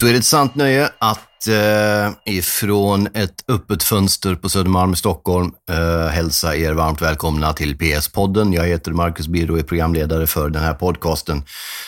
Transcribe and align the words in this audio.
Då 0.00 0.06
är 0.06 0.12
det 0.12 0.18
ett 0.18 0.24
sant 0.24 0.54
nöje 0.54 0.90
att 0.98 1.46
eh, 1.48 2.34
ifrån 2.34 3.08
ett 3.14 3.44
öppet 3.48 3.82
fönster 3.82 4.34
på 4.34 4.48
Södermalm 4.48 4.92
i 4.92 4.96
Stockholm 4.96 5.52
eh, 5.70 6.06
hälsa 6.06 6.56
er 6.56 6.72
varmt 6.72 7.02
välkomna 7.02 7.52
till 7.52 7.76
PS-podden. 7.76 8.54
Jag 8.54 8.66
heter 8.66 8.92
Marcus 8.92 9.28
Birro 9.28 9.52
och 9.52 9.58
är 9.58 9.62
programledare 9.62 10.26
för 10.26 10.50
den 10.50 10.62
här 10.62 10.74
podcasten 10.74 11.42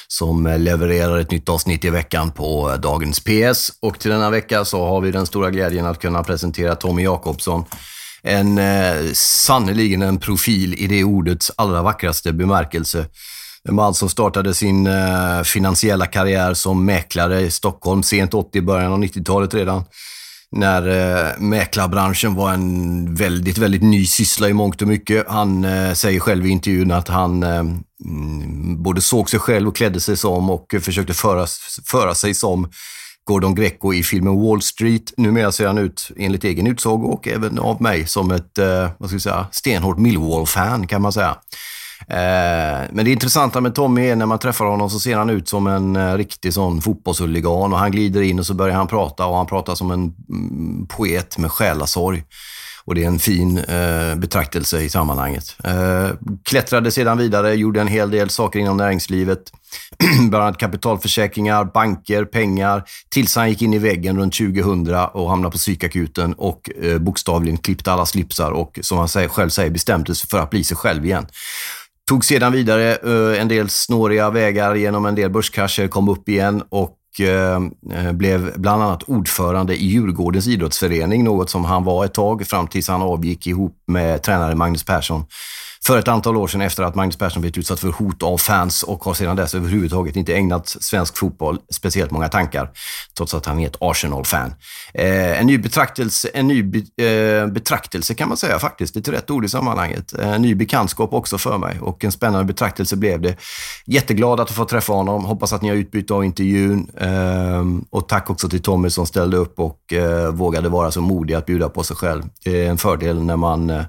som 0.08 0.46
eh, 0.46 0.58
levererar 0.58 1.18
ett 1.18 1.30
nytt 1.30 1.48
avsnitt 1.48 1.84
i 1.84 1.90
veckan 1.90 2.30
på 2.30 2.70
eh, 2.70 2.80
dagens 2.80 3.20
PS. 3.20 3.72
Och 3.80 3.98
till 3.98 4.10
denna 4.10 4.30
vecka 4.30 4.64
så 4.64 4.86
har 4.86 5.00
vi 5.00 5.10
den 5.10 5.26
stora 5.26 5.50
glädjen 5.50 5.86
att 5.86 6.00
kunna 6.00 6.22
presentera 6.22 6.74
Tommy 6.74 7.02
Jakobsson. 7.02 7.64
En 8.22 8.58
eh, 8.58 9.12
sannerligen 9.14 10.02
en 10.02 10.18
profil 10.18 10.74
i 10.74 10.86
det 10.86 11.04
ordets 11.04 11.52
allra 11.56 11.82
vackraste 11.82 12.32
bemärkelse. 12.32 13.06
En 13.68 13.74
man 13.74 13.94
som 13.94 14.08
startade 14.08 14.54
sin 14.54 14.86
eh, 14.86 15.42
finansiella 15.44 16.06
karriär 16.06 16.54
som 16.54 16.84
mäklare 16.84 17.40
i 17.40 17.50
Stockholm 17.50 18.02
sent 18.02 18.34
80, 18.34 18.60
början 18.60 18.92
av 18.92 18.98
90-talet 18.98 19.54
redan. 19.54 19.84
När 20.50 20.88
eh, 20.88 21.38
mäklarbranschen 21.38 22.34
var 22.34 22.52
en 22.52 23.14
väldigt, 23.14 23.58
väldigt 23.58 23.82
ny 23.82 24.06
syssla 24.06 24.48
i 24.48 24.52
mångt 24.52 24.82
och 24.82 24.88
mycket. 24.88 25.28
Han 25.28 25.64
eh, 25.64 25.92
säger 25.92 26.20
själv 26.20 26.46
i 26.46 26.50
intervjun 26.50 26.90
att 26.90 27.08
han 27.08 27.42
eh, 27.42 27.58
mm, 28.04 28.82
både 28.82 29.00
såg 29.00 29.30
sig 29.30 29.40
själv 29.40 29.68
och 29.68 29.76
klädde 29.76 30.00
sig 30.00 30.16
som 30.16 30.50
och 30.50 30.74
försökte 30.80 31.14
föra, 31.14 31.46
föra 31.86 32.14
sig 32.14 32.34
som 32.34 32.68
Gordon 33.24 33.54
Greco 33.54 33.92
i 33.92 34.02
filmen 34.02 34.42
Wall 34.42 34.62
Street. 34.62 35.12
Numera 35.16 35.52
ser 35.52 35.66
han 35.66 35.78
ut, 35.78 36.10
enligt 36.16 36.44
egen 36.44 36.66
utsago 36.66 37.06
och 37.06 37.28
även 37.28 37.58
av 37.58 37.82
mig, 37.82 38.06
som 38.06 38.30
ett 38.30 38.58
eh, 38.58 38.90
vad 38.98 39.08
ska 39.08 39.14
jag 39.14 39.22
säga, 39.22 39.46
stenhårt 39.52 39.98
Millwall-fan 39.98 40.86
kan 40.86 41.02
man 41.02 41.12
säga. 41.12 41.36
Eh, 42.08 42.88
men 42.90 43.04
det 43.04 43.10
intressanta 43.10 43.60
med 43.60 43.74
Tommy 43.74 44.06
är 44.06 44.16
när 44.16 44.26
man 44.26 44.38
träffar 44.38 44.64
honom 44.64 44.90
så 44.90 45.00
ser 45.00 45.16
han 45.16 45.30
ut 45.30 45.48
som 45.48 45.66
en 45.66 45.96
eh, 45.96 46.14
riktig 46.14 46.54
sån 46.54 46.82
fotbollshuligan 46.82 47.72
och 47.72 47.78
han 47.78 47.90
glider 47.90 48.22
in 48.22 48.38
och 48.38 48.46
så 48.46 48.54
börjar 48.54 48.76
han 48.76 48.86
prata 48.86 49.26
och 49.26 49.36
han 49.36 49.46
pratar 49.46 49.74
som 49.74 49.90
en 49.90 50.14
mm, 50.28 50.86
poet 50.86 51.38
med 51.38 51.52
själasorg. 51.52 52.24
Och 52.84 52.94
det 52.94 53.04
är 53.04 53.08
en 53.08 53.18
fin 53.18 53.58
eh, 53.58 54.14
betraktelse 54.14 54.80
i 54.80 54.88
sammanhanget. 54.88 55.56
Eh, 55.64 56.10
klättrade 56.42 56.90
sedan 56.90 57.18
vidare, 57.18 57.54
gjorde 57.54 57.80
en 57.80 57.88
hel 57.88 58.10
del 58.10 58.30
saker 58.30 58.58
inom 58.58 58.76
näringslivet. 58.76 59.52
Bland 60.28 60.44
annat 60.44 60.58
kapitalförsäkringar, 60.58 61.64
banker, 61.64 62.24
pengar. 62.24 62.84
Tills 63.08 63.36
han 63.36 63.48
gick 63.48 63.62
in 63.62 63.74
i 63.74 63.78
väggen 63.78 64.18
runt 64.18 64.34
2000 64.34 64.94
och 65.12 65.30
hamnade 65.30 65.52
på 65.52 65.58
psykakuten 65.58 66.32
och 66.32 66.70
eh, 66.82 66.98
bokstavligen 66.98 67.56
klippte 67.58 67.92
alla 67.92 68.06
slipsar 68.06 68.50
och 68.50 68.78
som 68.82 68.98
han 68.98 69.08
själv 69.08 69.48
säger 69.48 69.70
bestämde 69.70 70.14
sig 70.14 70.28
för 70.28 70.38
att 70.38 70.50
bli 70.50 70.64
sig 70.64 70.76
själv 70.76 71.04
igen. 71.04 71.26
Tog 72.08 72.24
sedan 72.24 72.52
vidare 72.52 72.96
eh, 72.96 73.40
en 73.40 73.48
del 73.48 73.68
snåriga 73.68 74.30
vägar 74.30 74.74
genom 74.74 75.06
en 75.06 75.14
del 75.14 75.30
börskrascher, 75.30 75.88
kom 75.88 76.08
upp 76.08 76.28
igen 76.28 76.62
och 76.68 76.98
eh, 77.20 77.60
eh, 77.98 78.12
blev 78.12 78.60
bland 78.60 78.82
annat 78.82 79.02
ordförande 79.02 79.76
i 79.76 79.86
Djurgårdens 79.86 80.46
idrottsförening, 80.46 81.24
något 81.24 81.50
som 81.50 81.64
han 81.64 81.84
var 81.84 82.04
ett 82.04 82.14
tag 82.14 82.46
fram 82.46 82.66
tills 82.66 82.88
han 82.88 83.02
avgick 83.02 83.46
ihop 83.46 83.76
med 83.86 84.22
tränare 84.22 84.54
Magnus 84.54 84.84
Persson 84.84 85.24
för 85.86 85.98
ett 85.98 86.08
antal 86.08 86.36
år 86.36 86.48
sedan 86.48 86.60
efter 86.60 86.82
att 86.82 86.94
Magnus 86.94 87.16
Persson 87.16 87.40
blivit 87.40 87.58
utsatt 87.58 87.80
för 87.80 87.88
hot 87.88 88.22
av 88.22 88.38
fans 88.38 88.82
och 88.82 89.04
har 89.04 89.14
sedan 89.14 89.36
dess 89.36 89.54
överhuvudtaget 89.54 90.16
inte 90.16 90.34
ägnat 90.34 90.68
svensk 90.68 91.18
fotboll 91.18 91.58
speciellt 91.70 92.10
många 92.10 92.28
tankar, 92.28 92.70
trots 93.16 93.34
att 93.34 93.46
han 93.46 93.60
är 93.60 93.66
ett 93.66 93.76
Arsenal-fan. 93.80 94.54
Eh, 94.94 95.40
en 95.40 95.46
ny 95.46 95.58
betraktelse, 95.58 96.28
en 96.34 96.48
ny 96.48 96.62
be, 96.62 97.04
eh, 97.04 97.46
betraktelse 97.46 98.14
kan 98.14 98.28
man 98.28 98.36
säga 98.36 98.58
faktiskt, 98.58 98.94
det 98.94 99.08
är 99.08 99.12
rätt 99.12 99.30
ord 99.30 99.44
i 99.44 99.48
sammanhanget. 99.48 100.12
En 100.12 100.42
ny 100.42 100.54
bekantskap 100.54 101.12
också 101.12 101.38
för 101.38 101.58
mig 101.58 101.80
och 101.80 102.04
en 102.04 102.12
spännande 102.12 102.44
betraktelse 102.44 102.96
blev 102.96 103.20
det. 103.20 103.36
Jätteglad 103.86 104.40
att 104.40 104.50
få 104.50 104.64
träffa 104.64 104.92
honom, 104.92 105.24
hoppas 105.24 105.52
att 105.52 105.62
ni 105.62 105.68
har 105.68 105.76
utbyte 105.76 106.14
av 106.14 106.24
intervjun 106.24 106.90
eh, 106.96 107.64
och 107.90 108.08
tack 108.08 108.30
också 108.30 108.48
till 108.48 108.62
Tommy 108.62 108.90
som 108.90 109.06
ställde 109.06 109.36
upp 109.36 109.58
och 109.58 109.92
eh, 109.92 110.32
vågade 110.32 110.68
vara 110.68 110.90
så 110.90 111.00
modig 111.00 111.34
att 111.34 111.46
bjuda 111.46 111.68
på 111.68 111.82
sig 111.82 111.96
själv. 111.96 112.22
Det 112.44 112.66
är 112.66 112.70
en 112.70 112.78
fördel 112.78 113.22
när 113.22 113.36
man 113.36 113.70
eh, 113.70 113.84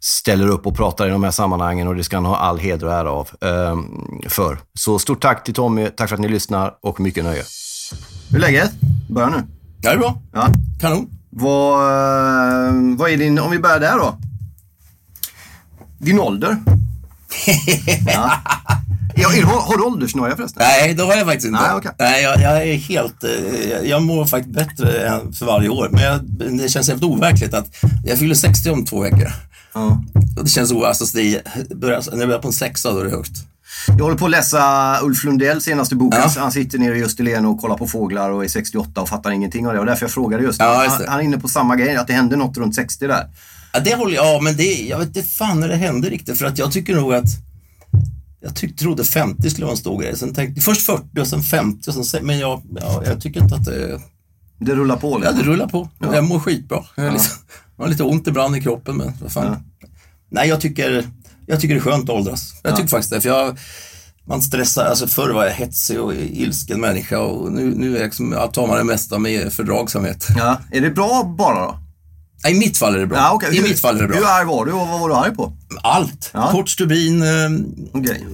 ställer 0.00 0.48
upp 0.48 0.66
och 0.66 0.76
pratar 0.76 1.06
i 1.06 1.10
de 1.10 1.24
här 1.24 1.30
sammanhangen 1.30 1.88
och 1.88 1.96
det 1.96 2.04
ska 2.04 2.16
han 2.16 2.24
ha 2.26 2.36
all 2.36 2.58
heder 2.58 2.86
och 2.86 2.92
ära 2.92 3.10
av 3.10 3.28
eh, 3.40 3.76
för. 4.28 4.58
Så 4.78 4.98
stort 4.98 5.22
tack 5.22 5.44
till 5.44 5.54
Tommy, 5.54 5.88
tack 5.96 6.08
för 6.08 6.16
att 6.16 6.20
ni 6.22 6.28
lyssnar 6.28 6.72
och 6.82 7.00
mycket 7.00 7.24
nöje. 7.24 7.42
Hur 8.30 8.36
är 8.36 8.40
läget? 8.40 8.70
Börja 9.10 9.28
nu. 9.28 9.42
Ja, 9.82 9.90
det 9.90 9.96
är 9.96 9.98
bra. 9.98 10.22
Ja. 10.32 10.48
Kanon. 10.80 11.06
Vad, 11.30 11.74
eh, 11.74 12.74
vad 12.98 13.10
är 13.10 13.16
din, 13.16 13.38
om 13.38 13.50
vi 13.50 13.58
börjar 13.58 13.80
där 13.80 13.96
då. 13.98 14.18
Din 15.98 16.20
ålder? 16.20 16.56
ja. 18.06 18.32
Ja, 19.18 19.28
har, 19.28 19.60
har 19.60 19.76
du 19.76 19.82
åldersnoja 19.82 20.36
förresten? 20.36 20.62
Nej, 20.66 20.94
det 20.94 21.02
har 21.02 21.14
jag 21.16 21.26
faktiskt 21.26 21.46
inte. 21.46 21.60
Nej, 21.62 21.74
okay. 21.76 21.92
Nej 21.98 22.22
jag, 22.22 22.40
jag, 22.40 22.68
är 22.68 22.74
helt... 22.74 23.24
eh, 23.24 23.30
Jag, 23.70 23.86
jag 23.86 24.02
mår 24.02 24.26
faktiskt 24.26 24.54
bättre 24.54 25.08
än 25.08 25.32
för 25.32 25.46
varje 25.46 25.68
år. 25.68 25.88
Men 25.92 26.02
jag, 26.02 26.20
det 26.58 26.68
känns 26.68 26.88
helt 26.88 27.02
overkligt 27.04 27.54
att 27.54 27.66
jag 28.04 28.18
fyller 28.18 28.34
60 28.34 28.70
om 28.70 28.84
två 28.84 29.00
veckor. 29.00 29.28
Ja. 29.76 30.02
Det 30.42 30.48
känns 30.48 30.72
o- 30.72 30.84
alltså, 30.84 31.04
det 31.16 31.42
börjar, 31.76 32.16
När 32.16 32.38
på 32.38 32.48
en 32.48 32.52
sexa, 32.54 32.92
då 32.92 32.98
är 32.98 33.04
det 33.04 33.10
högt. 33.10 33.32
Jag 33.88 34.04
håller 34.04 34.16
på 34.16 34.24
att 34.24 34.30
läsa 34.30 34.98
Ulf 35.02 35.24
Lundells 35.24 35.64
senaste 35.64 35.94
bok. 35.96 36.14
Ja. 36.14 36.32
Han 36.36 36.52
sitter 36.52 36.78
nere 36.78 36.98
i 36.98 37.04
Österlen 37.04 37.46
och 37.46 37.60
kollar 37.60 37.76
på 37.76 37.86
fåglar 37.86 38.30
och 38.30 38.44
är 38.44 38.48
68 38.48 39.00
och 39.00 39.08
fattar 39.08 39.30
ingenting 39.30 39.66
av 39.66 39.72
det. 39.74 39.80
Och 39.80 39.86
därför 39.86 40.04
jag 40.04 40.10
frågade 40.10 40.42
just. 40.42 40.60
Ja, 40.60 40.84
just 40.84 40.96
han, 40.96 41.08
han 41.08 41.20
är 41.20 41.24
inne 41.24 41.38
på 41.38 41.48
samma 41.48 41.76
grej, 41.76 41.96
att 41.96 42.06
det 42.06 42.12
hände 42.12 42.36
något 42.36 42.56
runt 42.56 42.74
60 42.74 43.06
där. 43.06 43.26
Ja, 43.72 43.80
det 43.80 43.94
håller 43.94 44.14
jag... 44.14 44.26
Ja, 44.26 44.40
men 44.42 44.56
det, 44.56 44.64
jag 44.86 44.98
vet 44.98 45.06
inte 45.08 45.22
fan 45.22 45.60
när 45.60 45.68
det 45.68 45.76
hände 45.76 46.08
riktigt. 46.10 46.38
För 46.38 46.46
att 46.46 46.58
jag 46.58 46.72
tycker 46.72 46.94
nog 46.94 47.14
att... 47.14 47.24
Jag 48.40 48.54
tyck, 48.56 48.76
trodde 48.78 49.04
50 49.04 49.50
skulle 49.50 49.64
vara 49.64 49.72
en 49.72 49.78
stor 49.78 50.02
grej. 50.02 50.16
Sen 50.18 50.34
tänkte, 50.34 50.60
först 50.60 50.86
40 50.86 51.20
och 51.20 51.26
sen 51.26 51.42
50. 51.42 51.90
Och 51.90 51.94
sen, 51.94 52.04
se- 52.04 52.22
men 52.22 52.38
jag, 52.38 52.62
ja, 52.80 53.02
jag 53.06 53.20
tycker 53.20 53.42
inte 53.42 53.54
att 53.54 53.64
det... 53.64 54.00
Det 54.58 54.74
rullar 54.74 54.96
på 54.96 55.20
Ja, 55.24 55.30
lite. 55.30 55.42
det 55.42 55.48
rullar 55.50 55.66
på. 55.68 55.88
Jag 55.98 56.24
mår 56.24 56.38
skitbra. 56.40 56.84
Är 56.96 57.10
liksom, 57.10 57.32
jag 57.76 57.84
har 57.84 57.90
lite 57.90 58.02
ont 58.02 58.26
ibland 58.26 58.56
i 58.56 58.60
kroppen, 58.60 58.96
men 58.96 59.12
vad 59.22 59.32
fan. 59.32 59.56
Nej, 60.30 60.48
jag 60.48 60.60
tycker, 60.60 61.06
jag 61.46 61.60
tycker 61.60 61.74
det 61.74 61.78
är 61.80 61.82
skönt 61.82 62.10
att 62.10 62.16
åldras. 62.16 62.52
Jag 62.62 62.76
tycker 62.76 62.88
faktiskt 62.88 63.12
det. 63.12 63.20
För 63.20 63.28
jag, 63.28 63.58
man 64.26 64.42
stressar, 64.42 64.84
alltså 64.84 65.06
förr 65.06 65.30
var 65.30 65.44
jag 65.44 65.52
hetsig 65.52 66.00
och 66.00 66.14
ilsken 66.14 66.80
människa 66.80 67.18
och 67.18 67.52
nu, 67.52 67.74
nu 67.76 67.92
är 67.92 68.00
jag 68.00 68.04
liksom, 68.04 68.32
jag 68.32 68.52
tar 68.52 68.66
man 68.66 68.76
det 68.76 68.84
mesta 68.84 69.18
med 69.18 69.52
fördragsamhet. 69.52 70.28
Ja. 70.36 70.60
Är 70.70 70.80
det 70.80 70.90
bra 70.90 71.34
bara 71.38 71.64
då? 71.66 71.78
I 72.50 72.54
mitt 72.54 72.78
fall 72.78 72.94
är 72.94 72.98
det 72.98 73.06
bra. 73.06 73.18
Ja, 73.18 73.32
okej. 73.32 73.56
I 73.58 73.62
mitt 73.62 73.80
fall 73.80 73.96
är 73.96 74.02
det 74.02 74.08
bra. 74.08 74.16
Hur 74.16 74.26
arg 74.26 74.46
var 74.46 74.64
du 74.66 74.72
och 74.72 74.88
vad 74.88 75.00
var 75.00 75.08
du 75.08 75.14
arg 75.14 75.34
på? 75.34 75.52
Allt. 75.82 76.30
Ja. 76.34 76.50
Kort 76.52 76.68
stubin, 76.68 77.22
eh, 77.22 77.28
Okej. 77.92 78.26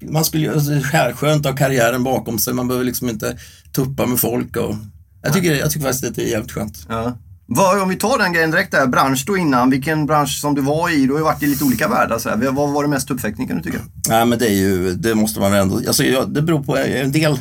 man 0.00 0.24
skulle 0.24 0.42
ju, 0.42 0.52
alltså, 0.54 0.72
skönt 1.14 1.46
att 1.46 1.52
ha 1.52 1.56
karriären 1.56 2.04
bakom 2.04 2.38
sig. 2.38 2.54
Man 2.54 2.68
behöver 2.68 2.84
liksom 2.84 3.08
inte 3.08 3.38
tuppa 3.72 4.06
med 4.06 4.20
folk 4.20 4.56
och 4.56 4.74
jag 5.22 5.32
tycker, 5.32 5.54
jag 5.54 5.70
tycker 5.70 5.86
faktiskt 5.86 6.04
att 6.04 6.14
det 6.14 6.22
är 6.22 6.30
jävligt 6.30 6.52
skönt. 6.52 6.86
Ja. 6.88 7.18
Vad, 7.46 7.82
om 7.82 7.88
vi 7.88 7.96
tar 7.96 8.18
den 8.18 8.32
grejen 8.32 8.50
direkt 8.50 8.70
där, 8.72 8.86
bransch 8.86 9.24
då 9.26 9.36
innan, 9.36 9.70
vilken 9.70 10.06
bransch 10.06 10.40
som 10.40 10.54
du 10.54 10.62
var 10.62 10.90
i, 10.90 11.06
du 11.06 11.12
har 11.12 11.18
ju 11.18 11.24
varit 11.24 11.42
i 11.42 11.46
lite 11.46 11.64
olika 11.64 11.88
världar. 11.88 12.18
Så 12.18 12.28
här. 12.28 12.36
Vad 12.36 12.72
var 12.72 12.82
det 12.82 12.88
mest 12.88 13.08
tuppfäktning 13.08 13.48
kan 13.48 13.56
du 13.56 13.62
tycka? 13.62 13.78
Nej, 14.08 14.26
men 14.26 14.38
det 14.38 14.46
är 14.48 14.54
ju, 14.54 14.94
det 14.94 15.14
måste 15.14 15.40
man 15.40 15.52
väl 15.52 15.60
ändå, 15.60 15.76
alltså 15.76 16.02
det 16.26 16.42
beror 16.42 16.62
på, 16.62 16.76
en 16.76 17.12
del 17.12 17.38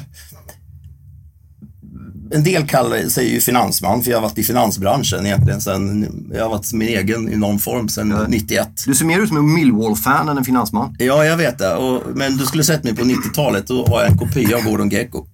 en 2.34 2.44
del 2.44 2.68
kallar 2.68 3.10
sig 3.10 3.34
ju 3.34 3.40
finansman, 3.42 4.04
för 4.04 4.12
jag 4.12 4.18
har 4.18 4.22
varit 4.22 4.38
i 4.38 4.44
finansbranschen 4.44 5.26
egentligen 5.26 5.62
sen, 5.62 6.08
jag 6.34 6.44
har 6.44 6.50
varit 6.50 6.74
min 6.74 6.88
egen 6.88 7.30
i 7.34 7.36
någon 7.38 7.60
form 7.60 7.90
sedan 7.90 8.26
91. 8.28 8.70
Du 8.86 8.96
ser 8.96 9.06
mer 9.06 9.20
ut 9.20 9.28
som 9.28 9.38
en 9.38 9.54
Millwall-fan 9.54 10.30
än 10.30 10.38
en 10.38 10.46
finansman. 10.46 10.96
Ja, 11.00 11.26
jag 11.26 11.38
vet 11.38 11.58
det. 11.58 11.76
Och, 11.76 12.04
men 12.16 12.38
du 12.38 12.46
skulle 12.46 12.64
sett 12.64 12.84
mig 12.84 12.96
på 12.96 13.04
90-talet, 13.04 13.68
då 13.68 13.86
var 13.86 14.02
jag 14.02 14.12
en 14.12 14.18
kopia 14.18 14.58
av 14.58 14.64
Gordon 14.64 14.90
Gecko. 14.90 15.26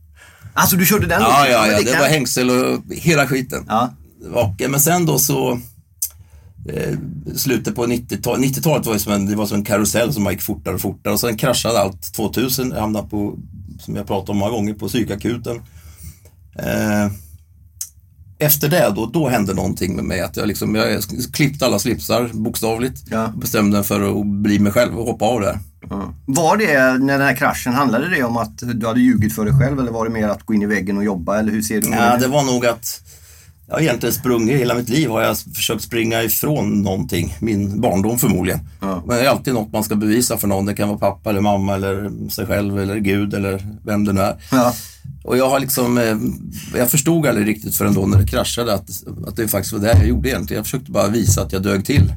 Alltså 0.54 0.76
du 0.76 0.86
körde 0.86 1.08
den 1.08 1.22
Ja, 1.22 1.48
ja, 1.50 1.68
ja, 1.68 1.78
det 1.78 1.92
kan- 1.92 2.02
var 2.02 2.08
hängsel 2.08 2.50
och 2.50 2.82
hela 2.94 3.28
skiten. 3.28 3.66
Ja. 3.68 3.94
Och, 4.34 4.70
men 4.70 4.80
sen 4.80 5.06
då 5.06 5.20
så, 5.20 5.52
eh, 6.70 6.98
slutet 7.36 7.76
på 7.76 7.86
90-talet, 7.86 8.56
90-talet 8.56 8.86
var 8.86 8.94
ju 8.94 9.00
som 9.00 9.14
en, 9.14 9.26
det 9.26 9.36
var 9.36 9.46
som 9.46 9.58
en 9.58 9.66
karusell 9.66 10.14
som 10.14 10.32
gick 10.32 10.42
fortare 10.42 10.76
och 10.76 10.82
fortare 10.82 11.14
och 11.14 11.20
sen 11.20 11.38
kraschade 11.38 11.80
allt 11.80 12.14
2000, 12.14 12.72
jag 12.72 12.82
hamnade 12.82 13.08
på, 13.08 13.38
som 13.80 13.96
jag 13.96 14.08
pratat 14.08 14.30
om 14.30 14.38
många 14.38 14.52
gånger, 14.52 14.74
på 14.74 14.88
psykakuten. 14.88 15.62
Eh, 16.60 17.12
efter 18.40 18.70
det 18.70 18.94
då, 18.96 19.06
då 19.06 19.30
hände 19.30 19.54
någonting 19.54 19.96
med 19.96 20.06
mig. 20.06 20.22
Att 20.22 20.38
jag, 20.38 20.48
liksom, 20.48 20.76
jag 20.76 21.04
klippte 21.34 21.66
alla 21.66 21.80
slipsar 21.80 22.30
bokstavligt. 22.34 23.04
Ja. 23.10 23.34
Bestämde 23.38 23.78
mig 23.78 23.88
för 23.88 24.20
att 24.20 24.26
bli 24.26 24.60
mig 24.60 24.72
själv 24.72 25.00
och 25.00 25.06
hoppa 25.06 25.26
av 25.26 25.42
där. 25.42 25.60
Ja. 25.90 26.14
Var 26.26 26.58
det, 26.58 26.98
när 27.06 27.18
den 27.18 27.28
här 27.28 27.36
kraschen, 27.36 27.74
handlade 27.74 28.10
det 28.10 28.24
om 28.24 28.38
att 28.38 28.58
du 28.58 28.88
hade 28.88 29.00
ljugit 29.00 29.36
för 29.36 29.46
dig 29.46 29.54
själv 29.54 29.80
eller 29.80 29.92
var 29.92 30.06
det 30.06 30.12
mer 30.12 30.28
att 30.28 30.44
gå 30.44 30.54
in 30.54 30.62
i 30.62 30.66
väggen 30.66 30.98
och 30.98 31.04
jobba? 31.04 31.40
Eller 31.40 31.52
hur 31.52 31.62
ser 31.62 31.82
du 31.82 31.88
på 31.88 31.94
Ja, 31.94 32.18
det 32.18 32.28
var 32.28 32.44
nog 32.44 32.66
att 32.66 33.02
jag 33.68 33.76
har 33.76 33.82
egentligen 33.82 34.14
sprungit, 34.14 34.60
hela 34.60 34.76
mitt 34.76 34.90
liv 34.90 35.10
har 35.10 35.22
jag 35.22 35.38
försökt 35.38 35.84
springa 35.84 36.24
ifrån 36.24 36.82
någonting. 36.82 37.36
Min 37.40 37.82
barndom 37.82 38.20
förmodligen. 38.20 38.60
Ja. 38.82 39.04
Men 39.08 39.18
det 39.18 39.26
är 39.26 39.30
alltid 39.30 39.54
något 39.54 39.74
man 39.74 39.84
ska 39.84 39.96
bevisa 39.96 40.38
för 40.38 40.48
någon. 40.48 40.66
Det 40.66 40.74
kan 40.74 40.88
vara 40.88 40.98
pappa 40.98 41.30
eller 41.30 41.42
mamma 41.42 41.76
eller 41.76 42.12
sig 42.30 42.46
själv 42.46 42.80
eller 42.80 42.98
Gud 42.98 43.34
eller 43.34 43.68
vem 43.86 44.06
det 44.06 44.14
nu 44.14 44.22
är. 44.22 44.36
Ja. 44.52 44.74
Och 45.24 45.38
jag 45.38 45.50
har 45.50 45.60
liksom, 45.60 45.98
eh, 45.98 46.18
jag 46.80 46.92
förstod 46.92 47.28
aldrig 47.28 47.48
riktigt 47.48 47.76
förrän 47.76 47.94
då 47.94 48.06
när 48.06 48.18
det 48.18 48.28
kraschade 48.28 48.74
att, 48.74 48.90
att 49.28 49.36
det 49.36 49.48
faktiskt 49.48 49.74
var 49.74 49.80
det 49.80 49.98
jag 49.98 50.08
gjorde 50.08 50.30
egentligen. 50.30 50.60
Jag 50.60 50.66
försökte 50.66 50.92
bara 50.92 51.08
visa 51.08 51.42
att 51.42 51.54
jag 51.54 51.64
dög 51.64 51.86
till. 51.86 52.14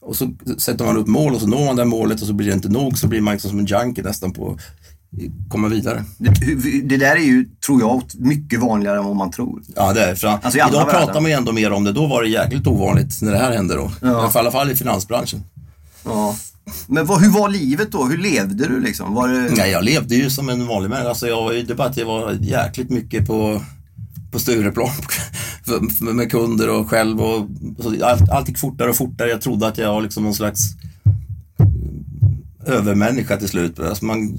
Och 0.00 0.16
så 0.16 0.30
sätter 0.58 0.84
man 0.84 0.96
upp 0.96 1.06
mål 1.06 1.34
och 1.34 1.40
så 1.40 1.46
når 1.46 1.64
man 1.64 1.76
det 1.76 1.84
målet 1.84 2.20
och 2.20 2.26
så 2.26 2.32
blir 2.32 2.46
det 2.46 2.52
inte 2.52 2.68
nog 2.68 2.98
så 2.98 3.06
blir 3.06 3.20
man 3.20 3.32
liksom 3.32 3.50
som 3.50 3.58
en 3.58 3.66
junkie 3.66 4.04
nästan 4.04 4.32
på 4.32 4.58
komma 5.48 5.68
vidare. 5.68 6.04
Det, 6.18 6.30
det 6.84 6.96
där 6.96 7.16
är 7.16 7.24
ju, 7.24 7.48
tror 7.66 7.80
jag, 7.80 8.02
mycket 8.14 8.60
vanligare 8.60 8.98
än 8.98 9.04
vad 9.04 9.16
man 9.16 9.30
tror. 9.30 9.62
Ja, 9.76 9.92
det 9.92 10.04
är 10.04 10.14
för 10.14 10.28
Alltså, 10.28 10.58
Idag 10.58 10.90
pratar 10.90 11.20
man 11.20 11.30
ju 11.30 11.36
ändå 11.36 11.52
mer 11.52 11.72
om 11.72 11.84
det. 11.84 11.92
Då 11.92 12.06
var 12.06 12.22
det 12.22 12.28
jäkligt 12.28 12.66
ovanligt 12.66 13.22
när 13.22 13.32
det 13.32 13.38
här 13.38 13.52
hände 13.52 13.74
då. 13.74 13.90
Ja. 14.02 14.32
I 14.34 14.38
alla 14.38 14.50
fall 14.50 14.70
i 14.70 14.76
finansbranschen. 14.76 15.42
Ja. 16.04 16.36
Men 16.86 17.06
vad, 17.06 17.20
hur 17.20 17.30
var 17.30 17.48
livet 17.48 17.92
då? 17.92 18.04
Hur 18.04 18.18
levde 18.18 18.68
du 18.68 18.80
liksom? 18.80 19.14
Var 19.14 19.28
det... 19.28 19.54
Nej, 19.56 19.70
jag 19.70 19.84
levde 19.84 20.14
ju 20.14 20.30
som 20.30 20.48
en 20.48 20.66
vanlig 20.66 20.90
människa. 20.90 21.08
Alltså, 21.08 21.26
jag 21.26 21.42
var 21.42 21.52
ju, 21.52 21.62
det 21.62 21.72
är 21.72 21.76
bara 21.76 21.88
att 21.88 21.96
jag 21.96 22.06
var 22.06 22.36
jäkligt 22.40 22.90
mycket 22.90 23.26
på, 23.26 23.62
på 24.32 24.38
Stureplan 24.38 24.90
med 26.16 26.30
kunder 26.30 26.68
och 26.68 26.90
själv. 26.90 27.20
Och, 27.20 27.48
så 27.78 28.04
allt, 28.04 28.30
allt 28.30 28.48
gick 28.48 28.58
fortare 28.58 28.90
och 28.90 28.96
fortare. 28.96 29.28
Jag 29.30 29.40
trodde 29.40 29.66
att 29.66 29.78
jag 29.78 29.94
var 29.94 30.02
liksom 30.02 30.24
någon 30.24 30.34
slags 30.34 30.60
övermänniska 32.66 33.36
till 33.36 33.48
slut. 33.48 33.80
Alltså 33.80 34.04
man, 34.04 34.38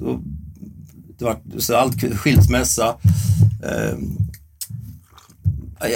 det 1.19 1.25
var, 1.25 1.37
så 1.57 1.75
allt 1.75 2.17
skilsmässa. 2.17 2.95
Eh, 3.63 3.97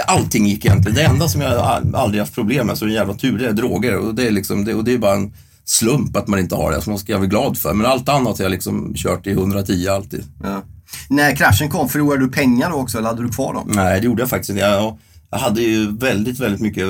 allting 0.07 0.47
gick 0.47 0.65
egentligen. 0.65 0.95
Det 0.95 1.03
enda 1.03 1.27
som 1.27 1.41
jag 1.41 1.83
aldrig 1.93 2.21
haft 2.21 2.35
problem 2.35 2.67
med, 2.67 2.77
så 2.77 2.85
en 2.85 2.91
jävla 2.91 3.13
tur, 3.13 3.37
det 3.37 3.47
är 3.47 3.53
droger. 3.53 3.97
Och 3.97 4.15
det 4.15 4.27
är, 4.27 4.31
liksom, 4.31 4.65
det, 4.65 4.73
och 4.73 4.83
det 4.83 4.93
är 4.93 4.97
bara 4.97 5.15
en 5.15 5.33
slump 5.65 6.15
att 6.15 6.27
man 6.27 6.39
inte 6.39 6.55
har 6.55 6.71
det. 6.71 6.81
Så 6.81 6.89
man 6.89 6.99
ska 6.99 7.17
vara 7.17 7.27
glad 7.27 7.57
för. 7.57 7.73
Men 7.73 7.85
allt 7.85 8.09
annat 8.09 8.37
har 8.37 8.45
jag 8.45 8.51
liksom 8.51 8.93
kört 8.95 9.27
i 9.27 9.31
110 9.31 9.87
alltid. 9.87 10.23
Ja. 10.43 10.63
När 11.09 11.35
kraschen 11.35 11.69
kom, 11.69 11.89
förlorade 11.89 12.25
du 12.25 12.31
pengar 12.31 12.69
då 12.69 12.75
också 12.75 12.97
eller 12.97 13.07
hade 13.07 13.23
du 13.23 13.29
kvar 13.29 13.53
dem? 13.53 13.71
Nej, 13.75 13.99
det 13.99 14.05
gjorde 14.05 14.21
jag 14.21 14.29
faktiskt 14.29 14.49
inte. 14.49 14.61
Jag, 14.61 14.97
jag 15.31 15.37
hade 15.37 15.61
ju 15.61 15.97
väldigt, 15.97 16.39
väldigt 16.39 16.61
mycket 16.61 16.87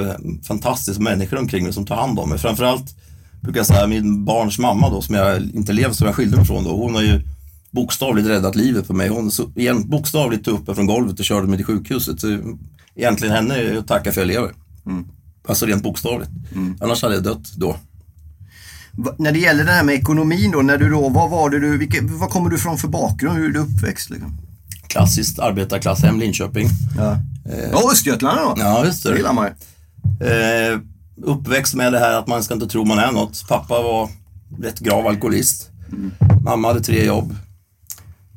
fantastiska 0.47 1.03
människor 1.03 1.37
omkring 1.37 1.63
mig 1.63 1.73
som 1.73 1.85
tar 1.85 1.95
hand 1.95 2.19
om 2.19 2.29
mig. 2.29 2.37
Framförallt 2.39 2.95
brukar 3.41 3.59
jag 3.59 3.67
säga 3.67 3.87
min 3.87 4.25
barns 4.25 4.59
mamma 4.59 4.89
då, 4.89 5.01
som 5.01 5.15
jag 5.15 5.41
inte 5.53 5.73
lever, 5.73 5.93
som 5.93 6.05
jag 6.05 6.15
skilde 6.15 6.37
mig 6.37 6.45
från 6.45 6.63
då. 6.63 6.75
Hon 6.75 6.95
har 6.95 7.01
ju 7.01 7.21
bokstavligt 7.77 8.27
räddat 8.27 8.55
livet 8.55 8.87
på 8.87 8.93
mig. 8.93 9.09
Hon 9.09 9.31
så, 9.31 9.51
igen, 9.55 9.89
bokstavligt 9.89 10.45
tog 10.45 10.59
upp 10.59 10.67
mig 10.67 10.75
från 10.75 10.87
golvet 10.87 11.19
och 11.19 11.25
körde 11.25 11.47
mig 11.47 11.57
till 11.57 11.65
sjukhuset. 11.65 12.21
Så 12.21 12.27
egentligen 12.95 13.35
henne 13.35 13.55
är 13.55 13.73
jag 13.73 13.87
tacka 13.87 14.11
för 14.11 14.21
att 14.21 14.27
jag 14.27 14.35
lever. 14.35 14.51
Alltså 15.47 15.65
rent 15.65 15.83
bokstavligt. 15.83 16.31
Annars 16.81 17.01
hade 17.01 17.15
jag 17.15 17.23
dött 17.23 17.53
då. 17.57 17.75
Va, 18.91 19.15
när 19.17 19.31
det 19.31 19.39
gäller 19.39 19.65
det 19.65 19.71
här 19.71 19.83
med 19.83 19.95
ekonomin 19.95 20.51
då, 20.51 20.61
när 20.61 20.77
du 20.77 20.89
då, 20.89 21.09
vad 21.09 21.29
var 21.29 21.49
det 21.49 21.59
du, 21.59 21.77
vilka, 21.77 21.97
vad 22.01 22.29
kommer 22.29 22.49
du 22.49 22.57
från 22.57 22.77
för 22.77 22.87
bakgrund? 22.87 23.37
Hur 23.37 23.49
är 23.49 23.53
du 23.53 23.59
uppväxt 23.59 24.09
liksom? 24.09 24.37
Klassiskt 24.87 25.39
arbetarklasshem, 25.39 26.19
Linköping. 26.19 26.67
Ja, 26.97 27.17
ja 27.71 27.91
Östergötland 27.91 28.37
då? 28.37 28.55
Ja, 28.57 28.85
just 28.85 29.03
Det 29.03 29.17
gillar 29.17 29.33
man 29.33 29.45
ju. 29.45 30.27
Eh, 30.27 30.79
uppväxt 31.23 31.75
med 31.75 31.93
det 31.93 31.99
här 31.99 32.13
att 32.13 32.27
man 32.27 32.43
ska 32.43 32.53
inte 32.53 32.67
tro 32.67 32.85
man 32.85 32.99
är 32.99 33.11
något. 33.11 33.45
Pappa 33.47 33.81
var 33.81 34.09
rätt 34.61 34.79
grav 34.79 35.07
alkoholist. 35.07 35.69
Mamma 36.43 36.67
hade 36.67 36.81
tre 36.81 37.05
jobb. 37.05 37.35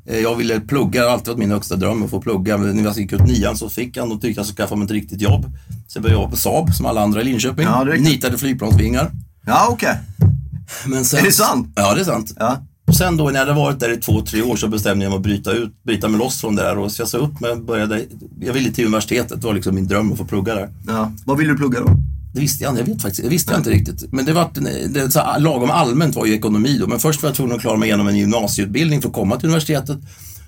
Eh, 0.06 0.18
jag 0.18 0.36
ville 0.36 0.60
plugga, 0.60 1.00
det 1.00 1.06
har 1.06 1.12
alltid 1.12 1.28
varit 1.28 1.38
min 1.38 1.50
högsta 1.50 1.76
dröm 1.76 2.02
att 2.02 2.10
få 2.10 2.20
plugga. 2.20 2.56
Men 2.58 2.76
när 2.76 2.84
jag 2.84 2.98
gick 2.98 3.12
ut 3.12 3.26
nian 3.26 3.56
så 3.56 3.68
fick 3.68 3.96
jag, 3.96 4.08
då 4.08 4.16
tyckte 4.16 4.38
jag 4.40 4.46
så 4.46 4.54
skaffa 4.54 4.76
mig 4.76 4.84
ett 4.84 4.90
riktigt 4.90 5.20
jobb. 5.20 5.44
Så 5.88 5.96
jag 5.96 6.02
började 6.02 6.20
jobba 6.20 6.30
på 6.30 6.36
Saab 6.36 6.74
som 6.74 6.86
alla 6.86 7.00
andra 7.02 7.20
i 7.20 7.24
Linköping. 7.24 7.64
Ja, 7.64 7.84
det 7.84 7.92
är. 7.92 7.98
Nitade 7.98 8.38
flygplansvingar. 8.38 9.10
Ja, 9.46 9.68
okej. 9.70 9.98
Sen, 11.04 11.18
Är 11.20 11.24
det 11.24 11.32
sant? 11.32 11.72
Ja, 11.76 11.94
det 11.94 12.00
är 12.00 12.04
sant. 12.04 12.34
Ja. 12.38 12.58
Sen 12.98 13.16
då 13.16 13.24
när 13.24 13.32
jag 13.32 13.40
hade 13.46 13.52
varit 13.52 13.80
där 13.80 13.92
i 13.92 13.96
två, 13.96 14.20
tre 14.20 14.42
år 14.42 14.56
så 14.56 14.68
bestämde 14.68 15.04
jag 15.04 15.10
mig 15.10 15.16
att 15.16 15.22
bryta, 15.22 15.52
ut, 15.52 15.82
bryta 15.82 16.08
mig 16.08 16.18
loss 16.18 16.40
från 16.40 16.56
det 16.56 16.62
där. 16.62 16.78
Och 16.78 16.92
så 16.92 17.02
jag 17.02 17.08
sa 17.08 17.18
upp 17.18 17.40
mig, 17.40 17.56
började, 17.56 18.04
jag 18.40 18.52
ville 18.52 18.72
till 18.72 18.84
universitetet, 18.86 19.40
det 19.40 19.46
var 19.46 19.54
liksom 19.54 19.74
min 19.74 19.86
dröm 19.86 20.12
att 20.12 20.18
få 20.18 20.24
plugga 20.24 20.54
där. 20.54 20.68
ja. 20.86 21.12
Vad 21.24 21.38
vill 21.38 21.48
du 21.48 21.56
plugga 21.56 21.80
då? 21.80 21.90
Det 22.32 22.40
visste 22.40 22.64
jag 22.64 22.78
jag 22.78 22.84
vet 22.84 23.02
faktiskt, 23.02 23.22
det 23.22 23.28
visste 23.28 23.52
jag 23.52 23.60
inte 23.60 23.70
riktigt. 23.70 24.12
Men 24.12 24.24
det 24.24 24.32
var, 24.32 24.50
det, 24.88 25.10
så 25.10 25.20
lagom 25.38 25.70
allmänt 25.70 26.16
var 26.16 26.26
ju 26.26 26.34
ekonomi 26.34 26.76
då. 26.80 26.86
Men 26.86 26.98
först 26.98 27.22
var 27.22 27.28
jag 27.28 27.36
tvungen 27.36 27.56
att 27.56 27.60
klara 27.62 27.76
mig 27.76 27.88
igenom 27.88 28.08
en 28.08 28.16
gymnasieutbildning 28.16 29.02
för 29.02 29.08
att 29.08 29.14
komma 29.14 29.36
till 29.36 29.46
universitetet. 29.48 29.98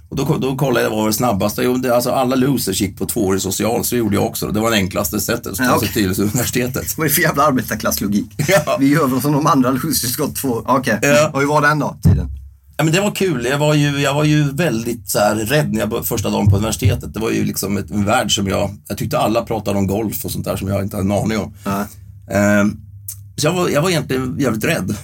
Och 0.08 0.16
då, 0.16 0.38
då 0.38 0.56
kollade 0.56 0.82
jag 0.82 0.90
vad 0.90 0.98
var 0.98 1.06
det 1.06 1.12
snabbaste. 1.12 1.62
Jo, 1.62 1.74
det, 1.76 1.94
alltså 1.94 2.10
alla 2.10 2.36
losers 2.36 2.80
gick 2.80 2.98
på 2.98 3.06
tvåårig 3.06 3.42
social, 3.42 3.84
så 3.84 3.96
gjorde 3.96 4.16
jag 4.16 4.26
också. 4.26 4.48
Det 4.48 4.60
var 4.60 4.70
det 4.70 4.76
enklaste 4.76 5.20
sättet 5.20 5.46
att 5.52 5.58
Ja, 5.58 5.64
ta 5.66 5.76
okej. 5.76 5.88
sig 5.88 6.14
till 6.14 6.22
universitetet. 6.22 6.98
Vad 6.98 7.04
är 7.04 7.08
det 7.08 7.14
för 7.14 7.22
jävla 7.22 7.42
arbetarklasslogik? 7.46 8.26
Ja. 8.48 8.76
Vi 8.80 8.88
gör 8.88 9.06
väl 9.06 9.20
som 9.22 9.32
de 9.32 9.46
andra 9.46 9.70
losers 9.70 10.16
gått 10.16 10.36
två... 10.36 10.62
Okej. 10.66 10.98
Ja. 11.02 11.30
Och 11.34 11.40
hur 11.40 11.46
var 11.46 11.62
den 11.62 11.78
då, 11.78 11.96
tiden? 12.02 12.28
Ja, 12.76 12.84
men 12.84 12.92
det 12.92 13.00
var 13.00 13.10
kul. 13.10 13.46
Jag 13.50 13.58
var 13.58 13.74
ju, 13.74 14.00
jag 14.00 14.14
var 14.14 14.24
ju 14.24 14.52
väldigt 14.52 15.08
så 15.08 15.18
här, 15.18 15.36
rädd 15.36 15.72
när 15.72 15.80
jag 15.80 15.88
började, 15.88 16.06
första 16.06 16.30
dagen 16.30 16.46
på 16.46 16.56
universitetet. 16.56 17.14
Det 17.14 17.20
var 17.20 17.30
ju 17.30 17.44
liksom 17.44 17.76
ett, 17.76 17.90
en 17.90 18.04
värld 18.04 18.34
som 18.34 18.46
jag... 18.48 18.70
Jag 18.88 18.98
tyckte 18.98 19.18
alla 19.18 19.42
pratade 19.42 19.78
om 19.78 19.86
golf 19.86 20.24
och 20.24 20.30
sånt 20.30 20.44
där 20.44 20.56
som 20.56 20.68
jag 20.68 20.82
inte 20.82 20.96
hade 20.96 21.06
en 21.08 21.22
aning 21.22 21.38
om. 21.38 21.54
Ja. 21.64 21.86
Ehm, 22.34 22.80
så 23.36 23.46
jag 23.46 23.52
var, 23.52 23.68
jag 23.68 23.82
var 23.82 23.90
egentligen 23.90 24.36
jävligt 24.38 24.64
rädd. 24.64 24.96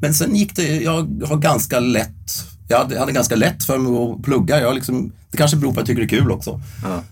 Men 0.00 0.14
sen 0.14 0.36
gick 0.36 0.56
det, 0.56 0.80
jag 0.80 1.24
har 1.28 1.36
ganska 1.36 1.80
lätt, 1.80 2.44
jag 2.68 2.78
hade, 2.78 2.94
jag 2.94 3.00
hade 3.00 3.12
ganska 3.12 3.36
lätt 3.36 3.64
för 3.64 3.78
mig 3.78 3.92
att 4.02 4.22
plugga. 4.22 4.60
Jag 4.60 4.74
liksom, 4.74 5.12
det 5.30 5.36
kanske 5.36 5.56
beror 5.56 5.72
på 5.72 5.80
att 5.80 5.88
jag 5.88 5.98
tycker 5.98 6.16
det 6.16 6.16
är 6.16 6.20
kul 6.20 6.32
också. 6.32 6.60
Ja. 6.82 7.02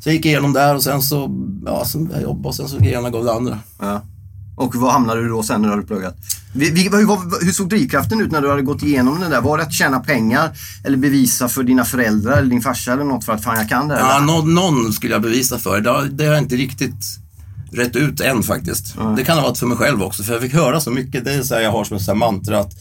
Så 0.00 0.08
jag 0.08 0.14
gick 0.14 0.26
igenom 0.26 0.52
där 0.52 0.74
och 0.74 0.82
sen 0.82 1.02
så, 1.02 1.30
ja, 1.66 1.84
sen 1.84 2.10
jag 2.12 2.22
jobbade 2.22 2.48
och 2.48 2.54
sen 2.54 2.68
så 2.68 2.84
ena 2.84 3.10
gav 3.10 3.24
det 3.24 3.32
andra. 3.32 3.58
Ja. 3.80 4.02
Och 4.56 4.74
var 4.76 4.90
hamnade 4.92 5.22
du 5.22 5.28
då 5.28 5.42
sen 5.42 5.60
när 5.62 5.68
du 5.68 5.74
hade 5.74 5.86
pluggat? 5.86 6.16
Hur, 6.54 7.44
hur 7.44 7.52
såg 7.52 7.68
drivkraften 7.68 8.20
ut 8.20 8.32
när 8.32 8.40
du 8.40 8.48
hade 8.50 8.62
gått 8.62 8.82
igenom 8.82 9.20
den 9.20 9.30
där? 9.30 9.40
Var 9.40 9.58
det 9.58 9.62
att 9.64 9.72
tjäna 9.72 10.00
pengar 10.00 10.50
eller 10.84 10.96
bevisa 10.96 11.48
för 11.48 11.62
dina 11.62 11.84
föräldrar 11.84 12.38
eller 12.38 12.50
din 12.50 12.60
farsa 12.62 12.92
eller 12.92 13.04
något 13.04 13.24
för 13.24 13.32
att 13.32 13.44
fan 13.44 13.56
jag 13.58 13.68
kan 13.68 13.88
det 13.88 13.94
här? 13.94 14.00
Ja, 14.00 14.20
någon, 14.20 14.54
någon 14.54 14.92
skulle 14.92 15.12
jag 15.12 15.22
bevisa 15.22 15.58
för. 15.58 15.80
Det, 15.80 15.90
har- 15.90 16.04
det 16.04 16.24
har 16.26 16.32
jag 16.32 16.42
inte 16.42 16.56
riktigt 16.56 17.18
rätt 17.72 17.96
ut 17.96 18.20
än 18.20 18.42
faktiskt. 18.42 18.94
Det 19.16 19.24
kan 19.24 19.36
ha 19.38 19.44
varit 19.48 19.58
för 19.58 19.66
mig 19.66 19.76
själv 19.78 20.02
också, 20.02 20.22
för 20.22 20.32
jag 20.32 20.42
fick 20.42 20.54
höra 20.54 20.80
så 20.80 20.90
mycket. 20.90 21.24
Det 21.24 21.34
är 21.34 21.42
så 21.42 21.54
jag 21.54 21.72
har 21.72 21.84
som 21.84 21.96
ett 21.96 22.16
mantra 22.16 22.60
att 22.60 22.72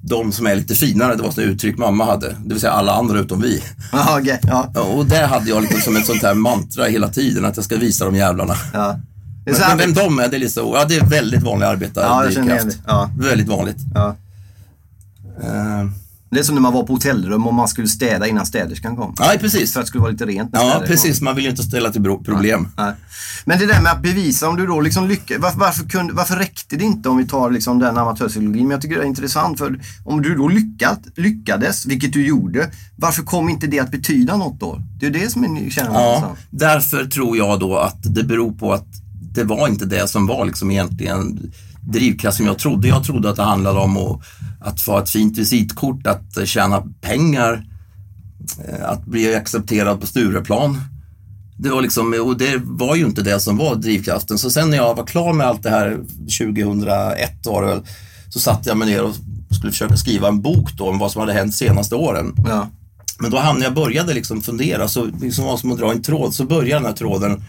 de 0.00 0.32
som 0.32 0.46
är 0.46 0.56
lite 0.56 0.74
finare, 0.74 1.14
det 1.14 1.22
var 1.22 1.30
ett 1.30 1.38
uttryck 1.38 1.78
mamma 1.78 2.04
hade. 2.04 2.28
Det 2.44 2.48
vill 2.54 2.60
säga 2.60 2.72
alla 2.72 2.92
andra 2.92 3.18
utom 3.20 3.40
vi. 3.40 3.62
Okej. 4.18 4.40
ja, 4.42 4.70
Ja, 4.74 4.80
Och 4.80 5.06
det 5.06 5.26
hade 5.26 5.50
jag 5.50 5.62
liksom 5.62 5.80
som 5.80 5.96
ett 5.96 6.06
sånt 6.06 6.22
här 6.22 6.34
mantra 6.34 6.84
hela 6.84 7.08
tiden, 7.08 7.44
att 7.44 7.56
jag 7.56 7.64
ska 7.64 7.76
visa 7.76 8.04
de 8.04 8.14
jävlarna. 8.16 8.54
ja. 8.72 9.00
Det 9.46 9.50
är 9.50 9.54
så 9.54 9.60
Men, 9.68 9.76
men 9.76 9.94
vem 9.94 9.94
de 9.94 10.18
är, 10.18 10.28
det 10.28 10.36
är 10.36 10.38
lite 10.38 10.52
så. 10.52 10.72
Ja, 10.74 10.84
det 10.84 10.96
är 10.96 11.06
väldigt 11.06 11.42
vanlig 11.42 11.66
Ja, 11.94 12.28
igen 12.30 12.46
det. 12.46 12.74
Ja. 12.86 13.10
Väldigt 13.18 13.48
vanligt. 13.48 13.76
ja. 13.94 14.16
Uh, 15.44 15.90
Det 16.30 16.38
är 16.38 16.42
som 16.42 16.54
när 16.54 16.62
man 16.62 16.72
var 16.72 16.82
på 16.82 16.92
hotellrum 16.92 17.46
och 17.46 17.54
man 17.54 17.68
skulle 17.68 17.88
städa 17.88 18.26
innan 18.26 18.46
städerskan 18.46 18.96
kom. 18.96 19.14
ja, 19.18 19.32
precis. 19.40 19.72
För 19.72 19.80
att 19.80 19.86
det 19.86 19.88
skulle 19.88 20.02
vara 20.02 20.10
lite 20.12 20.26
rent 20.26 20.50
Ja, 20.52 20.58
städerskan 20.58 20.80
kom. 20.80 20.88
precis. 20.88 21.20
Man 21.20 21.34
vill 21.36 21.44
ju 21.44 21.50
inte 21.50 21.62
ställa 21.62 21.90
till 21.92 22.02
problem. 22.02 22.68
Nej. 22.76 22.92
Men 23.44 23.58
det 23.58 23.66
där 23.66 23.80
med 23.82 23.92
att 23.92 24.02
bevisa 24.02 24.48
om 24.48 24.56
du 24.56 24.66
då 24.66 24.80
liksom 24.80 25.08
lyckades. 25.08 25.42
Varför, 25.42 25.58
varför, 25.58 25.88
kunde, 25.88 26.12
varför 26.12 26.36
räckte 26.36 26.76
det 26.76 26.84
inte 26.84 27.08
om 27.08 27.16
vi 27.16 27.26
tar 27.26 27.50
liksom 27.50 27.78
den 27.78 27.96
amatörpsykologin? 27.98 28.62
Men 28.62 28.70
jag 28.70 28.80
tycker 28.80 28.96
det 28.96 29.02
är 29.02 29.06
intressant 29.06 29.58
för 29.58 29.80
om 30.04 30.22
du 30.22 30.34
då 30.34 30.48
lyckat, 30.48 31.00
lyckades, 31.16 31.86
vilket 31.86 32.12
du 32.12 32.26
gjorde, 32.26 32.70
varför 32.96 33.22
kom 33.22 33.48
inte 33.48 33.66
det 33.66 33.78
att 33.80 33.90
betyda 33.90 34.36
något 34.36 34.60
då? 34.60 34.80
Det 35.00 35.06
är 35.06 35.10
det 35.10 35.30
som 35.32 35.44
är 35.44 35.70
känner 35.70 35.90
Ja, 35.92 36.36
därför 36.50 37.04
tror 37.04 37.36
jag 37.36 37.60
då 37.60 37.76
att 37.78 37.98
det 38.14 38.22
beror 38.24 38.52
på 38.52 38.72
att 38.72 38.86
det 39.36 39.44
var 39.44 39.68
inte 39.68 39.84
det 39.84 40.08
som 40.08 40.26
var 40.26 40.46
liksom 40.46 40.70
egentligen 40.70 41.52
drivkraft 41.80 42.36
som 42.36 42.46
jag 42.46 42.58
trodde. 42.58 42.88
Jag 42.88 43.04
trodde 43.04 43.30
att 43.30 43.36
det 43.36 43.42
handlade 43.42 43.78
om 43.78 43.96
att, 43.96 44.20
att 44.60 44.80
få 44.80 44.98
ett 44.98 45.10
fint 45.10 45.38
visitkort, 45.38 46.06
att 46.06 46.48
tjäna 46.48 46.82
pengar, 47.00 47.64
eh, 48.68 48.90
att 48.90 49.06
bli 49.06 49.34
accepterad 49.34 50.00
på 50.00 50.06
Stureplan. 50.06 50.80
Det 51.58 51.68
var 51.68 51.82
liksom, 51.82 52.14
och 52.24 52.38
det 52.38 52.60
var 52.64 52.96
ju 52.96 53.04
inte 53.04 53.22
det 53.22 53.40
som 53.40 53.56
var 53.56 53.74
drivkraften. 53.74 54.38
Så 54.38 54.50
sen 54.50 54.70
när 54.70 54.76
jag 54.76 54.94
var 54.94 55.06
klar 55.06 55.32
med 55.32 55.46
allt 55.46 55.62
det 55.62 55.70
här 55.70 55.98
2001 56.38 57.46
var 57.46 57.62
det 57.62 57.68
väl, 57.68 57.82
så 58.28 58.40
satte 58.40 58.68
jag 58.68 58.78
mig 58.78 58.88
ner 58.88 59.02
och 59.02 59.14
skulle 59.56 59.72
försöka 59.72 59.96
skriva 59.96 60.28
en 60.28 60.42
bok 60.42 60.72
då 60.72 60.88
om 60.88 60.98
vad 60.98 61.12
som 61.12 61.20
hade 61.20 61.32
hänt 61.32 61.54
senaste 61.54 61.94
åren. 61.94 62.34
Ja. 62.48 62.68
Men 63.18 63.30
då 63.30 63.38
hamnade 63.38 63.64
jag 63.64 63.74
började 63.74 64.14
liksom 64.14 64.42
fundera, 64.42 64.88
så 64.88 65.04
liksom 65.20 65.44
var 65.44 65.56
som 65.56 65.72
att 65.72 65.78
dra 65.78 65.92
en 65.92 66.02
tråd, 66.02 66.34
så 66.34 66.44
började 66.44 66.74
den 66.74 66.84
här 66.84 66.92
tråden 66.92 67.42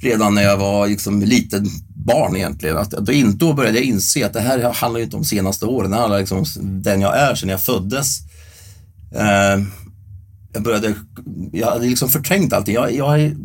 redan 0.00 0.34
när 0.34 0.42
jag 0.42 0.56
var 0.56 0.86
liksom 0.86 1.22
liten 1.22 1.66
barn 1.94 2.36
egentligen. 2.36 2.76
Att, 2.76 2.90
då, 2.90 3.12
in, 3.12 3.38
då 3.38 3.52
började 3.52 3.78
jag 3.78 3.84
inse 3.84 4.26
att 4.26 4.32
det 4.32 4.40
här 4.40 4.72
handlar 4.72 4.98
ju 4.98 5.04
inte 5.04 5.16
om 5.16 5.24
senaste 5.24 5.66
åren, 5.66 5.90
det 5.90 5.96
handlar 5.96 6.18
liksom 6.18 6.38
om 6.38 6.44
den 6.82 7.00
jag 7.00 7.18
är 7.18 7.34
sedan 7.34 7.48
jag 7.48 7.62
föddes. 7.62 8.18
Eh, 9.14 9.64
jag 10.52 10.62
började, 10.62 10.94
jag 11.52 11.70
hade 11.70 11.86
liksom 11.86 12.08
förträngt 12.08 12.52
allting. 12.52 12.74
Jag, 12.74 12.94
jag, 12.94 13.36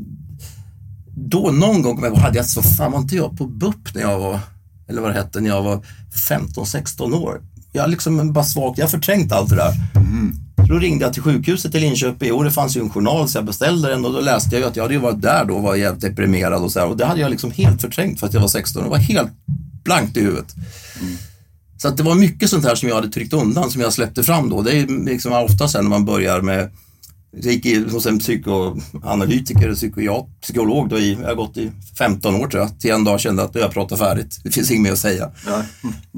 då 1.18 1.52
någon 1.52 1.82
gång 1.82 1.96
kom 1.96 2.04
jag 2.04 2.16
hade 2.16 2.38
jag 2.38 2.46
så 2.46 2.62
fan 2.62 2.92
var 2.92 3.00
inte 3.00 3.16
jag 3.16 3.38
på 3.38 3.48
BUP 3.48 3.96
när 3.96 4.02
jag 4.02 4.20
var, 4.20 4.40
eller 4.88 5.02
vad 5.02 5.10
det 5.10 5.22
hette, 5.22 5.42
när 5.42 5.50
jag 5.50 5.64
var 5.64 5.86
15-16 6.30 7.14
år. 7.14 7.42
Jag 7.72 7.90
liksom 7.90 8.34
bara 8.34 8.46
svagt, 8.46 8.78
jag 8.78 8.86
har 8.86 8.90
förträngt 8.90 9.32
allt 9.32 9.50
det 9.50 9.56
där. 9.56 9.74
Mm 9.96 10.45
då 10.68 10.80
ringde 10.80 11.06
jag 11.06 11.14
till 11.14 11.22
sjukhuset 11.22 11.76
i 11.76 11.80
Linköping 11.80 12.34
och 12.34 12.44
det 12.44 12.52
fanns 12.52 12.78
ju 12.78 12.82
en 12.82 12.90
journal 12.90 13.28
så 13.28 13.38
jag 13.38 13.46
beställde 13.46 13.90
den 13.90 14.06
och 14.06 14.14
då 14.14 14.20
läste 14.20 14.56
jag 14.56 14.62
ju 14.62 14.68
att 14.68 14.76
jag 14.76 14.84
hade 14.84 14.94
ju 14.94 15.00
varit 15.00 15.22
där 15.22 15.46
då 15.46 15.56
och 15.56 15.64
var 15.64 15.76
jävligt 15.76 16.02
deprimerad 16.02 16.64
och 16.64 16.72
så 16.72 16.80
här. 16.80 16.88
Och 16.88 16.98
det 16.98 17.06
hade 17.06 17.22
jag 17.22 17.32
liksom 17.32 17.52
helt 17.52 17.82
förträngt 17.82 18.20
för 18.20 18.28
att 18.28 18.34
jag 18.34 18.42
var 18.42 18.48
16 18.48 18.84
och 18.84 18.90
var 18.90 18.98
helt 18.98 19.32
blankt 19.84 20.18
i 20.18 20.22
huvudet. 20.22 20.56
Så 21.78 21.88
att 21.88 21.98
det 21.98 22.04
var 22.04 22.16
mycket 22.16 22.50
sånt 22.50 22.66
här 22.66 22.76
som 22.76 22.90
jag 22.90 22.96
hade 22.96 23.08
tryckt 23.08 23.34
undan 23.34 23.72
som 23.72 23.82
jag 23.82 23.94
släppte 23.94 24.24
fram 24.24 24.50
då. 24.50 24.62
Det 24.62 24.72
är 24.72 24.76
ju 24.76 25.06
liksom 25.06 25.34
ofta 25.34 25.68
sen 25.68 25.84
när 25.84 25.90
man 25.90 26.06
börjar 26.06 26.42
med 26.42 26.72
jag 27.42 27.54
gick 27.54 27.92
hos 27.92 28.06
en 28.06 28.20
psykoanalytiker, 28.20 29.74
psykiat, 29.74 30.26
psykolog 30.42 30.90
då 30.90 30.98
i, 30.98 31.18
jag 31.22 31.28
har 31.28 31.36
gått 31.36 31.58
i 31.58 31.72
15 31.98 32.36
år 32.36 32.48
tror 32.48 32.64
jag, 32.64 32.80
till 32.80 32.92
en 32.92 33.04
dag 33.04 33.20
kände 33.20 33.44
att 33.44 33.56
jag 33.56 33.72
pratar 33.72 33.96
färdigt. 33.96 34.40
Det 34.44 34.52
finns 34.52 34.72
inget 34.72 34.82
mer 34.84 34.92
att 34.92 35.00
säga. 35.00 35.32
Ja. 35.46 35.54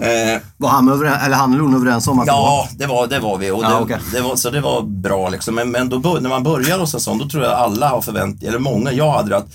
Eh, 0.05 0.41
Var 0.57 0.69
han, 0.69 0.89
överens, 0.89 1.23
eller 1.25 1.35
han 1.35 1.53
eller 1.53 1.63
hon 1.63 1.75
överens 1.75 2.07
om 2.07 2.19
att 2.19 2.27
ja, 2.27 2.69
det 2.77 2.85
var, 2.85 3.07
det 3.07 3.19
var 3.19 3.37
vi. 3.37 3.51
Och 3.51 3.61
det, 3.63 3.69
Ja, 3.69 3.79
okej. 3.81 3.97
det 4.13 4.21
var, 4.21 4.35
så 4.35 4.49
det 4.49 4.61
var 4.61 4.81
bra 4.81 5.29
liksom. 5.29 5.55
Men, 5.55 5.71
men 5.71 5.89
då, 5.89 5.97
när 6.21 6.29
man 6.29 6.43
börjar 6.43 6.79
hos 6.79 6.93
en 6.93 6.99
sån, 6.99 7.17
då 7.17 7.29
tror 7.29 7.43
jag 7.43 7.53
alla 7.53 7.89
har 7.89 8.01
förvänt 8.01 8.43
eller 8.43 8.59
många, 8.59 8.91
jag 8.91 9.11
hade 9.11 9.37
att 9.37 9.47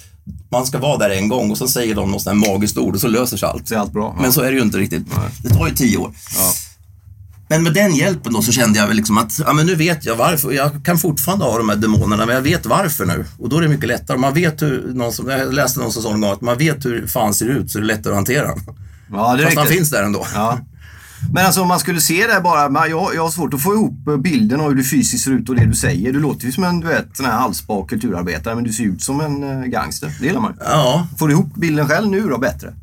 man 0.51 0.67
ska 0.67 0.79
vara 0.79 0.99
där 0.99 1.11
en 1.11 1.29
gång 1.29 1.51
och 1.51 1.59
så 1.59 1.69
säger 1.69 1.95
de 1.95 2.11
något 2.11 2.23
sånt 2.23 2.43
här 2.45 2.53
magiskt 2.53 2.79
ord 2.79 2.95
och 2.95 3.01
så 3.01 3.09
löser 3.09 3.37
sig 3.37 3.49
allt. 3.49 3.73
allt 3.73 3.93
bra? 3.93 4.13
Ja. 4.17 4.23
Men 4.23 4.33
så 4.33 4.41
är 4.41 4.51
det 4.51 4.57
ju 4.57 4.63
inte 4.63 4.79
riktigt. 4.79 5.07
Det 5.43 5.49
tar 5.49 5.69
ju 5.69 5.75
tio 5.75 5.97
år. 5.99 6.11
Ja. 6.37 6.53
Men 7.53 7.63
med 7.63 7.75
den 7.75 7.95
hjälpen 7.95 8.33
då 8.33 8.43
så 8.43 8.53
kände 8.53 8.79
jag 8.79 8.87
väl 8.87 8.97
liksom 8.97 9.19
att, 9.19 9.39
ja 9.39 9.53
men 9.53 9.67
nu 9.67 9.75
vet 9.75 10.05
jag 10.05 10.17
varför. 10.17 10.53
Jag 10.53 10.85
kan 10.85 10.99
fortfarande 10.99 11.45
ha 11.45 11.59
de 11.59 11.69
här 11.69 11.77
demonerna, 11.77 12.27
men 12.27 12.35
jag 12.35 12.43
vet 12.43 12.67
varför 12.67 13.07
nu. 13.07 13.25
Och 13.39 13.49
då 13.49 13.57
är 13.59 13.63
det 13.63 13.69
mycket 13.69 13.89
lättare. 13.89 14.19
Man 14.19 14.35
vet 14.35 14.63
hur, 14.63 14.95
någon 14.95 15.13
som, 15.13 15.29
jag 15.29 15.55
läste 15.55 15.81
någon 15.81 15.93
som 15.93 16.03
sa 16.03 16.13
en 16.13 16.21
gång 16.21 16.33
att 16.33 16.41
man 16.41 16.59
vet 16.59 16.85
hur 16.85 17.07
fan 17.07 17.35
ser 17.35 17.47
ut 17.47 17.71
så 17.71 17.79
är 17.79 17.81
det 17.81 17.87
lättare 17.87 18.13
att 18.13 18.17
hantera 18.17 18.47
den. 18.47 18.59
ja, 19.13 19.37
det 19.37 19.45
Fast 19.45 19.57
han 19.57 19.67
finns 19.67 19.91
där 19.91 20.03
ändå. 20.03 20.27
Ja. 20.35 20.59
Men 21.33 21.47
alltså 21.47 21.63
om 21.63 21.69
man 21.69 21.81
skulle 21.81 22.01
se 22.01 22.27
det 22.27 22.41
bara, 22.41 22.89
jag, 22.89 23.15
jag 23.15 23.23
har 23.23 23.31
svårt 23.31 23.55
att 23.55 23.63
få 23.63 23.75
ihop 23.75 24.23
bilden 24.23 24.61
av 24.61 24.69
hur 24.69 24.77
du 24.77 24.85
fysiskt 24.85 25.25
ser 25.25 25.31
ut 25.31 25.49
och 25.49 25.55
det 25.55 25.65
du 25.65 25.75
säger. 25.75 26.13
Du 26.13 26.21
låter 26.21 26.47
ju 26.47 26.53
som 26.53 26.65
en 26.65 26.81
du 26.81 26.87
vet, 26.87 27.17
sån 27.17 27.27
här 27.27 27.33
halsbak 27.33 27.89
kulturarbetare 27.89 28.55
men 28.55 28.65
du 28.65 28.73
ser 28.73 28.85
ut 28.85 29.03
som 29.03 29.21
en 29.21 29.63
eh, 29.63 29.67
gangster. 29.67 30.13
Det 30.21 30.27
gillar 30.27 30.41
man. 30.41 30.57
Ja, 30.61 31.07
Får 31.19 31.29
du 31.29 31.35
ihop 31.35 31.55
bilden 31.55 31.89
själv 31.89 32.09
nu 32.09 32.29
då 32.29 32.39
bättre? 32.39 32.75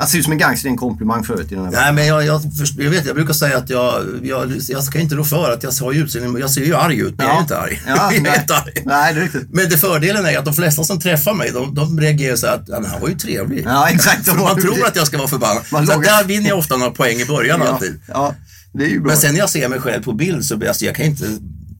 Att 0.00 0.10
se 0.10 0.18
ut 0.18 0.24
som 0.24 0.32
en 0.32 0.38
gangster 0.38 0.68
är 0.68 0.70
en 0.70 0.76
komplimang 0.76 1.24
förut 1.24 1.52
i 1.52 1.54
den 1.54 1.64
här 1.64 1.72
Nej, 1.72 1.92
men 1.92 2.06
jag, 2.06 2.26
jag, 2.26 2.42
jag 2.78 2.90
vet, 2.90 3.06
jag 3.06 3.14
brukar 3.14 3.32
säga 3.32 3.58
att 3.58 3.70
jag, 3.70 4.04
jag, 4.22 4.52
jag 4.68 4.84
ska 4.84 4.98
inte 4.98 5.14
rå 5.14 5.24
för 5.24 5.52
att 5.52 5.62
jag 5.62 5.72
har 5.72 5.92
utseende, 5.92 6.40
jag 6.40 6.50
ser 6.50 6.64
ju 6.64 6.76
arg 6.76 7.00
ut, 7.00 7.18
men 7.18 7.26
jag 7.26 7.36
är 7.36 7.40
inte 7.40 7.58
arg. 7.58 7.82
Ja, 7.86 7.92
jag 7.96 8.16
är 8.16 8.20
nej. 8.20 8.38
inte 8.40 8.56
arg. 8.56 8.72
Nej, 8.84 9.14
det 9.14 9.20
är 9.20 9.22
riktigt. 9.22 9.48
Men 9.50 9.68
det 9.68 9.78
fördelen 9.78 10.26
är 10.26 10.38
att 10.38 10.44
de 10.44 10.54
flesta 10.54 10.84
som 10.84 11.00
träffar 11.00 11.34
mig, 11.34 11.50
de, 11.50 11.74
de 11.74 12.00
reagerar 12.00 12.36
så 12.36 12.46
att 12.46 12.64
ja, 12.66 12.82
han 12.90 13.00
var 13.00 13.08
ju 13.08 13.14
trevlig. 13.14 13.64
Ja, 13.66 13.88
exakt. 13.88 14.24
För 14.28 14.36
man 14.36 14.60
tror 14.60 14.86
att 14.86 14.96
jag 14.96 15.06
ska 15.06 15.18
vara 15.18 15.28
förbannad. 15.28 15.62
Man 15.72 15.86
Så 15.86 16.00
där 16.00 16.24
vinner 16.24 16.48
jag 16.48 16.58
ofta 16.58 16.76
några 16.76 16.92
poäng 16.92 17.20
i 17.20 17.26
början 17.26 17.60
ja, 17.64 17.72
alltid. 17.72 18.00
ja, 18.06 18.34
det 18.72 18.84
är 18.84 18.88
ju 18.88 19.00
bra. 19.00 19.08
Men 19.08 19.16
sen 19.16 19.32
när 19.32 19.38
jag 19.40 19.50
ser 19.50 19.68
mig 19.68 19.80
själv 19.80 20.02
på 20.02 20.12
bild 20.12 20.44
så 20.44 20.56
blir 20.56 20.68
alltså, 20.68 20.84
jag 20.84 20.94
kan 20.94 21.06
inte, 21.06 21.24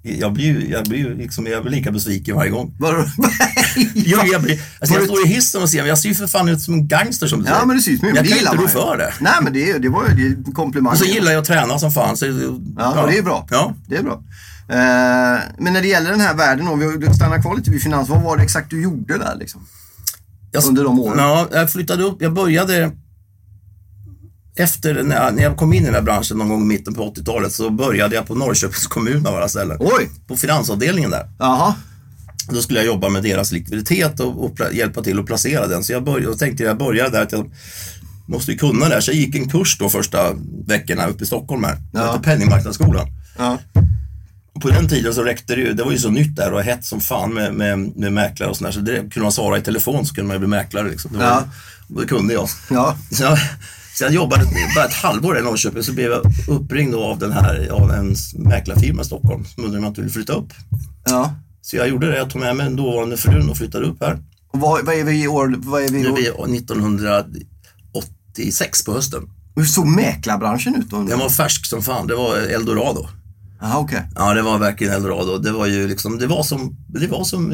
jag 0.03 0.33
blir 0.33 0.45
ju, 0.45 0.71
jag 0.71 0.85
blir 0.85 1.15
liksom, 1.15 1.47
jag 1.47 1.63
blir 1.63 1.73
lika 1.73 1.91
besviken 1.91 2.37
varje 2.37 2.51
gång. 2.51 2.75
Jo, 3.95 4.19
jag, 4.33 4.43
blir, 4.43 4.61
alltså, 4.81 4.97
jag 4.97 5.05
står 5.05 5.27
i 5.27 5.29
hissen 5.29 5.63
och 5.63 5.71
ser 5.71 5.87
jag 5.87 5.99
ser 5.99 6.09
ju 6.09 6.15
för 6.15 6.27
fan 6.27 6.49
ut 6.49 6.61
som 6.61 6.75
en 6.75 6.89
gangster 6.89 7.27
som 7.27 7.39
du 7.39 7.45
säger. 7.45 7.59
Ja, 7.59 7.67
men 7.67 7.77
ut 7.77 7.85
som 7.85 7.99
Jag 8.03 8.17
kan 8.17 8.39
inte 8.39 8.57
rå 8.57 8.69
för 8.69 8.97
det. 8.99 9.13
Nej, 9.21 9.33
men 9.43 9.53
det, 9.53 9.79
det 9.79 9.89
var 9.89 10.03
ju 10.09 10.27
en 10.47 10.53
komplimang. 10.53 10.93
Och 10.93 10.99
så 10.99 11.05
gillar 11.05 11.33
jag 11.33 11.41
att 11.41 11.47
träna 11.47 11.79
som 11.79 11.93
fan. 11.93 12.17
Så, 12.17 12.27
Ja, 12.77 13.03
och 13.03 13.11
det 13.11 13.19
är 13.19 13.23
bra. 13.23 13.47
Ja. 13.51 13.75
Det 13.89 13.97
är 13.97 14.03
bra. 14.03 14.23
Eh, 14.69 15.41
men 15.59 15.73
när 15.73 15.83
det 15.83 15.89
gäller 15.89 16.11
den 16.11 16.21
här 16.21 16.35
världen, 16.35 16.69
om 16.69 17.01
vi 17.01 17.15
stannar 17.15 17.43
kvar 17.43 17.57
lite 17.57 17.71
vid 17.71 17.83
finans, 17.83 18.09
vad 18.09 18.23
var 18.23 18.37
det 18.37 18.43
exakt 18.43 18.71
du 18.71 18.83
gjorde 18.83 19.19
där 19.19 19.37
liksom? 19.37 19.67
Jag, 20.53 20.65
Under 20.65 20.85
de 20.85 21.01
åren? 21.01 21.19
Ja, 21.19 21.49
jag 21.53 21.73
flyttade 21.73 22.05
upp. 22.05 22.23
Jag 22.23 22.33
började 22.35 22.91
efter 24.57 25.03
när 25.03 25.17
jag, 25.25 25.35
när 25.35 25.43
jag 25.43 25.57
kom 25.57 25.73
in 25.73 25.83
i 25.83 25.87
den 25.87 25.95
här 25.95 26.03
branschen 26.03 26.39
någon 26.39 26.49
gång 26.49 26.63
i 26.63 26.65
mitten 26.65 26.95
på 26.95 27.15
80-talet 27.15 27.53
så 27.53 27.71
började 27.71 28.15
jag 28.15 28.27
på 28.27 28.35
Norrköpings 28.35 28.87
kommun 28.87 29.27
av 29.27 29.35
alla 29.37 29.49
ställen. 29.49 29.77
Oj! 29.81 30.11
På 30.29 30.37
finansavdelningen 30.37 31.11
där. 31.11 31.29
Jaha. 31.39 31.75
Då 32.51 32.63
skulle 32.63 32.79
jag 32.79 32.87
jobba 32.87 33.09
med 33.09 33.23
deras 33.23 33.53
likviditet 33.53 34.21
och, 34.21 34.45
och 34.45 34.59
hjälpa 34.73 35.03
till 35.03 35.19
att 35.19 35.27
placera 35.27 35.67
den. 35.67 35.85
Så 35.85 35.93
jag 35.93 36.05
började, 36.05 36.37
tänkte 36.37 36.63
jag 36.65 36.79
började 36.79 37.11
där 37.11 37.23
att 37.23 37.33
jag 37.33 37.51
måste 38.27 38.53
ju 38.53 38.59
kunna 38.59 38.89
det 38.89 38.95
här. 38.95 39.01
Så 39.01 39.11
jag 39.11 39.17
gick 39.17 39.35
en 39.35 39.49
kurs 39.51 39.79
då 39.79 39.89
första 39.89 40.19
veckorna 40.67 41.07
uppe 41.07 41.25
i 41.25 41.27
Stockholm 41.27 41.65
här. 41.65 41.77
Ja. 41.93 42.01
Ja. 42.01 42.21
Penningmarknadsskolan. 42.25 43.07
Ja. 43.39 43.59
På 44.63 44.69
den 44.69 44.89
tiden 44.89 45.15
så 45.15 45.23
räckte 45.23 45.55
det 45.55 45.61
ju, 45.61 45.73
det 45.73 45.85
var 45.85 45.93
ju 45.93 45.99
så 45.99 46.11
nytt 46.11 46.37
där 46.37 46.53
och 46.53 46.63
hett 46.63 46.85
som 46.85 47.01
fan 47.01 47.35
med, 47.35 47.55
med, 47.55 47.79
med 47.97 48.13
mäklare 48.13 48.51
och 48.51 48.57
sådär. 48.57 48.71
Så 48.73 48.81
det 48.81 48.97
kunde 48.97 49.21
man 49.21 49.33
svara 49.33 49.59
i 49.59 49.61
telefon 49.63 50.07
så 50.07 50.15
kunde 50.15 50.29
man 50.29 50.35
ju 50.35 50.39
bli 50.39 50.49
mäklare 50.49 50.89
liksom. 50.89 51.13
Det, 51.13 51.19
var, 51.19 51.25
Ja. 51.27 51.45
det 51.89 52.07
kunde 52.07 52.35
jag. 52.35 52.49
Ja. 52.71 52.97
Så 53.11 53.23
jag, 53.23 53.39
jag 54.01 54.13
jobbade 54.13 54.45
bara 54.77 54.85
ett 54.85 54.93
halvår 54.93 55.39
i 55.39 55.43
Norrköping 55.43 55.83
så 55.83 55.93
blev 55.93 56.11
jag 56.11 56.23
uppringd 56.49 56.95
av, 56.95 57.19
den 57.19 57.33
här, 57.33 57.69
av 57.71 57.91
en 57.91 58.15
mäklarfirma 58.35 59.03
i 59.03 59.05
Stockholm 59.05 59.45
som 59.45 59.65
undrade 59.65 59.79
om 59.79 59.85
jag 59.85 59.91
inte 59.91 60.01
ville 60.01 60.13
flytta 60.13 60.33
upp. 60.33 60.53
ja. 61.05 61.35
Så 61.63 61.77
jag 61.77 61.89
gjorde 61.89 62.11
det, 62.11 62.17
jag 62.19 62.31
tog 62.31 62.41
med 62.41 62.57
mig 62.57 62.67
den 62.67 62.77
dåvarande 62.77 63.17
frun 63.17 63.51
och 63.51 63.57
flyttade 63.57 63.87
upp 63.87 63.97
här. 64.01 64.19
Och 64.53 64.61
vad, 64.61 64.87
vad 64.87 64.95
är 64.95 65.05
vi 65.05 65.23
i 65.25 65.29
år? 65.29 65.55
Vad 65.59 65.83
är 65.83 65.89
vi 65.89 65.99
i 65.99 66.03
Nu 66.03 66.09
är 66.09 66.41
år? 66.41 66.47
vi 66.47 66.57
1986 66.59 68.85
på 68.85 68.93
hösten. 68.93 69.23
Hur 69.57 69.65
såg 69.65 69.87
mäklarbranschen 69.87 70.75
ut 70.75 70.91
då? 70.91 71.03
Den 71.03 71.19
var 71.19 71.29
färsk 71.29 71.67
som 71.67 71.83
fan, 71.83 72.07
det 72.07 72.15
var 72.15 72.37
eldorado. 72.37 73.09
Jaha, 73.63 73.79
okej. 73.79 74.03
Ja, 74.15 74.35
det 74.35 74.43
var 74.43 74.59
verkligen 74.59 74.93
eldorado. 74.95 75.39
Det 75.39 75.53
var 75.53 75.67
ju 75.67 75.89
liksom, 75.89 76.19
det 76.19 76.27
var 76.27 76.43
som, 76.43 76.77
det 76.89 77.07
var 77.07 77.25
som, 77.25 77.51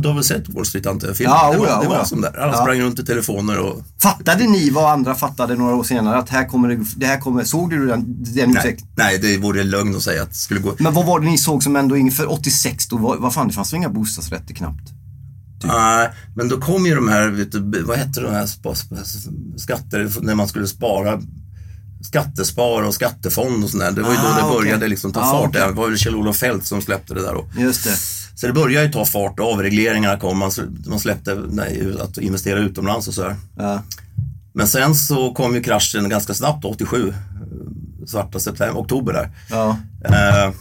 du 0.00 0.08
har 0.08 0.14
väl 0.14 0.24
sett 0.24 0.48
Wall 0.48 0.66
Street 0.66 0.86
antar 0.86 1.08
jag, 1.08 1.16
filmen? 1.16 1.34
Ja, 1.36 1.52
det 1.52 1.58
var, 1.58 1.66
oja, 1.66 1.80
det 1.80 1.88
var 1.88 2.04
som 2.04 2.20
där. 2.20 2.38
Alla 2.40 2.52
Ja. 2.52 2.62
sprang 2.62 2.80
runt 2.80 2.98
i 2.98 3.04
telefoner 3.04 3.58
och, 3.58 3.82
Fattade 4.02 4.44
ni 4.46 4.70
vad 4.70 4.92
andra 4.92 5.14
fattade 5.14 5.54
några 5.56 5.74
år 5.74 5.82
senare? 5.84 6.16
Att 6.18 6.28
här 6.28 6.44
kommer 6.48 6.68
det, 6.68 6.84
det 6.96 7.06
här 7.06 7.20
kommer, 7.20 7.44
såg 7.44 7.70
du 7.70 7.86
den, 7.86 8.04
den 8.22 8.34
nej, 8.34 8.42
utvecklingen? 8.44 8.94
nej, 8.96 9.18
det 9.18 9.36
vore 9.38 9.64
lögn 9.64 9.96
att 9.96 10.02
säga 10.02 10.22
att 10.22 10.28
det 10.28 10.34
skulle 10.34 10.60
gå. 10.60 10.74
Men 10.78 10.94
vad 10.94 11.06
var 11.06 11.20
det 11.20 11.26
ni 11.26 11.38
såg 11.38 11.62
som 11.62 11.76
ändå 11.76 11.96
inför 11.96 12.30
86 12.32 12.88
då? 12.88 12.96
Vad, 12.96 13.18
vad 13.20 13.34
fan, 13.34 13.48
det 13.48 13.54
fanns 13.54 13.72
väl 13.72 13.76
inga 13.78 13.88
bostadsrätter 13.88 14.54
knappt? 14.54 14.90
Nej, 15.64 16.10
men 16.36 16.48
då 16.48 16.60
kom 16.60 16.86
ju 16.86 16.94
de 16.94 17.08
här, 17.08 17.28
vet 17.28 17.52
du, 17.52 17.82
vad 17.82 17.98
hette 17.98 18.20
de 18.20 18.30
här 18.32 18.46
skatter, 19.58 20.12
när 20.20 20.34
man 20.34 20.48
skulle 20.48 20.66
spara 20.66 21.20
skattespar 22.02 22.82
och 22.82 22.94
skattefond 22.94 23.64
och 23.64 23.70
sådär. 23.70 23.90
Det 23.92 24.02
var 24.02 24.10
ju 24.12 24.16
Ah, 24.18 24.22
då 24.22 24.28
det 24.36 24.42
okej. 24.42 24.58
började 24.58 24.88
liksom 24.88 25.12
ta 25.12 25.20
Ah, 25.20 25.30
fart. 25.32 25.48
okej. 25.48 25.62
Det 25.66 25.72
var 25.72 25.88
väl 25.88 25.98
Kjell-Olof 25.98 26.36
Feldt 26.36 26.66
som 26.66 26.82
släppte 26.82 27.14
det 27.14 27.22
där 27.22 27.32
då. 27.34 27.48
Just 27.56 27.84
det. 27.84 27.96
Så 28.34 28.46
det 28.46 28.52
började 28.52 28.86
ju 28.86 28.92
ta 28.92 29.04
fart, 29.04 29.40
avregleringarna 29.40 30.18
kom, 30.18 30.38
man, 30.38 30.50
man 30.86 31.00
släppte 31.00 31.34
nej, 31.50 31.94
att 32.00 32.18
investera 32.18 32.58
utomlands 32.58 33.08
och 33.08 33.14
sådär. 33.14 33.36
Ja. 33.56 33.82
Men 34.52 34.68
sen 34.68 34.94
så 34.94 35.34
kom 35.34 35.54
ju 35.54 35.62
kraschen 35.62 36.08
ganska 36.08 36.34
snabbt, 36.34 36.64
87, 36.64 37.08
eh, 37.08 37.14
svarta 38.06 38.40
september, 38.40 38.80
oktober 38.82 39.12
där. 39.12 39.30
Ja. 39.50 39.76
Eh, 40.04 40.52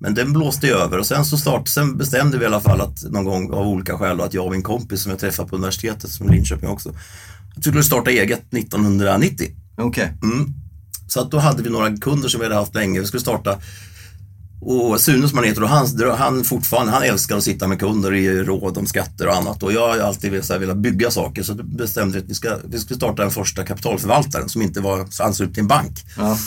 men 0.00 0.14
den 0.14 0.32
blåste 0.32 0.66
ju 0.66 0.72
över 0.72 0.98
och 0.98 1.06
sen 1.06 1.24
så 1.24 1.38
start, 1.38 1.68
sen 1.68 1.96
bestämde 1.98 2.38
vi 2.38 2.44
i 2.44 2.46
alla 2.46 2.60
fall 2.60 2.80
att 2.80 3.02
någon 3.02 3.24
gång 3.24 3.52
av 3.52 3.66
olika 3.68 3.98
skäl 3.98 4.20
att 4.20 4.34
jag 4.34 4.44
och 4.46 4.52
min 4.52 4.62
kompis 4.62 5.02
som 5.02 5.10
jag 5.10 5.18
träffade 5.20 5.48
på 5.48 5.56
universitetet, 5.56 6.10
som 6.10 6.28
Linköping 6.28 6.68
också, 6.68 6.88
att 6.88 6.96
vi 7.56 7.62
skulle 7.62 7.82
starta 7.82 8.10
eget 8.10 8.54
1990. 8.54 9.46
Okej. 9.76 10.12
Mm. 10.22 10.52
Så 11.08 11.20
att 11.20 11.30
då 11.30 11.38
hade 11.38 11.62
vi 11.62 11.70
några 11.70 11.96
kunder 11.96 12.28
som 12.28 12.40
vi 12.40 12.46
hade 12.46 12.56
haft 12.56 12.74
länge. 12.74 13.00
Vi 13.00 13.06
skulle 13.06 13.20
starta 13.20 13.58
och 14.64 15.00
Sune 15.00 15.28
som 15.28 15.38
han 15.38 15.46
heter, 15.46 15.62
och 15.62 15.68
han, 15.68 15.88
han 16.18 16.44
fortfarande, 16.44 16.92
han 16.92 17.02
älskar 17.02 17.36
att 17.36 17.44
sitta 17.44 17.68
med 17.68 17.80
kunder 17.80 18.12
ge 18.12 18.42
råd 18.42 18.78
om 18.78 18.86
skatter 18.86 19.28
och 19.28 19.36
annat. 19.36 19.62
Och 19.62 19.72
jag 19.72 19.88
har 19.88 19.98
alltid 19.98 20.30
velat, 20.30 20.48
här, 20.48 20.58
velat 20.58 20.76
bygga 20.76 21.10
saker 21.10 21.42
så 21.42 21.54
bestämde 21.54 22.18
vi 22.18 22.24
att 22.24 22.30
vi, 22.30 22.34
ska, 22.34 22.56
vi 22.64 22.78
skulle 22.78 22.96
starta 22.96 23.22
den 23.22 23.30
första 23.30 23.64
kapitalförvaltaren 23.64 24.48
som 24.48 24.62
inte 24.62 24.80
var 24.80 25.06
anslutet 25.20 25.54
till 25.54 25.62
en 25.62 25.68
bank. 25.68 26.04
Ja. 26.16 26.38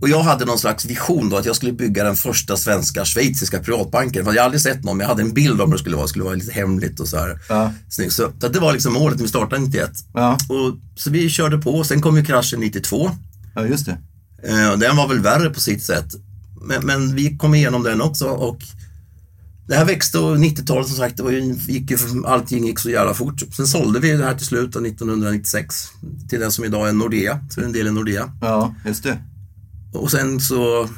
Och 0.00 0.08
jag 0.08 0.22
hade 0.22 0.44
någon 0.44 0.58
slags 0.58 0.84
vision 0.84 1.30
då 1.30 1.36
att 1.36 1.44
jag 1.44 1.56
skulle 1.56 1.72
bygga 1.72 2.04
den 2.04 2.16
första 2.16 2.56
svenska 2.56 3.04
schweiziska 3.04 3.58
privatbanken. 3.58 4.24
För 4.24 4.32
jag 4.32 4.42
hade 4.42 4.44
aldrig 4.44 4.60
sett 4.60 4.84
någon, 4.84 4.96
men 4.96 5.04
jag 5.04 5.08
hade 5.08 5.22
en 5.22 5.34
bild 5.34 5.60
om 5.60 5.70
hur 5.70 5.76
det 5.76 5.78
skulle 5.78 5.96
vara. 5.96 6.06
Det 6.06 6.10
skulle 6.10 6.24
vara 6.24 6.34
lite 6.34 6.52
hemligt 6.52 7.00
och 7.00 7.08
så 7.08 7.16
här. 7.16 7.38
Ja. 7.48 7.72
Snyggt. 7.88 8.12
Så, 8.12 8.30
så 8.40 8.48
det 8.48 8.58
var 8.58 8.72
liksom 8.72 8.92
målet 8.92 9.16
när 9.16 9.22
vi 9.22 9.28
startade 9.28 9.62
91. 9.62 9.90
Ja. 10.14 10.32
Och, 10.48 10.76
så 10.96 11.10
vi 11.10 11.28
körde 11.28 11.58
på. 11.58 11.84
Sen 11.84 12.00
kom 12.00 12.16
ju 12.16 12.24
kraschen 12.24 12.60
92. 12.60 13.10
ja, 13.54 13.66
just 13.66 13.86
det. 13.86 13.98
Eh, 14.42 14.78
den 14.78 14.96
var 14.96 15.08
väl 15.08 15.20
värre 15.20 15.50
på 15.50 15.60
sitt 15.60 15.82
sätt. 15.82 16.14
Men, 16.60 16.86
men 16.86 17.14
vi 17.14 17.36
kom 17.36 17.54
igenom 17.54 17.82
den 17.82 18.00
också 18.00 18.26
och 18.26 18.62
det 19.68 19.74
här 19.74 19.84
växte 19.84 20.18
och 20.18 20.36
90-talet 20.36 20.86
som 20.86 20.96
sagt, 20.96 21.16
det 21.16 21.22
var 21.22 21.30
ju, 21.30 21.56
gick 21.68 21.90
ju, 21.90 21.98
allting 22.26 22.66
gick 22.66 22.78
så 22.78 22.90
jävla 22.90 23.14
fort. 23.14 23.42
Sen 23.56 23.66
sålde 23.66 24.00
vi 24.00 24.12
det 24.12 24.24
här 24.24 24.34
till 24.34 24.46
slut 24.46 24.76
av 24.76 24.86
1996 24.86 25.74
till 26.28 26.40
den 26.40 26.52
som 26.52 26.64
idag 26.64 26.88
är 26.88 26.92
Nordea, 26.92 27.40
så 27.50 27.60
det 27.60 27.64
är 27.64 27.66
en 27.66 27.72
del 27.72 27.86
i 27.86 27.90
Nordea. 27.90 28.32
Ja, 28.40 28.74
just 28.86 29.02
det. 29.02 29.18
Och 29.94 30.10
sen 30.10 30.40
så, 30.40 30.88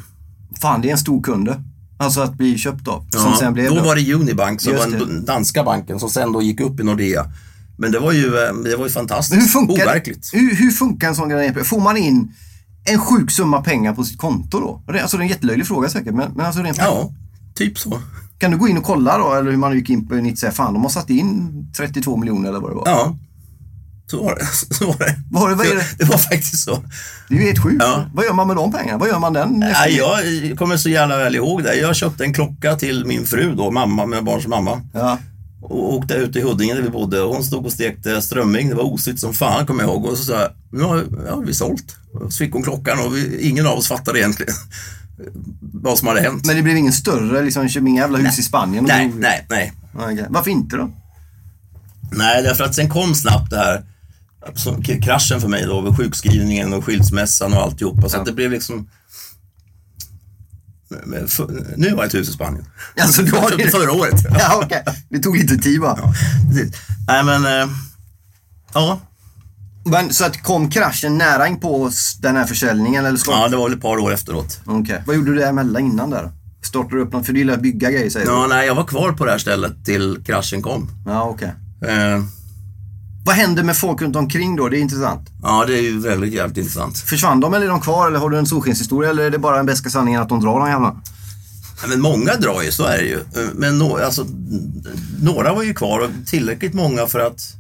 Fan, 0.61 0.81
det 0.81 0.89
är 0.89 0.93
en 0.93 0.99
stor 0.99 1.23
kunde. 1.23 1.63
Alltså 1.99 2.21
att 2.21 2.35
bli 2.35 2.59
köpt 2.59 2.89
av. 2.89 3.07
Som 3.11 3.31
ja, 3.31 3.37
sen 3.39 3.53
blev 3.53 3.69
då 3.69 3.75
det. 3.75 3.81
var 3.83 3.97
det 3.97 4.15
Unibank 4.15 4.61
som 4.61 4.77
var 4.77 4.87
den 4.87 5.25
danska 5.25 5.65
banken 5.65 6.01
som 6.01 6.11
sen 6.11 6.33
då 6.33 6.43
gick 6.43 6.61
upp 6.61 6.81
i 6.81 6.85
Nordea. 6.85 7.27
Men 7.79 7.93
det 7.93 7.99
var 7.99 8.13
ju, 8.13 8.27
eh, 8.27 8.55
det 8.65 8.77
var 8.77 8.85
ju 8.85 8.91
fantastiskt. 8.91 9.43
Hur 9.43 9.47
funkar, 9.47 9.87
Overkligt. 9.87 10.31
hur, 10.33 10.55
hur 10.55 10.71
funkar 10.71 11.09
en 11.09 11.15
sån 11.15 11.29
grej? 11.29 11.65
Får 11.65 11.81
man 11.81 11.97
in 11.97 12.33
en 12.85 12.99
sjuk 12.99 13.31
summa 13.31 13.63
pengar 13.63 13.95
på 13.95 14.05
sitt 14.05 14.19
konto 14.19 14.61
då? 14.61 14.83
Alltså 14.99 15.17
det 15.17 15.21
är 15.21 15.25
en 15.25 15.29
jättelöjlig 15.29 15.67
fråga 15.67 15.89
säkert, 15.89 16.15
men, 16.15 16.33
men 16.33 16.47
alltså 16.47 16.63
rent 16.63 16.79
Ja, 16.79 17.11
typ 17.55 17.79
så. 17.79 18.01
Kan 18.39 18.51
du 18.51 18.57
gå 18.57 18.69
in 18.69 18.79
och 18.79 18.85
kolla 18.85 19.19
då, 19.19 19.35
eller 19.35 19.51
hur 19.51 19.59
man 19.59 19.75
gick 19.75 19.91
in 19.91 20.09
på 20.09 20.15
96, 20.15 20.57
fan 20.57 20.73
de 20.75 20.83
har 20.83 20.91
satt 20.91 21.11
in 21.11 21.51
32 21.77 22.17
miljoner 22.17 22.49
eller 22.49 22.61
vad 22.61 22.71
det 22.71 22.75
var. 22.75 22.85
Ja, 22.87 23.17
så 24.11 24.25
var 24.25 24.35
det. 24.35 24.45
Så 24.75 24.87
var 24.87 24.99
det. 24.99 25.15
Vad, 25.31 25.57
vad 25.57 25.67
är 25.67 25.75
det? 25.75 25.87
det 25.99 26.05
var 26.05 26.19
faktiskt 26.19 26.65
så. 26.65 26.85
Det 27.29 27.35
är 27.35 27.39
ju 27.39 27.45
helt 27.45 27.63
sjukt. 27.63 27.77
Ja. 27.81 28.05
Vad 28.15 28.25
gör 28.25 28.33
man 28.33 28.47
med 28.47 28.57
de 28.57 28.73
pengarna? 28.73 28.99
Vad 28.99 29.09
gör 29.09 29.19
man 29.19 29.33
den? 29.33 29.61
Nej, 29.61 29.97
jag 29.97 30.59
kommer 30.59 30.77
så 30.77 30.89
jävla 30.89 31.17
väl 31.17 31.35
ihåg 31.35 31.63
det. 31.63 31.75
Jag 31.75 31.97
köpte 31.97 32.25
en 32.25 32.35
klocka 32.35 32.77
till 32.77 33.07
min 33.07 33.27
fru 33.27 33.55
då, 33.55 33.71
mamma, 33.71 34.07
med 34.07 34.25
barns 34.25 34.47
mamma. 34.47 34.81
Ja. 34.93 35.19
Och 35.63 35.95
åkte 35.95 36.15
ut 36.15 36.37
i 36.37 36.41
Huddinge 36.41 36.75
där 36.75 36.83
vi 36.83 36.91
bodde 36.91 37.21
och 37.21 37.35
hon 37.35 37.45
stod 37.45 37.67
och 37.67 37.73
stekte 37.73 38.23
strömming. 38.23 38.69
Det 38.69 38.75
var 38.75 38.85
osigt 38.85 39.21
som 39.21 39.35
fan 39.35 39.67
kommer 39.67 39.83
jag 39.83 39.91
ihåg. 39.91 40.05
Och 40.05 40.19
så 40.19 40.25
sa 40.25 40.41
jag, 40.41 40.51
nu 40.73 40.83
har, 40.83 40.97
har 41.31 41.45
vi 41.45 41.55
sålt. 41.55 41.97
Och 42.13 42.33
så 42.33 42.39
fick 42.39 42.53
hon 42.53 42.63
klockan 42.63 42.99
och 43.07 43.17
vi, 43.17 43.49
ingen 43.49 43.67
av 43.67 43.79
oss 43.79 43.89
fattade 43.89 44.19
egentligen. 44.19 44.55
vad 45.61 45.99
som 45.99 46.09
hade 46.09 46.21
hänt. 46.21 46.47
Men 46.47 46.57
det 46.57 46.63
blev 46.63 46.77
ingen 46.77 46.93
större, 46.93 47.43
liksom, 47.43 47.87
inga 47.87 48.03
jävla 48.03 48.19
hus 48.19 48.39
i 48.39 48.43
Spanien? 48.43 48.85
och 48.85 48.89
nej, 48.89 49.13
nej, 49.17 49.47
nej. 49.51 49.73
Okej. 49.95 50.27
Varför 50.29 50.51
inte 50.51 50.77
då? 50.77 50.91
Nej, 52.13 52.43
därför 52.43 52.65
att 52.65 52.75
sen 52.75 52.89
kom 52.89 53.15
snabbt 53.15 53.51
det 53.51 53.57
här 53.57 53.85
k- 54.87 54.99
kraschen 55.03 55.41
för 55.41 55.49
mig 55.49 55.65
då, 55.67 55.81
med 55.81 55.97
sjukskrivningen 55.97 56.73
och 56.73 56.85
skilsmässan 56.85 57.53
och 57.53 57.63
alltihopa. 57.63 58.09
Så 58.09 58.17
Ja. 58.17 58.21
att 58.21 58.27
det 58.27 58.33
blev 58.33 58.51
liksom... 58.51 58.89
Nu 61.77 61.91
har 61.91 61.97
jag 61.97 62.05
ett 62.07 62.15
hus 62.15 62.29
i 62.29 62.33
Spanien. 62.33 62.65
Alltså, 63.01 63.23
du 63.23 63.31
har 63.37 63.57
det? 63.57 63.71
förra 63.71 63.93
året. 63.93 64.15
Ja, 64.39 64.61
okej. 64.65 64.85
Det 65.09 65.19
tog 65.19 65.37
lite 65.37 65.57
tid 65.57 65.81
bara. 65.81 65.99
Ja, 66.03 66.13
precis. 66.51 66.75
Nej, 67.09 67.25
men... 67.25 67.45
Eh, 67.47 67.69
ja. 68.75 69.01
Men, 69.85 70.13
så 70.15 70.25
att 70.25 70.43
kom 70.43 70.71
kraschen 70.71 71.19
nära 71.19 71.49
in 71.49 71.61
på 71.61 71.91
den 72.21 72.37
här 72.37 72.45
försäljningen? 72.45 73.07
Eller 73.07 73.21
ja, 73.27 73.49
det 73.49 73.57
var 73.57 73.69
väl 73.69 73.77
ett 73.77 73.83
par 73.83 73.97
år 73.99 74.13
efteråt. 74.13 74.61
Okej. 74.65 75.03
Vad 75.07 75.17
gjorde 75.17 75.31
du 75.31 75.39
däremellan 75.39 75.83
innan 75.87 76.11
där? 76.11 76.31
Startade 76.63 76.97
du 76.97 77.03
upp 77.03 77.13
något? 77.13 77.27
För 77.27 77.33
du 77.33 77.39
gillar 77.39 77.55
att 77.55 77.63
bygga 77.63 77.91
grejer 77.91 78.11
säger 78.11 78.27
Ja, 78.27 78.43
du? 78.43 78.49
nej, 78.49 78.67
jag 78.67 78.75
var 78.75 78.85
kvar 78.85 79.13
på 79.13 79.25
det 79.25 79.31
här 79.31 79.39
stället 79.39 79.85
till 79.85 80.19
kraschen 80.27 80.63
kom. 80.63 80.91
Ja, 81.07 81.23
okej. 81.23 81.53
Eh, 81.89 82.25
Vad 83.25 83.35
händer 83.35 83.63
med 83.63 83.77
folk 83.77 84.03
runt 84.03 84.17
omkring 84.17 84.57
då? 84.57 84.69
Det 84.69 84.79
är 84.79 84.81
intressant. 84.81 85.29
ja, 85.43 85.65
det 85.67 85.79
är 85.79 85.83
ju 85.83 86.01
väldigt 86.01 86.33
jävligt 86.33 86.59
intressant. 86.59 86.99
Försvann 86.99 87.41
de 87.41 87.55
eller 87.55 87.67
är 87.67 87.71
de 87.71 87.81
kvar? 87.81 88.07
Eller 88.07 88.19
har 88.19 88.31
du 88.31 88.39
en 88.39 88.47
solskenshistoria? 88.47 89.11
Eller 89.11 89.23
är 89.23 89.31
det 89.31 89.39
bara 89.39 89.57
den 89.57 89.67
bästa 89.67 89.91
sanningen 89.91 90.23
att 90.23 90.29
de 90.29 90.41
drar 90.41 90.61
de 90.61 90.69
jävlarna? 90.69 91.01
Ja, 91.83 91.89
Men 91.89 92.01
många 92.01 92.37
drar 92.37 92.63
ju, 92.63 92.73
så 92.73 92.85
är 92.85 92.99
det 92.99 93.05
ju. 93.05 93.19
Men 93.55 93.79
no, 93.79 93.97
alltså, 94.05 94.27
några 95.23 95.53
var 95.55 95.63
ju 95.63 95.75
kvar 95.75 96.01
och 96.01 96.11
tillräckligt 96.27 96.75
många 96.75 97.07
för 97.07 97.19
att 97.19 97.55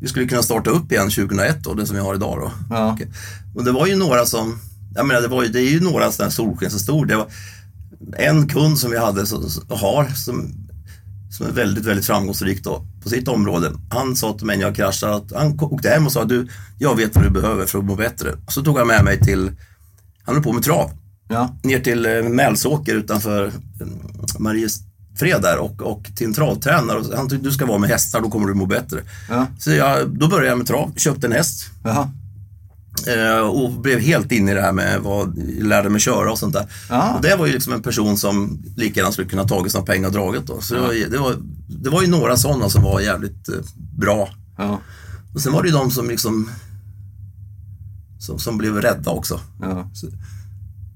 vi 0.00 0.08
skulle 0.08 0.26
kunna 0.26 0.42
starta 0.42 0.70
upp 0.70 0.92
igen 0.92 1.10
2001 1.10 1.56
då, 1.64 1.74
det 1.74 1.86
som 1.86 1.96
vi 1.96 2.02
har 2.02 2.14
idag 2.14 2.38
då. 2.40 2.52
Ja. 2.70 2.98
Och 3.54 3.64
det 3.64 3.72
var 3.72 3.86
ju 3.86 3.96
några 3.96 4.26
som, 4.26 4.58
jag 4.94 5.06
menar 5.06 5.20
det, 5.20 5.28
var 5.28 5.42
ju, 5.42 5.48
det 5.48 5.60
är 5.60 5.70
ju 5.70 5.80
några 5.80 6.12
sådana 6.12 6.28
här 6.28 6.34
solskenshistorier. 6.34 7.06
Det 7.06 7.16
var 7.16 7.28
en 8.16 8.48
kund 8.48 8.78
som 8.78 8.90
vi 8.90 8.98
hade, 8.98 9.26
så, 9.26 9.42
har, 9.68 10.04
som, 10.04 10.54
som 11.36 11.46
är 11.46 11.50
väldigt, 11.50 11.84
väldigt 11.84 12.06
framgångsrik 12.06 12.64
då, 12.64 12.86
på 13.02 13.08
sitt 13.08 13.28
område. 13.28 13.72
Han 13.90 14.16
sa 14.16 14.32
till 14.32 14.46
mig 14.46 14.56
när 14.56 14.64
jag 14.64 14.76
kraschade 14.76 15.14
att 15.16 15.32
han 15.32 15.60
åkte 15.60 15.88
hem 15.88 16.06
och 16.06 16.12
sa 16.12 16.24
du, 16.24 16.48
jag 16.78 16.96
vet 16.96 17.14
vad 17.14 17.24
du 17.24 17.30
behöver 17.30 17.66
för 17.66 17.78
att 17.78 17.84
må 17.84 17.94
bättre. 17.96 18.32
Så 18.48 18.62
tog 18.62 18.78
han 18.78 18.86
med 18.86 19.04
mig 19.04 19.20
till, 19.20 19.50
han 20.24 20.34
höll 20.34 20.44
på 20.44 20.52
med 20.52 20.62
trav 20.62 20.90
Ja. 21.28 21.56
ner 21.62 21.80
till 21.80 22.06
eh, 22.06 22.22
Mälsåker 22.22 22.94
utanför 22.94 23.46
eh, 23.46 23.86
Mariefred 24.38 25.42
där 25.42 25.58
och, 25.58 25.82
och 25.82 26.06
till 26.16 26.26
en 26.26 26.34
travtränare. 26.34 26.98
Och 26.98 27.16
Han 27.16 27.28
tyckte 27.28 27.48
du 27.48 27.52
ska 27.52 27.66
vara 27.66 27.78
med 27.78 27.90
hästar, 27.90 28.20
då 28.20 28.30
kommer 28.30 28.46
du 28.48 28.54
må 28.54 28.66
bättre. 28.66 29.00
Ja. 29.28 29.46
Så 29.58 29.70
jag, 29.70 30.08
då 30.18 30.28
började 30.28 30.48
jag 30.48 30.58
med 30.58 30.66
trav, 30.66 30.92
köpte 30.96 31.26
en 31.26 31.32
häst 31.32 31.70
Jaha. 31.84 32.10
Eh, 33.06 33.38
och 33.38 33.70
blev 33.70 34.00
helt 34.00 34.32
inne 34.32 34.50
i 34.50 34.54
det 34.54 34.62
här 34.62 34.72
med 34.72 35.00
vad, 35.00 35.38
lärde 35.62 35.88
mig 35.88 36.00
köra 36.00 36.32
och 36.32 36.38
sånt 36.38 36.52
där. 36.52 36.66
Ja. 36.88 37.14
Och 37.14 37.22
det 37.22 37.36
var 37.36 37.46
ju 37.46 37.52
liksom 37.52 37.72
en 37.72 37.82
person 37.82 38.16
som 38.16 38.62
lika 38.76 39.00
gärna 39.00 39.12
skulle 39.12 39.28
kunna 39.28 39.44
tagit 39.44 39.72
sina 39.72 39.84
pengar 39.84 40.06
och 40.08 40.12
dragit 40.12 40.46
då. 40.46 40.60
Så 40.60 40.74
det, 40.74 40.80
var, 40.80 41.10
det, 41.10 41.18
var, 41.18 41.36
det 41.68 41.90
var 41.90 42.02
ju 42.02 42.08
några 42.08 42.36
sådana 42.36 42.68
som 42.68 42.82
var 42.82 43.00
jävligt 43.00 43.48
eh, 43.48 43.54
bra. 43.98 44.28
Ja. 44.58 44.80
Och 45.34 45.40
sen 45.40 45.52
var 45.52 45.62
det 45.62 45.68
ju 45.68 45.74
de 45.74 45.90
som 45.90 46.08
liksom 46.08 46.50
som, 48.18 48.38
som 48.38 48.58
blev 48.58 48.82
rädda 48.82 49.10
också. 49.10 49.40
ja. 49.60 49.90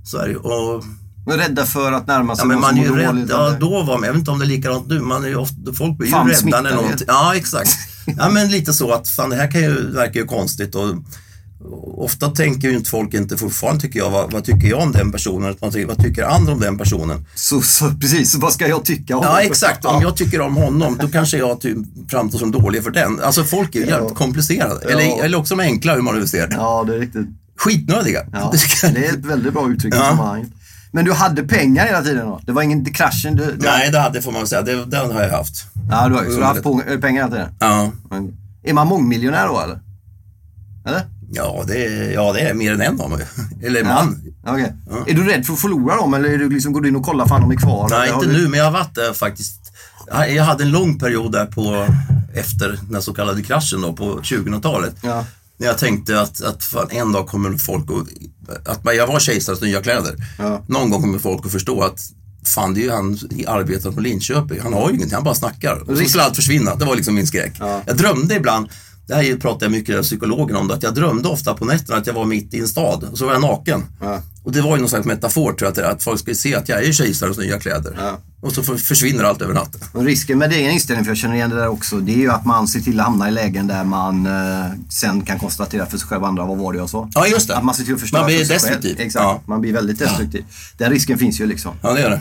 Så 0.04 0.18
är 0.18 0.24
det 0.24 0.30
ju. 0.30 0.36
Och 0.36 0.84
Men 1.26 1.36
rädda 1.38 1.66
för 1.66 1.92
att 1.92 2.06
närma 2.06 2.36
sig 2.36 2.42
Ja, 2.42 2.48
men 2.48 2.60
man 2.60 2.78
är 2.78 2.82
ju 2.82 2.96
rädd. 2.96 3.26
Ja, 3.30 3.56
då 3.60 3.82
var 3.82 3.98
man, 3.98 4.02
jag 4.02 4.12
vet 4.12 4.18
inte 4.18 4.30
om 4.30 4.38
det 4.38 4.44
är 4.44 4.48
likadant 4.48 4.88
nu, 4.88 5.00
man 5.00 5.24
är 5.24 5.28
ju 5.28 5.36
ofta, 5.36 5.72
folk 5.74 5.98
blir 5.98 6.08
ju 6.08 6.12
Fan, 6.12 6.28
rädda 6.28 6.60
när 6.60 6.74
någonting, 6.74 7.06
ja 7.08 7.34
exakt. 7.36 7.70
Ja 8.16 8.30
men 8.30 8.50
lite 8.50 8.72
så 8.72 8.92
att 8.92 9.08
fan 9.08 9.30
det 9.30 9.36
här 9.36 9.50
kan 9.50 9.60
ju, 9.60 9.90
verkar 9.90 10.20
ju 10.20 10.26
konstigt 10.26 10.74
och 10.74 10.94
ofta 11.96 12.28
tänker 12.28 12.68
ju 12.68 12.76
inte 12.76 12.90
folk 12.90 13.14
inte 13.14 13.36
fortfarande 13.36 13.80
tycker 13.80 13.98
jag, 13.98 14.10
vad, 14.10 14.32
vad 14.32 14.44
tycker 14.44 14.68
jag 14.68 14.80
om 14.82 14.92
den 14.92 15.12
personen, 15.12 15.50
utan 15.50 15.86
vad 15.86 15.98
tycker 15.98 16.24
andra 16.24 16.52
om 16.52 16.60
den 16.60 16.78
personen? 16.78 17.26
Så, 17.34 17.62
så, 17.62 17.90
precis, 18.00 18.32
så 18.32 18.38
vad 18.40 18.52
ska 18.52 18.68
jag 18.68 18.84
tycka 18.84 19.16
om 19.16 19.24
Ja 19.24 19.40
exakt, 19.40 19.84
om 19.84 20.02
jag 20.02 20.16
tycker 20.16 20.40
om 20.40 20.56
honom 20.56 20.98
då 21.00 21.08
kanske 21.08 21.38
jag 21.38 21.60
typ 21.60 21.78
framstår 22.08 22.38
som 22.38 22.50
dålig 22.50 22.84
för 22.84 22.90
den. 22.90 23.20
Alltså 23.20 23.44
folk 23.44 23.74
är 23.74 23.80
ju 23.80 23.86
jävligt 23.86 24.14
komplicerade, 24.14 24.80
Ja. 24.84 24.90
eller, 24.90 25.24
eller 25.24 25.38
också 25.38 25.56
de 25.56 25.62
enkla 25.62 25.94
hur 25.94 26.02
man 26.02 26.14
nu 26.14 26.26
ser 26.26 26.48
det. 26.48 26.54
Ja, 26.54 26.84
det 26.86 26.94
är 26.94 26.98
riktigt. 26.98 27.26
Skitnödiga. 27.56 28.24
Ja, 28.32 28.52
Det 28.82 29.06
är 29.06 29.12
ett 29.12 29.24
väldigt 29.24 29.52
bra 29.52 29.70
uttryck 29.70 29.94
i 29.94 29.96
Ja. 29.96 30.04
sammanhanget. 30.08 30.48
Men 30.92 31.04
du 31.04 31.12
hade 31.12 31.42
pengar 31.42 31.86
hela 31.86 32.02
tiden 32.02 32.26
då? 32.26 32.40
Det 32.46 32.52
var 32.52 32.62
ingen 32.62 32.84
det 32.84 32.90
kraschen? 32.90 33.36
Du, 33.36 33.44
du, 33.44 33.58
Nej, 33.66 33.90
det 33.90 33.98
hade 33.98 34.22
får 34.22 34.32
man 34.32 34.46
säga, 34.46 34.62
det, 34.62 34.84
den 34.84 35.10
har 35.12 35.22
jag 35.22 35.30
haft. 35.30 35.64
Ja, 35.90 36.08
du 36.08 36.14
har, 36.14 36.24
så 36.24 36.30
du 36.30 36.36
har 36.36 36.44
haft 36.44 36.62
pengar 37.02 37.22
hela 37.22 37.30
tiden? 37.30 37.48
Ja. 37.60 37.90
Är 38.64 38.72
man 38.72 38.86
mångmiljonär 38.86 39.46
då 39.46 39.60
eller? 39.60 39.80
Eller? 40.86 41.02
Ja, 41.32 41.64
det 41.66 41.84
är, 41.86 42.12
ja, 42.12 42.32
det 42.32 42.40
är 42.40 42.54
mer 42.54 42.72
än 42.72 42.80
en 42.80 43.00
av 43.00 43.10
mig. 43.10 43.26
Eller 43.62 43.84
man. 43.84 44.22
Ja, 44.44 44.52
okej. 44.52 44.72
Är 45.06 45.14
du 45.14 45.24
rädd 45.24 45.46
för 45.46 45.52
att 45.52 45.60
förlora 45.60 45.96
dem 45.96 46.14
eller 46.14 46.28
är 46.28 46.38
du 46.38 46.50
liksom, 46.50 46.72
går 46.72 46.80
du 46.80 46.88
in 46.88 46.96
och 46.96 47.04
kollar 47.04 47.26
fan 47.26 47.40
de 47.40 47.50
är 47.50 47.56
kvar? 47.56 47.86
Nej, 47.90 48.08
eller 48.08 48.14
inte 48.14 48.28
nu, 48.38 48.48
men 48.48 48.58
jag 48.58 48.64
har 48.64 48.72
varit 48.72 48.94
där 48.94 49.12
faktiskt. 49.12 49.72
Jag 50.28 50.44
hade 50.44 50.64
en 50.64 50.70
lång 50.70 50.98
period 50.98 51.32
där 51.32 51.46
på, 51.46 51.86
efter 52.34 52.78
den 52.90 53.02
så 53.02 53.14
kallade 53.14 53.42
kraschen 53.42 53.80
då, 53.80 53.92
på 53.92 54.18
2000-talet. 54.20 54.94
Ja. 55.02 55.24
När 55.58 55.66
jag 55.66 55.78
tänkte 55.78 56.20
att, 56.20 56.42
att 56.42 56.64
fan, 56.64 56.86
en 56.90 57.12
dag 57.12 57.26
kommer 57.28 57.56
folk 57.58 57.84
att, 57.90 58.68
att 58.68 58.84
man- 58.84 58.96
jag 58.96 59.06
var 59.06 59.18
kejsarens 59.20 59.60
nya 59.60 59.82
kläder. 59.82 60.14
Ja. 60.38 60.64
Någon 60.68 60.90
gång 60.90 61.00
kommer 61.02 61.18
folk 61.18 61.46
att 61.46 61.52
förstå 61.52 61.82
att 61.82 62.00
fan 62.44 62.74
det 62.74 62.80
är 62.80 62.84
ju 62.84 62.90
han 62.90 63.18
i 63.30 63.46
arbetet 63.46 63.94
på 63.94 64.00
Linköping. 64.00 64.60
Han 64.62 64.72
har 64.72 64.88
ju 64.88 64.94
ingenting, 64.94 65.14
han 65.14 65.24
bara 65.24 65.34
snackar. 65.34 65.90
Och 65.90 65.98
så 65.98 66.04
skulle 66.04 66.22
allt 66.24 66.36
försvinna. 66.36 66.74
Det 66.74 66.84
var 66.84 66.96
liksom 66.96 67.14
min 67.14 67.26
skräck. 67.26 67.52
Ja. 67.58 67.82
Jag 67.86 67.96
drömde 67.96 68.34
ibland, 68.34 68.68
det 69.10 69.16
här 69.16 69.36
pratar 69.36 69.66
jag 69.66 69.70
mycket 69.72 69.94
med 69.94 70.04
psykologen 70.04 70.56
om, 70.56 70.68
det, 70.68 70.74
att 70.74 70.82
jag 70.82 70.94
drömde 70.94 71.28
ofta 71.28 71.54
på 71.54 71.64
nätterna 71.64 71.96
att 71.98 72.06
jag 72.06 72.14
var 72.14 72.24
mitt 72.24 72.54
i 72.54 72.58
en 72.60 72.68
stad 72.68 73.04
och 73.12 73.18
så 73.18 73.26
var 73.26 73.32
jag 73.32 73.42
naken. 73.42 73.84
Ja. 74.00 74.22
Och 74.44 74.52
det 74.52 74.60
var 74.62 74.76
ju 74.76 74.80
någon 74.80 74.88
slags 74.88 75.06
metafor 75.06 75.52
tror 75.52 75.72
jag, 75.76 75.84
att, 75.86 75.92
att 75.94 76.02
folk 76.02 76.20
skulle 76.20 76.36
se 76.36 76.54
att 76.54 76.68
jag 76.68 76.84
är 76.84 76.92
kejsarens 76.92 77.38
nya 77.38 77.58
kläder. 77.60 77.96
Ja. 78.00 78.18
Och 78.40 78.52
så 78.52 78.62
för- 78.62 78.76
försvinner 78.76 79.24
allt 79.24 79.42
över 79.42 79.54
natten. 79.54 79.80
Och 79.92 80.04
risken 80.04 80.38
med 80.38 80.50
din 80.50 80.70
inställning, 80.70 81.04
för 81.04 81.10
jag 81.10 81.18
känner 81.18 81.34
igen 81.34 81.50
det 81.50 81.56
där 81.56 81.68
också, 81.68 81.96
det 82.00 82.12
är 82.12 82.16
ju 82.18 82.30
att 82.30 82.46
man 82.46 82.68
ser 82.68 82.80
till 82.80 83.00
att 83.00 83.06
hamna 83.06 83.28
i 83.28 83.32
lägen 83.32 83.66
där 83.66 83.84
man 83.84 84.26
eh, 84.26 84.66
sen 84.90 85.20
kan 85.20 85.38
konstatera 85.38 85.86
för 85.86 85.98
sig 85.98 86.08
själv 86.08 86.22
och 86.22 86.28
andra, 86.28 86.44
vad 86.46 86.58
var 86.58 86.72
det 86.72 86.78
jag 86.78 86.90
sa? 86.90 87.08
Ja, 87.14 87.26
just 87.26 87.48
det. 87.48 87.56
Att 87.56 87.64
man 87.64 87.74
ser 87.74 87.84
till 87.84 87.94
att 87.94 88.00
förstöra 88.00 88.20
Man 88.20 88.26
blir 88.28 88.44
för 88.44 88.54
destruktiv. 88.54 88.96
Själv. 88.96 89.06
Exakt, 89.06 89.22
Ja. 89.24 89.40
man 89.46 89.60
blir 89.60 89.72
väldigt 89.72 89.98
destruktiv. 89.98 90.44
Den 90.78 90.90
risken 90.90 91.18
finns 91.18 91.40
ju 91.40 91.46
liksom. 91.46 91.72
Ja, 91.82 91.92
det 91.92 92.00
gör 92.00 92.10
det. 92.10 92.20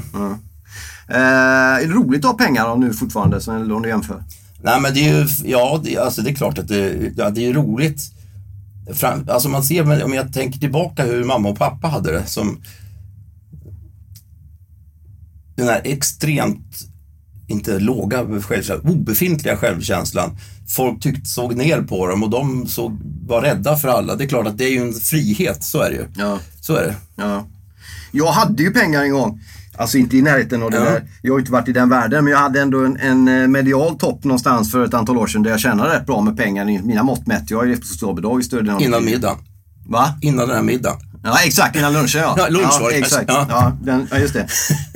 Eh, 1.08 1.18
är 1.18 1.88
det 1.88 1.94
roligt 1.94 2.26
att 2.26 2.32
ha 2.32 2.38
pengar 2.38 2.68
då, 2.68 2.76
nu 2.76 2.94
fortfarande, 2.94 3.42
så, 3.42 3.52
eller 3.56 3.76
om 3.76 3.82
du 3.82 3.90
jämför? 3.90 4.24
Nej, 4.64 4.82
men 4.82 4.94
det 4.94 5.00
är 5.00 5.20
ju, 5.20 5.28
ja, 5.46 5.82
det, 5.84 5.98
alltså 5.98 6.22
det 6.22 6.30
är 6.30 6.36
klart 6.36 6.58
att 6.58 6.68
det, 6.68 7.12
ja, 7.18 7.30
det 7.30 7.46
är 7.46 7.54
roligt. 7.54 8.02
Fram, 8.94 9.30
alltså 9.30 9.50
man 9.50 9.64
ser, 9.64 10.04
om 10.04 10.14
jag 10.14 10.34
tänker 10.34 10.60
tillbaka 10.60 11.06
hur 11.06 11.24
mamma 11.24 11.50
och 11.50 11.58
pappa 11.58 11.88
hade 11.88 12.12
det 12.12 12.26
som 12.26 12.62
den 15.56 15.68
här 15.68 15.82
extremt, 15.84 16.80
inte 17.48 17.80
låga 17.80 18.42
självkänslan, 18.42 18.80
obefintliga 18.82 19.58
självkänslan. 19.58 20.38
Folk 20.68 21.02
tyckte, 21.02 21.30
såg 21.30 21.56
ner 21.56 21.82
på 21.82 22.08
dem 22.08 22.24
och 22.24 22.30
de 22.30 22.68
såg, 22.68 22.98
var 23.28 23.42
rädda 23.42 23.78
för 23.78 23.88
alla. 23.88 24.16
Det 24.16 24.24
är 24.24 24.28
klart 24.28 24.48
att 24.48 24.58
det 24.58 24.66
är 24.66 24.72
ju 24.72 24.82
en 24.82 24.94
frihet, 24.94 25.64
så 25.64 25.82
är 25.82 25.90
det 25.90 25.96
ju. 25.96 26.06
Ja. 26.16 26.40
Så 26.62 26.76
är 26.76 26.84
det. 26.84 26.96
Ja. 27.16 27.46
Jag 28.12 28.32
hade 28.32 28.64
ju 28.64 28.72
pengar 28.72 29.04
en 29.04 29.12
gång. 29.12 29.42
Alltså 29.80 29.98
inte 29.98 30.18
i 30.18 30.22
närheten 30.22 30.64
av 30.64 30.72
det 30.72 30.78
Ja. 30.78 30.84
där. 30.84 31.04
Jag 31.22 31.34
har 31.34 31.40
inte 31.40 31.52
varit 31.52 31.68
i 31.68 31.72
den 31.72 31.90
världen, 31.90 32.24
men 32.24 32.32
jag 32.34 32.40
hade 32.40 32.62
ändå 32.62 32.86
en, 32.86 32.98
en 32.98 33.28
eh, 33.28 33.48
medial 33.48 33.98
topp 33.98 34.24
någonstans 34.24 34.72
för 34.72 34.86
ett 34.86 34.94
antal 34.94 35.18
år 35.18 35.28
sedan 35.28 35.44
där 35.44 35.52
jag 35.52 35.60
tjänade 35.60 35.94
rätt 35.96 36.06
bra 36.06 36.22
med 36.22 36.38
pengar. 36.38 36.70
i 36.70 36.82
Mina 36.82 37.04
mått 37.04 37.28
mätt. 37.28 37.44
Jag 37.50 37.68
levt 37.68 37.80
på 37.82 37.86
socialbidrag 37.88 38.40
i 38.40 38.44
större 38.44 38.74
av 38.74 38.82
Innan 38.82 39.06
middagen. 39.06 39.38
Va? 39.88 40.14
Innan 40.22 40.48
den 40.48 40.56
här 40.56 40.64
middagen. 40.64 40.98
Ja, 41.24 41.38
exakt. 41.46 41.76
Innan 41.76 41.94
lunchen 41.94 42.22
ja. 42.22 42.36
Ja, 42.38 42.48
lunch 42.50 42.74
det 42.90 42.96
exakt. 42.98 43.26
Ja. 43.28 43.46
Ja. 43.50 43.78
den, 43.84 44.08
ja, 44.12 44.18
just 44.18 44.34
det. 44.34 44.48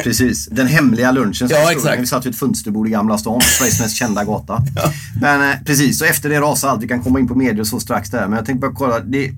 Precis. 0.03 0.47
Den 0.47 0.67
hemliga 0.67 1.11
lunchen. 1.11 1.47
Ja, 1.51 1.71
exakt. 1.71 2.01
Vi 2.01 2.05
satt 2.07 2.25
vid 2.25 2.33
ett 2.33 2.39
fönsterbord 2.39 2.87
i 2.87 2.91
Gamla 2.91 3.17
stan, 3.17 3.41
Sveriges 3.41 3.79
mest 3.81 3.95
kända 3.95 4.23
gata. 4.23 4.61
Men 5.21 5.49
eh, 5.51 5.55
precis, 5.65 5.99
så 5.99 6.05
efter 6.05 6.29
det 6.29 6.39
rasade 6.41 6.73
allt. 6.73 6.83
Vi 6.83 6.87
kan 6.87 7.03
komma 7.03 7.19
in 7.19 7.27
på 7.27 7.35
medier 7.35 7.59
och 7.59 7.67
så 7.67 7.79
strax 7.79 8.09
där. 8.09 8.27
Men 8.27 8.37
jag 8.37 8.45
tänkte 8.45 8.67
bara 8.67 8.75
kolla. 8.75 8.99
Det, 8.99 9.31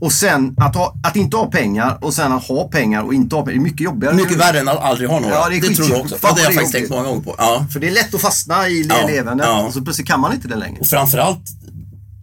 och 0.00 0.12
sen 0.12 0.54
att, 0.56 0.74
ha, 0.76 0.94
att 1.02 1.16
inte 1.16 1.36
ha 1.36 1.46
pengar 1.46 1.98
och 2.00 2.14
sen 2.14 2.32
att 2.32 2.44
ha 2.44 2.68
pengar 2.68 3.02
och 3.02 3.14
inte 3.14 3.36
ha 3.36 3.42
pengar. 3.42 3.58
Det 3.58 3.62
är 3.62 3.64
mycket 3.64 3.80
jobbigare. 3.80 4.14
Mycket 4.14 4.36
värre 4.36 4.58
än 4.60 4.68
att 4.68 4.82
aldrig 4.82 5.08
ha 5.08 5.20
några. 5.20 5.34
Ja, 5.34 5.48
det 5.48 5.56
är 5.56 5.60
det 5.60 5.74
tror 5.74 5.90
jag 5.90 6.00
också. 6.00 6.16
det 6.20 6.26
har 6.26 6.38
jag 6.38 6.54
faktiskt 6.54 6.72
tänkt 6.72 6.90
många 6.90 7.02
gånger 7.02 7.20
på. 7.22 7.34
Ja. 7.38 7.66
För 7.72 7.80
det 7.80 7.88
är 7.88 7.92
lätt 7.92 8.14
att 8.14 8.20
fastna 8.20 8.68
i 8.68 8.86
Ja, 8.88 9.06
levandet 9.06 9.46
ja. 9.46 9.66
och 9.66 9.72
så 9.72 9.80
plötsligt 9.80 10.08
kan 10.08 10.20
man 10.20 10.32
inte 10.34 10.48
det 10.48 10.56
längre. 10.56 10.80
Och 10.80 10.86
framförallt 10.86 11.42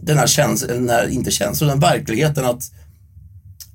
den 0.01 0.17
här 0.17 0.27
känslan, 0.27 0.69
den 0.75 0.89
här, 0.89 1.07
inte 1.07 1.31
känslan, 1.31 1.69
den 1.69 1.79
verkligheten 1.79 2.45
att 2.45 2.71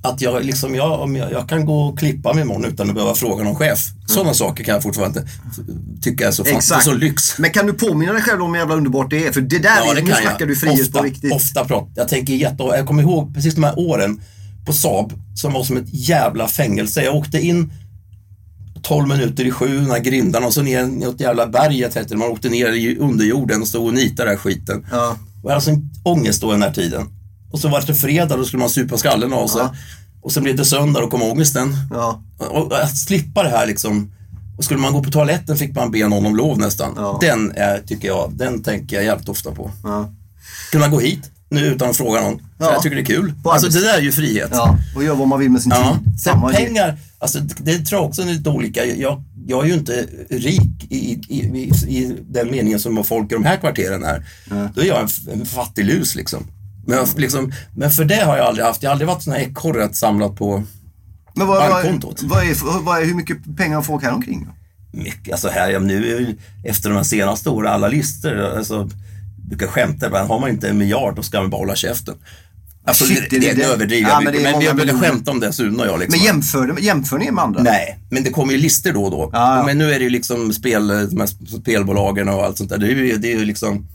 att 0.02 0.20
jag, 0.20 0.44
liksom, 0.44 0.74
jag, 0.74 1.00
om 1.00 1.16
jag, 1.16 1.32
jag 1.32 1.48
kan 1.48 1.66
gå 1.66 1.80
och 1.82 1.98
klippa 1.98 2.32
mig 2.32 2.42
imorgon 2.42 2.64
utan 2.64 2.88
att 2.88 2.94
behöva 2.94 3.14
fråga 3.14 3.44
någon 3.44 3.54
chef. 3.56 3.78
Sådana 4.06 4.34
saker 4.34 4.64
kan 4.64 4.74
jag 4.74 4.82
fortfarande 4.82 5.20
inte 5.20 5.32
tycka 6.02 6.26
är 6.28 6.30
så, 6.30 6.44
Exakt. 6.44 6.84
så 6.84 6.92
lyx. 6.94 7.38
Men 7.38 7.50
kan 7.50 7.66
du 7.66 7.72
påminna 7.72 8.12
dig 8.12 8.22
själv 8.22 8.42
om 8.42 8.52
hur 8.52 8.60
jävla 8.60 8.74
underbart 8.74 9.10
det 9.10 9.26
är? 9.26 9.32
För 9.32 9.40
det 9.40 9.58
där 9.58 9.76
Ja, 9.84 9.90
är, 9.90 9.94
det 9.94 10.02
nu 10.02 10.06
snackar 10.12 10.36
jag. 10.38 10.48
du 10.48 10.56
frihet 10.56 10.80
ofta, 10.86 10.98
på 10.98 11.04
riktigt. 11.04 11.32
Ofta 11.32 11.64
prat. 11.64 11.88
Jag 11.94 12.08
tänker 12.08 12.32
jätte, 12.34 12.62
jag 12.62 12.86
kommer 12.86 13.02
ihåg 13.02 13.34
precis 13.34 13.54
de 13.54 13.64
här 13.64 13.78
åren 13.78 14.20
på 14.66 14.72
Saab 14.72 15.12
som 15.34 15.52
var 15.52 15.64
som 15.64 15.76
ett 15.76 15.88
jävla 15.88 16.48
fängelse. 16.48 17.02
Jag 17.02 17.14
åkte 17.16 17.40
in 17.40 17.72
12 18.82 19.08
minuter 19.08 19.44
i 19.44 19.50
sju, 19.50 19.76
den 19.78 19.90
här 19.90 19.98
grindarna 19.98 20.46
och 20.46 20.54
så 20.54 20.62
ner 20.62 21.02
i 21.02 21.02
ett 21.04 21.20
jävla 21.20 21.46
berget 21.46 21.94
hette 21.94 22.08
det. 22.08 22.16
Man 22.16 22.28
åkte 22.28 22.48
ner 22.48 22.72
i 22.72 22.96
underjorden 22.98 23.62
och 23.62 23.68
stod 23.68 23.86
och 23.86 23.94
nitade 23.94 24.28
den 24.28 24.28
här 24.28 24.36
skiten. 24.36 24.86
Ja. 24.90 25.16
Och 25.42 25.50
jag 25.50 25.54
hade 25.54 25.64
sån 25.64 25.90
ångest 26.02 26.40
då 26.40 26.52
den 26.52 26.62
här 26.62 26.72
tiden. 26.72 27.06
Och 27.52 27.58
så 27.60 27.68
var 27.68 27.84
det 27.86 27.94
fredag, 27.94 28.36
då 28.36 28.44
skulle 28.44 28.60
man 28.60 28.70
supa 28.70 28.98
skallen 28.98 29.32
av 29.32 29.46
sig. 29.48 29.60
Ja. 29.62 29.74
Och 30.22 30.32
sen 30.32 30.42
blir 30.42 30.54
det 30.54 30.64
söndag 30.64 31.00
och 31.04 31.10
kom 31.10 31.22
ångesten. 31.22 31.76
Ja. 31.90 32.22
Och 32.38 32.82
att 32.82 32.96
slippa 32.98 33.42
det 33.42 33.48
här 33.48 33.66
liksom. 33.66 34.12
Och 34.58 34.64
skulle 34.64 34.80
man 34.80 34.92
gå 34.92 35.02
på 35.02 35.10
toaletten 35.10 35.56
fick 35.56 35.74
man 35.74 35.90
be 35.90 36.08
någon 36.08 36.26
om 36.26 36.36
lov 36.36 36.58
nästan. 36.58 36.92
Ja. 36.96 37.18
Den 37.20 37.52
är, 37.56 37.78
tycker 37.86 38.08
jag, 38.08 38.32
den 38.36 38.62
tänker 38.62 38.96
jag 38.96 39.04
jävligt 39.04 39.28
ofta 39.28 39.50
på. 39.50 39.70
Ja. 39.84 40.12
Kunna 40.72 40.88
gå 40.88 41.00
hit 41.00 41.30
nu 41.48 41.60
utan 41.66 41.90
att 41.90 41.96
fråga 41.96 42.20
någon. 42.20 42.38
För 42.38 42.44
Ja. 42.64 42.72
jag 42.72 42.82
tycker 42.82 42.96
det 42.96 43.02
är 43.02 43.06
kul. 43.06 43.32
Alltså 43.44 43.68
det 43.68 43.80
där 43.80 43.98
är 43.98 44.02
ju 44.02 44.12
frihet. 44.12 44.48
ja. 44.52 44.76
Och 44.96 45.04
gör 45.04 45.14
vad 45.14 45.28
man 45.28 45.38
vill 45.40 45.50
med 45.50 45.62
sin 45.62 45.72
Ja. 45.74 45.98
tid. 46.04 46.20
Sen 46.20 46.32
Samma 46.32 46.50
idé. 46.52 46.64
pengar, 46.66 46.98
alltså 47.18 47.38
det, 47.40 47.78
tror 47.78 48.00
jag 48.00 48.08
också 48.08 48.22
är 48.22 48.26
lite 48.26 48.50
olika. 48.50 48.84
Jag, 48.84 49.22
jag 49.46 49.64
är 49.64 49.68
ju 49.68 49.74
inte 49.74 50.06
rik 50.30 50.86
i, 50.90 50.96
i, 51.12 51.38
i, 51.38 51.70
i 51.88 52.16
den 52.28 52.50
meningen 52.50 52.80
som 52.80 53.04
folk 53.04 53.32
i 53.32 53.34
de 53.34 53.44
här 53.44 53.56
kvarteren 53.56 54.04
är. 54.04 54.26
Då 54.74 54.80
är 54.80 54.84
jag 54.86 55.00
en, 55.00 55.40
en 55.40 55.46
fattiglus 55.46 56.14
liksom. 56.14 56.46
Men, 56.86 57.06
liksom. 57.16 57.52
men 57.76 57.90
för 57.90 58.04
det 58.04 58.14
har 58.24 58.36
jag 58.36 58.46
aldrig 58.46 58.66
haft. 58.66 58.82
Jag 58.82 58.90
har 58.90 58.92
aldrig 58.92 59.08
varit 59.08 59.22
sån 59.22 59.32
här 59.32 59.40
ekorre 59.40 59.84
att 59.84 59.96
samlat 59.96 60.36
på 60.36 60.62
Men 61.34 61.46
vad, 61.46 61.56
vad, 61.58 61.70
bankkontot. 61.70 62.22
vad 62.22 62.44
är, 62.44 62.82
vad 62.84 63.02
är, 63.02 63.06
hur 63.06 63.14
mycket 63.14 63.56
pengar 63.56 63.76
har 63.76 63.82
folk 63.82 64.02
här 64.04 64.12
omkring? 64.12 64.44
då? 64.46 64.52
mycket. 64.98 65.32
Alltså 65.32 65.48
här, 65.48 65.78
nu 65.80 66.16
är 66.16 66.34
efter 66.70 66.88
de 66.88 66.96
här 66.96 67.02
senaste 67.02 67.50
åren, 67.50 67.72
alla 67.72 67.88
listor, 67.88 68.40
alltså, 68.56 68.90
brukar 69.48 69.66
skämta 69.66 70.06
ibland, 70.06 70.28
har 70.28 70.40
man 70.40 70.50
inte 70.50 70.68
en 70.68 70.78
miljard 70.78 71.16
då 71.16 71.22
ska 71.22 71.40
man 71.40 71.50
bara 71.50 71.56
hålla 71.56 71.76
käften. 71.76 72.14
Alltså, 72.84 73.04
Shit, 73.04 73.18
det, 73.30 73.38
det- 73.38 73.46
det, 73.46 73.52
det- 73.54 73.64
överdriver 73.64 74.08
ja, 74.10 74.14
jag 74.14 74.24
men 74.24 74.32
mycket, 74.32 74.42
det 74.44 74.48
är 74.48 74.52
men, 74.52 74.52
många 74.52 74.64
jag 74.66 74.76
miljoner. 74.76 75.00
skämta 75.08 75.30
om 75.30 75.40
det 75.40 75.52
Sune 75.52 75.82
och 75.82 75.88
jag. 75.88 76.00
Liksom. 76.00 76.18
Men 76.18 76.26
jämför, 76.26 76.80
jämför 76.80 77.18
ni 77.18 77.30
med 77.30 77.44
andra? 77.44 77.62
Nej, 77.62 77.98
men 78.10 78.22
det 78.22 78.30
kommer 78.30 78.52
ju 78.52 78.58
listor 78.58 78.92
då 78.92 79.04
och 79.04 79.10
då. 79.10 79.30
Ja, 79.32 79.56
ja. 79.58 79.66
Men 79.66 79.78
nu 79.78 79.92
är 79.92 79.98
det 79.98 80.04
ju 80.04 80.10
liksom 80.10 80.52
spel, 80.52 80.88
de 80.88 81.20
här 81.20 81.26
spelbolagen 81.60 82.28
och 82.28 82.44
allt 82.44 82.58
sånt 82.58 82.70
där. 82.70 82.78
Det 82.78 82.86
är 82.86 82.90
ju, 82.90 83.16
det 83.16 83.32
är 83.32 83.38
ju 83.38 83.44
liksom, 83.44 83.86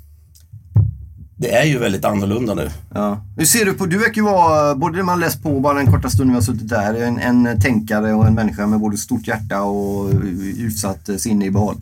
det 1.40 1.56
är 1.56 1.66
ju 1.66 1.78
väldigt 1.78 2.06
annorlunda 2.06 2.54
nu. 2.54 2.70
Ja. 2.94 3.22
Hur 3.38 3.46
ser 3.46 3.66
du 3.66 3.74
på, 3.74 3.86
du 3.86 3.98
verkar 3.98 4.16
ju 4.16 4.22
vara, 4.22 4.76
både 4.76 4.98
det 4.98 5.04
man 5.04 5.20
läst 5.20 5.44
på 5.44 5.60
bara 5.60 5.74
den 5.74 5.92
korta 5.92 6.10
stunden 6.10 6.30
vi 6.30 6.36
har 6.36 6.42
suttit 6.42 6.70
där, 6.70 6.94
en, 6.94 7.20
en 7.20 7.62
tänkare 7.62 8.14
och 8.14 8.28
en 8.28 8.34
människa 8.34 8.68
med 8.68 8.80
både 8.80 8.98
stort 8.98 9.28
hjärta 9.28 9.62
och 9.62 10.10
utsatt 10.58 11.10
sinne 11.18 11.46
i 11.46 11.52
behåll. 11.52 11.76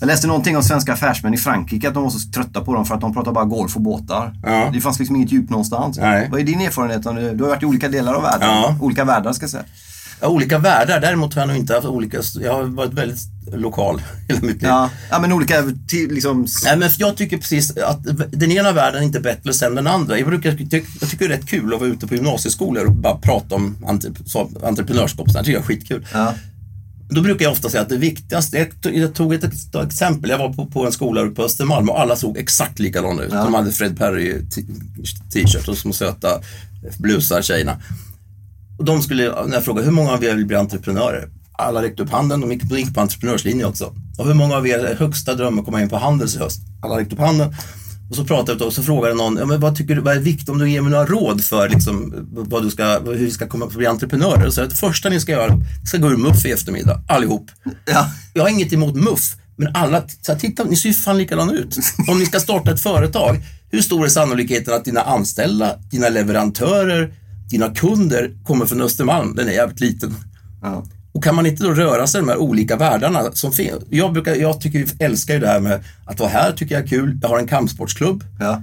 Jag 0.00 0.06
läste 0.06 0.26
någonting 0.26 0.56
om 0.56 0.62
svenska 0.62 0.92
affärsmän 0.92 1.34
i 1.34 1.36
Frankrike, 1.36 1.88
att 1.88 1.94
de 1.94 2.02
var 2.02 2.10
så 2.10 2.32
trötta 2.32 2.60
på 2.60 2.74
dem 2.74 2.84
för 2.84 2.94
att 2.94 3.00
de 3.00 3.14
pratar 3.14 3.32
bara 3.32 3.44
golf 3.44 3.76
och 3.76 3.82
båtar. 3.82 4.32
Ja. 4.42 4.70
Det 4.72 4.80
fanns 4.80 4.98
liksom 4.98 5.16
inget 5.16 5.32
djup 5.32 5.50
någonstans. 5.50 5.98
Nej. 5.98 6.28
Vad 6.30 6.40
är 6.40 6.44
din 6.44 6.60
erfarenhet? 6.60 7.02
du 7.38 7.44
har 7.44 7.50
varit 7.50 7.62
i 7.62 7.66
olika 7.66 7.88
delar 7.88 8.14
av 8.14 8.22
världen. 8.22 8.48
Ja. 8.48 8.76
Olika 8.80 9.04
världar 9.04 9.32
ska 9.32 9.42
jag 9.42 9.50
säga. 9.50 9.64
Ja, 10.20 10.28
olika 10.28 10.58
världar, 10.58 11.00
däremot 11.00 11.34
har 11.34 11.42
jag 11.42 11.48
nog 11.48 11.56
inte 11.56 11.74
haft 11.74 11.86
olika, 11.86 12.18
jag 12.40 12.52
har 12.54 12.62
varit 12.62 12.92
väldigt 12.92 13.18
lokal 13.52 14.02
hela 14.28 14.40
mitt 14.40 14.50
liv. 14.62 14.62
Ja, 14.62 14.90
ja 15.10 15.18
men 15.20 15.32
olika, 15.32 15.64
liksom... 16.10 16.46
Nej, 16.64 16.76
men 16.76 16.90
jag 16.98 17.16
tycker 17.16 17.38
precis 17.38 17.76
att 17.76 17.98
den 18.30 18.52
ena 18.52 18.72
världen 18.72 19.00
är 19.02 19.06
inte 19.06 19.20
bättre 19.20 19.66
än 19.66 19.74
den 19.74 19.86
andra. 19.86 20.18
Jag, 20.18 20.28
brukar, 20.28 20.48
jag 21.00 21.10
tycker 21.10 21.18
det 21.18 21.24
är 21.24 21.28
rätt 21.38 21.46
kul 21.48 21.74
att 21.74 21.80
vara 21.80 21.90
ute 21.90 22.06
på 22.06 22.14
gymnasieskolor 22.14 22.84
och 22.84 22.92
bara 22.92 23.16
prata 23.18 23.54
om 23.54 23.76
entreprenörskap. 24.62 25.28
Här, 25.34 25.38
tycker 25.40 25.52
jag 25.52 25.60
är 25.62 25.66
skitkul. 25.66 26.06
Ja. 26.12 26.34
Då 27.08 27.20
brukar 27.22 27.44
jag 27.44 27.52
ofta 27.52 27.68
säga 27.70 27.82
att 27.82 27.88
det 27.88 27.96
viktigaste, 27.96 28.68
jag 28.82 29.14
tog- 29.14 29.34
ett 29.34 29.44
ex- 29.44 29.74
exempel, 29.86 30.30
jag 30.30 30.38
var 30.38 30.52
på, 30.52 30.66
på 30.66 30.86
en 30.86 30.92
skola 30.92 31.20
uppe 31.20 31.34
på 31.34 31.42
Östermalm 31.42 31.90
och 31.90 32.00
alla 32.00 32.16
såg 32.16 32.36
exakt 32.38 32.78
likadana 32.78 33.22
ut. 33.22 33.30
De 33.44 33.54
hade 33.54 33.72
Fred 33.72 33.98
Perry 33.98 34.32
t- 34.54 34.62
t-shirt 35.32 35.68
och 35.68 35.78
små 35.78 35.92
söta 35.92 36.40
blusar 36.98 37.42
tjejerna. 37.42 37.76
Och 38.78 38.84
de 38.84 39.02
skulle, 39.02 39.46
när 39.46 39.54
jag 39.54 39.64
frågade 39.64 39.86
hur 39.86 39.92
många 39.92 40.12
av 40.12 40.24
er 40.24 40.34
vill 40.34 40.46
bli 40.46 40.56
entreprenörer? 40.56 41.28
Alla 41.52 41.82
räckte 41.82 42.02
upp 42.02 42.10
handen, 42.10 42.40
de 42.40 42.52
gick, 42.52 42.62
de 42.62 42.78
gick 42.78 42.94
på 42.94 43.00
entreprenörslinje 43.00 43.64
också. 43.64 43.92
Och 44.18 44.26
hur 44.26 44.34
många 44.34 44.56
av 44.56 44.66
er 44.66 44.96
högsta 44.98 45.34
dröm 45.34 45.58
att 45.58 45.64
komma 45.64 45.82
in 45.82 45.88
på 45.88 45.96
Handels 45.96 46.36
i 46.36 46.38
höst? 46.38 46.60
Alla 46.82 46.98
räckte 46.98 47.14
upp 47.14 47.20
handen. 47.20 47.54
Och 48.10 48.16
så 48.16 48.24
pratade 48.24 48.58
jag 48.58 48.66
och 48.66 48.72
så 48.72 48.82
frågade 48.82 49.14
någon, 49.14 49.36
ja, 49.36 49.46
men 49.46 49.60
vad 49.60 49.76
tycker 49.76 49.94
du, 49.94 50.00
vad 50.00 50.16
är 50.16 50.20
viktigt 50.20 50.48
om 50.48 50.58
du 50.58 50.70
ger 50.70 50.80
mig 50.80 50.90
några 50.90 51.06
råd 51.06 51.44
för 51.44 51.68
liksom, 51.68 52.14
vad 52.30 52.62
du 52.62 52.70
ska, 52.70 52.98
hur 52.98 53.14
vi 53.14 53.30
ska 53.30 53.46
komma 53.46 53.66
bli 53.66 53.86
entreprenörer? 53.86 54.46
Och 54.46 54.54
så 54.54 54.62
att 54.62 54.70
det 54.70 54.76
första 54.76 55.08
ni 55.08 55.20
ska 55.20 55.32
göra, 55.32 55.54
ni 55.54 55.86
ska 55.86 55.98
gå 55.98 56.10
ur 56.10 56.16
muff 56.16 56.46
i 56.46 56.52
eftermiddag, 56.52 57.02
allihop. 57.08 57.50
Ja. 57.84 58.10
Jag 58.34 58.42
har 58.42 58.50
inget 58.50 58.72
emot 58.72 58.94
muff, 58.94 59.36
men 59.56 59.76
alla, 59.76 60.02
så 60.22 60.32
här, 60.32 60.38
titta, 60.38 60.64
ni 60.64 60.76
ser 60.76 60.88
ju 60.88 60.94
fan 60.94 61.18
likadana 61.18 61.52
ut. 61.52 61.76
Om 62.08 62.18
ni 62.18 62.26
ska 62.26 62.40
starta 62.40 62.70
ett 62.70 62.80
företag, 62.80 63.42
hur 63.70 63.82
stor 63.82 64.04
är 64.04 64.08
sannolikheten 64.08 64.74
att 64.74 64.84
dina 64.84 65.02
anställda, 65.02 65.76
dina 65.90 66.08
leverantörer, 66.08 67.12
dina 67.50 67.74
kunder 67.74 68.30
kommer 68.44 68.66
från 68.66 68.80
Östermalm? 68.80 69.34
Den 69.34 69.48
är 69.48 69.52
jävligt 69.52 69.80
liten. 69.80 70.14
Ja. 70.62 70.84
Och 71.12 71.24
kan 71.24 71.34
man 71.34 71.46
inte 71.46 71.62
då 71.64 71.70
röra 71.70 72.06
sig 72.06 72.18
i 72.18 72.22
de 72.22 72.28
här 72.28 72.38
olika 72.38 72.76
världarna 72.76 73.22
som 73.32 73.52
finns? 73.52 73.74
Jag, 73.90 74.12
brukar, 74.12 74.34
jag 74.34 74.60
tycker, 74.60 74.86
älskar 74.98 75.34
ju 75.34 75.40
det 75.40 75.46
här 75.48 75.60
med 75.60 75.80
att 76.04 76.20
vara 76.20 76.30
här, 76.30 76.52
tycker 76.52 76.74
jag 76.74 76.84
är 76.84 76.88
kul. 76.88 77.18
Jag 77.22 77.28
har 77.28 77.38
en 77.38 77.46
kampsportsklubb. 77.46 78.24
Ja. 78.40 78.62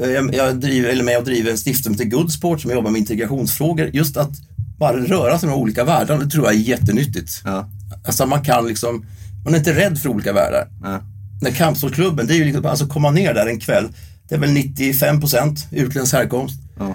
Eh, 0.00 0.10
Jag, 0.10 0.34
jag 0.34 0.56
driver, 0.60 0.88
eller 0.88 1.04
med 1.04 1.18
och 1.18 1.24
driver 1.24 1.50
en 1.50 1.58
stiftelse 1.58 1.90
heter 1.90 2.04
Goodsport 2.16 2.60
som 2.60 2.70
jobbar 2.70 2.90
med 2.90 2.98
integrationsfrågor. 2.98 3.90
Just 3.92 4.16
att 4.16 4.30
bara 4.78 4.96
röra 4.96 5.38
sig 5.38 5.46
i 5.46 5.50
de 5.50 5.54
här 5.56 5.62
olika 5.62 5.84
världarna, 5.84 6.24
det 6.24 6.30
tror 6.30 6.44
jag 6.44 6.54
är 6.54 6.58
jättenyttigt. 6.58 7.40
Ja. 7.44 7.68
Alltså 8.06 8.26
man 8.26 8.42
kan 8.44 8.66
liksom, 8.66 9.06
man 9.44 9.54
är 9.54 9.58
inte 9.58 9.72
rädd 9.76 9.98
för 9.98 10.08
olika 10.08 10.32
världar. 10.32 10.68
Ja. 10.82 11.00
Den 11.40 11.52
kampsportklubben, 11.52 12.26
det 12.26 12.34
är 12.34 12.36
ju 12.36 12.44
liksom, 12.44 12.66
alltså 12.66 12.86
komma 12.86 13.10
ner 13.10 13.34
där 13.34 13.46
en 13.46 13.60
kväll, 13.60 13.88
det 14.28 14.34
är 14.34 14.38
väl 14.38 14.50
95 14.52 15.20
procent 15.20 15.66
utländsk 15.70 16.12
härkomst. 16.14 16.60
Ja. 16.78 16.94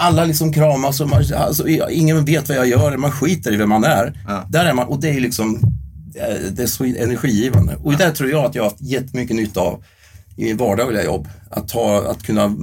Alla 0.00 0.24
liksom 0.24 0.52
kramas 0.52 1.00
och 1.00 1.08
man, 1.08 1.22
alltså, 1.36 1.68
ingen 1.90 2.24
vet 2.24 2.48
vad 2.48 2.58
jag 2.58 2.68
gör, 2.68 2.96
man 2.96 3.12
skiter 3.12 3.52
i 3.52 3.56
vem 3.56 3.68
man 3.68 3.84
är. 3.84 4.22
Ja. 4.28 4.44
Där 4.48 4.64
är 4.64 4.72
man, 4.74 4.86
och 4.86 5.00
det 5.00 5.08
är 5.10 5.20
liksom, 5.20 5.54
eh, 6.14 6.50
det 6.52 6.62
är 6.62 6.66
så 6.66 6.84
energigivande. 6.84 7.76
Och 7.82 7.96
det 7.96 8.10
tror 8.10 8.30
jag 8.30 8.44
att 8.44 8.54
jag 8.54 8.62
har 8.62 8.70
haft 8.70 8.82
jättemycket 8.82 9.36
nytta 9.36 9.60
av 9.60 9.82
i 10.36 10.44
min 10.44 10.56
vardagliga 10.56 11.04
jobb. 11.04 11.28
Att, 11.50 11.70
ha, 11.70 12.10
att 12.10 12.22
kunna 12.22 12.54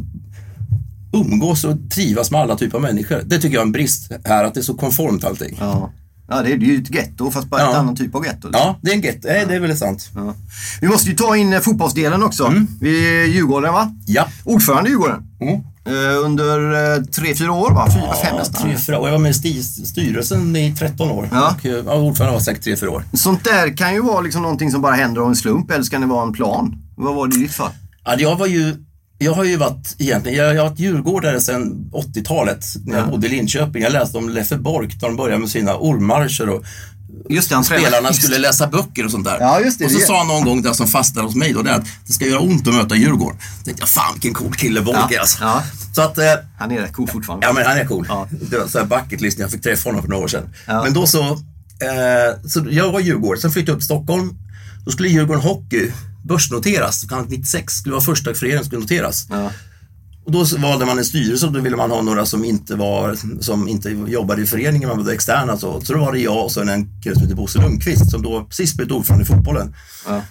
umgås 1.13 1.63
och 1.63 1.77
trivas 1.91 2.31
med 2.31 2.41
alla 2.41 2.55
typer 2.55 2.75
av 2.77 2.81
människor. 2.81 3.21
Det 3.25 3.37
tycker 3.37 3.55
jag 3.55 3.61
är 3.61 3.65
en 3.65 3.71
brist 3.71 4.11
här, 4.25 4.43
att 4.43 4.53
det 4.53 4.59
är 4.59 4.63
så 4.63 4.73
konformt 4.73 5.23
allting. 5.25 5.57
Ja. 5.59 5.91
Ja, 6.29 6.41
det 6.41 6.51
är 6.51 6.57
ju 6.57 6.77
ett 6.81 6.95
getto 6.95 7.31
fast 7.31 7.47
bara 7.49 7.61
Ja. 7.61 7.69
ett 7.71 7.75
annan 7.77 7.95
typ 7.95 8.15
av 8.15 8.25
getto. 8.25 8.49
Ja, 8.53 8.79
det 8.81 8.91
är 8.91 8.95
en 8.95 9.01
get. 9.01 9.19
Nej, 9.23 9.45
det 9.47 9.55
är 9.55 9.59
väl 9.59 9.77
sant. 9.77 10.09
Ja. 10.15 10.33
Vi 10.81 10.87
måste 10.87 11.09
ju 11.09 11.15
ta 11.15 11.37
in 11.37 11.53
eh, 11.53 11.59
fotbollsdelen 11.59 12.23
också. 12.23 12.45
Mm. 12.45 12.67
Vi 12.81 13.21
är 13.21 13.25
Djurgården 13.25 13.73
va? 13.73 13.95
Ja. 14.07 14.27
Ordförande 14.43 14.89
i 14.89 14.91
Djurgården. 14.91 15.23
Mm. 15.41 15.61
Eh, 15.87 16.25
under 16.25 16.93
eh, 16.95 17.03
tre, 17.03 17.35
fyra 17.35 17.51
år 17.51 17.71
va? 17.71 17.87
Fyra, 17.93 18.13
fem 18.23 18.35
nästan. 18.35 18.61
tre, 18.61 18.77
fyra, 18.77 18.99
och 18.99 19.07
jag 19.07 19.11
var 19.11 19.19
med 19.19 19.31
i 19.45 19.63
styrelsen 19.63 20.55
i 20.55 20.75
13 20.79 21.11
år. 21.11 21.29
Ja. 21.31 21.55
Och, 21.59 21.65
eh, 21.65 21.83
ja, 21.85 21.95
ordförande 21.95 22.33
var 22.33 22.39
säkert 22.39 22.63
tre, 22.63 22.77
fyra 22.77 22.91
år. 22.91 23.03
Sånt 23.13 23.43
där 23.43 23.77
kan 23.77 23.93
ju 23.93 24.01
vara 24.01 24.21
liksom 24.21 24.41
någonting 24.41 24.71
som 24.71 24.81
bara 24.81 24.95
händer 24.95 25.21
av 25.21 25.27
en 25.27 25.35
slump 25.35 25.71
eller 25.71 25.83
ska 25.83 25.99
det 25.99 26.05
vara 26.05 26.23
en 26.23 26.33
plan? 26.33 26.77
Vad 26.95 27.15
var 27.15 27.27
det 27.27 27.35
i 27.35 27.39
ditt 27.39 27.53
fall? 27.53 27.71
Ja, 28.05 28.15
jag 28.17 28.35
var 28.35 28.47
ju 28.47 28.75
jag 29.17 29.33
har 29.33 29.43
ju 29.43 29.57
varit 29.57 29.95
egentligen, 29.99 30.37
jag, 30.37 30.55
jag 30.55 30.61
har 30.63 30.69
varit 30.69 30.79
djurgårdare 30.79 31.41
sedan 31.41 31.91
80-talet 31.93 32.65
när 32.85 32.97
jag 32.97 33.09
bodde 33.09 33.27
i 33.27 33.29
Linköping. 33.29 33.81
Jag 33.81 33.91
läste 33.91 34.17
om 34.17 34.29
Leffe 34.29 34.57
Bork 34.57 35.01
när 35.01 35.09
de 35.09 35.17
började 35.17 35.39
med 35.39 35.49
sina 35.49 35.75
ormmarscher 35.77 36.49
och 36.49 36.63
Just 37.29 37.49
det, 37.49 37.55
han 37.55 37.63
spelarna 37.63 38.13
skulle 38.13 38.37
läsa 38.37 38.67
böcker 38.67 39.05
och 39.05 39.11
sånt 39.11 39.25
där. 39.25 39.37
Ja, 39.39 39.59
just 39.59 39.79
det. 39.79 39.85
Och 39.85 39.91
så 39.91 39.97
Det- 39.99 40.05
sa 40.05 40.17
han 40.17 40.27
någon 40.27 40.43
gång, 40.45 40.61
det 40.61 40.73
som 40.73 40.87
fastnade 40.87 41.27
hos 41.27 41.35
mig 41.35 41.53
då, 41.53 41.61
det 41.61 41.75
att 41.75 41.85
det 42.07 42.13
ska 42.13 42.25
göra 42.25 42.39
ont 42.39 42.67
att 42.67 42.73
möta 42.73 42.95
Djurgården. 42.95 43.37
Då 43.59 43.63
tänkte 43.65 43.81
jag, 43.81 43.89
fan 43.89 44.13
vilken 44.13 44.33
cool 44.33 44.53
kille 44.53 44.81
Bork 44.81 44.97
Ja, 45.11 45.19
alltså. 45.19 45.37
ja. 45.43 45.63
Så 45.95 46.01
att, 46.01 46.17
eh, 46.17 46.23
Han 46.59 46.71
är 46.71 46.81
rätt 46.81 46.93
cool 46.93 47.07
fortfarande. 47.09 47.47
Ja, 47.47 47.53
men 47.53 47.65
han 47.65 47.77
är 47.77 47.85
cool. 47.85 48.05
Ja. 48.09 48.27
Det 48.49 48.57
var 48.57 48.67
så 48.67 48.77
här 48.79 48.85
bucket 48.85 49.21
list 49.21 49.37
när 49.37 49.43
jag 49.43 49.51
fick 49.51 49.61
träffa 49.61 49.89
honom 49.89 50.01
för 50.01 50.09
några 50.09 50.23
år 50.23 50.27
sedan. 50.27 50.49
Ja. 50.65 50.83
Men 50.83 50.93
då 50.93 51.07
så, 51.07 51.23
eh, 51.29 52.47
så 52.47 52.65
jag 52.69 52.91
var 52.91 52.99
Djurgården, 52.99 53.41
sen 53.41 53.51
flyttade 53.51 53.71
jag 53.71 53.75
upp 53.75 53.81
till 53.81 53.85
Stockholm. 53.85 54.33
Då 54.85 54.91
skulle 54.91 55.09
Djurgården 55.09 55.41
Hockey 55.43 55.91
börsnoteras, 56.23 57.01
så 57.01 57.07
kallat 57.07 57.29
96, 57.29 57.73
skulle 57.73 57.93
vara 57.93 58.03
första 58.03 58.33
föreningen 58.33 58.63
som 58.63 58.65
skulle 58.69 58.81
noteras. 58.81 59.27
Ja. 59.29 59.51
Och 60.25 60.31
då 60.31 60.43
valde 60.57 60.85
man 60.85 60.97
en 60.97 61.05
styrelse 61.05 61.45
och 61.45 61.51
då 61.53 61.59
ville 61.59 61.75
man 61.77 61.91
ha 61.91 62.01
några 62.01 62.25
som 62.25 62.45
inte, 62.45 62.75
var, 62.75 63.17
som 63.41 63.67
inte 63.67 63.89
jobbade 63.89 64.41
i 64.41 64.45
föreningen, 64.45 64.89
man 64.89 65.05
var 65.05 65.11
externa. 65.11 65.57
Så, 65.57 65.81
så 65.81 65.93
då 65.93 65.99
var 65.99 66.11
det 66.13 66.19
jag 66.19 66.43
och 66.45 66.51
så 66.51 66.61
en 66.61 67.01
kille 67.03 67.15
som 67.15 67.23
heter 67.23 67.35
Bosse 67.35 67.59
Lundqvist 67.61 68.11
som 68.11 68.21
då 68.21 68.45
precis 68.45 68.73
blivit 68.75 68.91
ordförande 68.93 69.23
i 69.23 69.27
fotbollen. 69.27 69.75
Ja. 70.07 70.21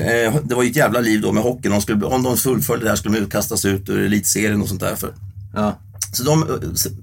Eh, 0.00 0.34
det 0.44 0.54
var 0.54 0.62
ju 0.62 0.70
ett 0.70 0.76
jävla 0.76 1.00
liv 1.00 1.20
då 1.20 1.32
med 1.32 1.42
hockeyn. 1.42 1.72
De 1.72 1.80
skulle, 1.82 2.04
om 2.06 2.22
de 2.22 2.36
fullföljde 2.36 2.86
det 2.86 2.90
här 2.90 2.96
skulle 2.96 3.20
de 3.20 3.26
kastas 3.30 3.64
ut 3.64 3.88
ur 3.88 3.98
elitserien 4.06 4.62
och 4.62 4.68
sånt 4.68 4.80
där. 4.80 4.94
För, 4.96 5.14
Ja. 5.54 5.78
så 6.12 6.22
de, 6.24 6.42
eh, 6.42 6.48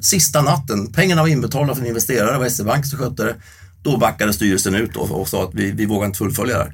sista 0.02 0.42
natten, 0.42 0.92
pengarna 0.92 1.22
var 1.22 1.30
inbetalda 1.30 1.76
från 1.76 1.86
investerare, 1.86 2.32
det 2.32 2.38
var 2.40 2.50
SE-bank 2.50 2.86
som 2.86 3.00
skötte 3.00 3.24
det. 3.24 3.36
Då 3.84 3.98
backade 3.98 4.34
styrelsen 4.34 4.76
ut 4.76 4.96
och, 4.96 5.28
sa 5.28 5.44
att 5.44 5.54
vi, 5.54 5.72
vi 5.72 5.86
vågar 5.86 6.06
inte 6.06 6.18
fullfölja 6.18 6.58
det 6.58 6.64
här. 6.64 6.74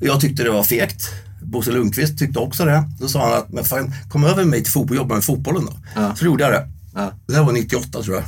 Och 0.00 0.06
Jag 0.06 0.20
tyckte 0.20 0.42
det 0.42 0.50
var 0.50 0.62
fegt. 0.64 1.08
Bosse 1.50 1.70
Lundqvist 1.72 2.18
tyckte 2.18 2.38
också 2.38 2.64
det. 2.64 2.84
Då 3.00 3.08
sa 3.08 3.28
han 3.30 3.38
att, 3.38 3.52
men 3.52 3.64
fan, 3.64 3.92
kom 4.10 4.24
över 4.24 4.36
med 4.36 4.46
mig 4.46 4.62
till 4.62 4.72
fotboll 4.72 4.96
jobba 4.96 5.14
med 5.14 5.24
fotbollen 5.24 5.64
då. 5.64 5.72
Ja. 5.94 6.16
Så 6.16 6.24
gjorde 6.24 6.44
jag 6.44 6.52
det. 6.52 6.68
Ja. 6.94 7.12
Det 7.26 7.34
här 7.34 7.44
var 7.44 7.52
98 7.52 8.02
tror 8.02 8.16
jag. 8.16 8.24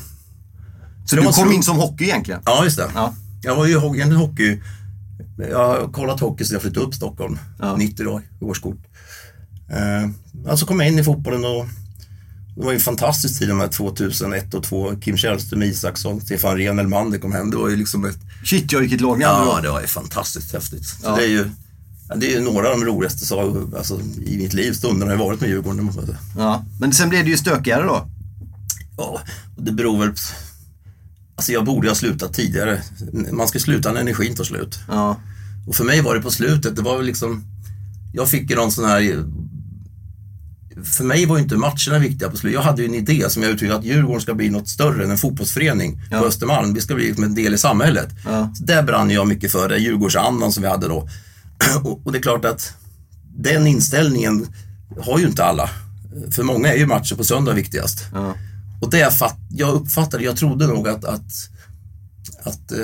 Så 1.07 1.17
Det 1.17 1.21
du 1.21 1.25
kom 1.25 1.33
så- 1.33 1.53
in 1.53 1.63
som 1.63 1.77
hockey 1.77 2.05
egentligen? 2.05 2.41
Ja, 2.45 2.65
just 2.65 2.77
det. 2.77 2.91
Ja. 2.95 3.15
Jag 3.43 3.57
var 3.57 3.67
ju 3.67 3.73
egentligen 3.73 4.13
hockey. 4.17 4.61
Jag 5.51 5.59
har 5.69 5.93
kollat 5.93 6.21
hockey 6.21 6.45
sedan 6.45 6.55
jag 6.55 6.63
flyttade 6.63 6.87
upp 6.87 6.95
Stockholm. 6.95 7.39
Ja. 7.59 7.77
90 7.77 8.07
år, 8.07 8.23
årskort. 8.41 8.79
Eh, 9.71 10.11
alltså 10.51 10.67
kom 10.67 10.81
jag 10.81 10.89
in 10.89 10.99
i 10.99 11.05
fotbollen 11.05 11.45
och 11.45 11.67
det 12.57 12.65
var 12.65 12.71
ju 12.73 12.75
en 12.75 12.81
fantastisk 12.81 13.39
tid 13.39 13.49
de 13.49 13.61
här 13.61 13.69
2001 13.69 14.55
och 14.55 14.63
2002. 14.65 15.01
Kim 15.01 15.17
Källström, 15.17 15.63
Isaksson, 15.63 16.21
Stefan 16.21 16.57
Rehn, 16.57 16.79
Elmander 16.79 17.19
kom 17.19 17.33
hem. 17.33 17.51
Det 17.51 17.57
var 17.57 17.69
ju 17.69 17.77
liksom 17.77 18.05
ett... 18.05 18.19
Shit, 18.45 18.73
ja, 18.73 18.79
vilket 18.79 19.01
lag 19.01 19.21
Ja, 19.23 19.53
då. 19.57 19.63
det 19.63 19.71
var 19.71 19.81
ju 19.81 19.87
fantastiskt 19.87 20.53
häftigt. 20.53 20.85
Så 20.87 20.97
Ja. 21.05 21.17
det 21.17 21.23
är 21.25 21.29
ju 21.29 21.51
det 22.17 22.35
är 22.35 22.41
några 22.41 22.69
av 22.73 22.81
de 22.81 22.87
roligaste 22.87 23.27
så, 23.27 23.67
alltså, 23.77 24.01
i 24.27 24.37
mitt 24.37 24.55
liv. 24.55 24.73
Stunderna 24.73 25.13
jag 25.13 25.19
varit 25.19 25.41
med 25.41 25.51
Djurgården. 25.51 25.91
Ja. 26.37 26.65
Men 26.81 26.93
sen 26.93 27.09
blev 27.09 27.25
det 27.25 27.31
ju 27.31 27.37
stökigare 27.37 27.83
då. 27.85 28.09
Ja, 28.97 29.21
det 29.57 29.73
beror 29.73 29.99
väl... 29.99 30.13
Alltså 31.37 31.53
jag 31.53 31.65
borde 31.65 31.89
ha 31.89 31.95
slutat 31.95 32.35
tidigare. 32.35 32.83
Man 33.33 33.49
ska 33.49 33.59
sluta 33.59 33.93
när 33.93 34.01
energin 34.01 34.35
tar 34.35 34.45
slut. 34.45 34.79
Ja. 34.89 35.17
Och 35.67 35.75
för 35.75 35.85
mig 35.85 36.01
var 36.01 36.15
det 36.15 36.21
på 36.21 36.31
slutet, 36.31 36.77
det 36.77 36.83
var 36.83 36.97
väl 36.97 37.07
liksom, 37.07 37.45
jag 38.13 38.29
fick 38.29 38.51
ju 38.51 38.57
någon 38.57 38.73
sån 38.73 38.85
här, 38.85 39.25
för 40.85 41.05
mig 41.05 41.27
var 41.27 41.37
ju 41.37 41.43
inte 41.43 41.57
matcherna 41.57 41.99
viktiga 41.99 42.31
på 42.31 42.37
slutet. 42.37 42.55
Jag 42.55 42.63
hade 42.63 42.83
ju 42.83 42.89
en 42.89 42.95
idé 42.95 43.25
som 43.29 43.43
jag 43.43 43.53
uttryckte 43.53 43.77
att 43.77 43.85
Djurgården 43.85 44.21
ska 44.21 44.35
bli 44.35 44.51
något 44.51 44.69
större 44.69 45.05
än 45.05 45.11
en 45.11 45.19
fotbollsförening 45.19 46.01
Ja. 46.11 46.21
på 46.21 46.27
Östermalm. 46.27 46.75
Vi 46.75 46.81
ska 46.81 46.95
bli 46.95 47.05
liksom 47.05 47.25
en 47.25 47.35
del 47.35 47.55
i 47.55 47.59
samhället. 47.59 48.09
Ja. 48.25 48.53
Så 48.55 48.65
där 48.65 48.83
brann 48.83 49.11
jag 49.11 49.27
mycket 49.29 49.53
för, 49.53 49.69
det 49.69 49.79
Djurgårdsandan 49.79 50.53
som 50.53 50.63
vi 50.63 50.69
hade 50.69 50.89
då. 50.89 51.09
Och, 51.85 52.07
och 52.07 52.13
det 52.13 52.19
är 52.19 52.23
klart 52.23 52.45
att 52.45 52.73
den 53.37 53.67
inställningen 53.67 54.47
har 55.01 55.19
ju 55.19 55.27
inte 55.27 55.45
alla. 55.45 55.71
För 56.31 56.43
många 56.43 56.73
är 56.73 56.79
ju 56.79 56.87
matcher 56.87 57.15
på 57.15 57.25
söndag 57.25 57.53
viktigast. 57.53 58.07
Ja. 58.15 58.35
Och 58.81 58.91
det 58.91 58.99
jag, 58.99 59.19
fatt, 59.19 59.39
jag 59.51 59.75
uppfattade, 59.75 60.25
jag 60.25 60.37
trodde 60.37 60.67
nog 60.67 60.89
att, 60.89 61.05
att, 61.05 61.51
att 62.49 62.73
eh, 62.73 62.79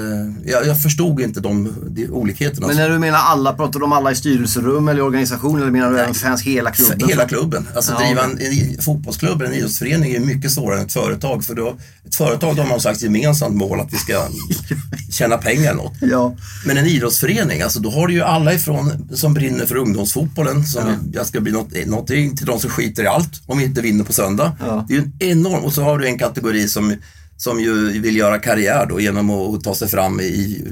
jag, 0.45 0.67
jag 0.67 0.83
förstod 0.83 1.21
inte 1.21 1.41
de, 1.41 1.73
de 1.89 2.07
olikheterna. 2.11 2.67
Men 2.67 2.77
när 2.77 2.91
du 2.91 2.99
menar 2.99 3.19
alla, 3.19 3.53
pratar 3.53 3.79
du 3.79 3.85
om 3.85 3.93
alla 3.93 4.13
i 4.13 4.17
styrelserum 4.17 4.89
eller 4.89 4.99
i 4.99 5.03
organisation 5.03 5.61
eller 5.63 5.71
menar 5.71 5.91
du 5.91 5.99
även 6.01 6.15
fans 6.15 6.43
hela 6.43 6.71
klubben? 6.71 7.09
Hela 7.09 7.29
klubben. 7.29 7.69
Alltså 7.75 7.93
Ja, 7.93 8.07
driva 8.07 8.25
en, 8.25 8.31
en 8.77 8.83
fotbollsklubb, 8.83 9.43
en 9.43 9.53
idrottsförening 9.55 10.15
är 10.15 10.21
mycket 10.21 10.51
svårare 10.53 10.79
än 10.81 10.87
ett 10.87 10.93
företag. 10.93 11.45
För 11.45 11.55
då, 11.55 11.77
ett 12.07 12.15
företag 12.15 12.57
då 12.57 12.63
har 12.63 12.69
man 12.69 12.81
sagt 12.81 13.03
gemensamt 13.03 13.57
mål 13.57 13.81
att 13.81 13.93
vi 13.93 13.97
ska 13.97 14.23
tjäna 15.11 15.37
pengar 15.39 15.71
eller 15.71 15.83
något. 15.83 15.97
Ja. 16.01 16.37
Men 16.67 16.77
en 16.77 16.87
idrottsförening, 16.87 17.63
alltså 17.63 17.81
då 17.81 17.91
har 17.91 18.07
du 18.07 18.15
ju 18.15 18.23
alla 18.23 18.55
ifrån 18.55 19.09
som 19.13 19.35
brinner 19.35 19.67
för 19.67 19.77
ungdomsfotbollen, 19.77 20.65
som 20.67 20.83
Ja. 20.89 20.95
jag 21.13 21.27
ska 21.27 21.41
bli 21.41 21.53
något, 21.53 21.87
någonting 21.87 22.37
till 22.37 22.47
de 22.47 22.61
som 22.61 22.71
skiter 22.71 23.03
i 23.05 23.07
allt 23.07 23.43
om 23.47 23.59
vi 23.59 23.65
inte 23.65 23.81
vinner 23.81 24.05
på 24.05 24.13
söndag. 24.13 24.53
Ja. 24.61 24.85
Det 24.89 24.95
är 24.95 24.99
ju 24.99 25.03
en 25.05 25.13
enorm, 25.19 25.65
och 25.65 25.73
så 25.73 25.83
har 25.83 25.99
du 25.99 26.07
en 26.07 26.19
kategori 26.19 26.69
som, 26.69 26.95
som 27.37 27.61
ju 27.61 28.01
vill 28.01 28.17
göra 28.17 28.39
karriär 28.39 28.87
då 28.89 29.01
genom 29.01 29.31
att 29.31 29.65
ta 29.65 29.75
sig 29.75 29.89
fram 29.89 30.21
i 30.21 30.65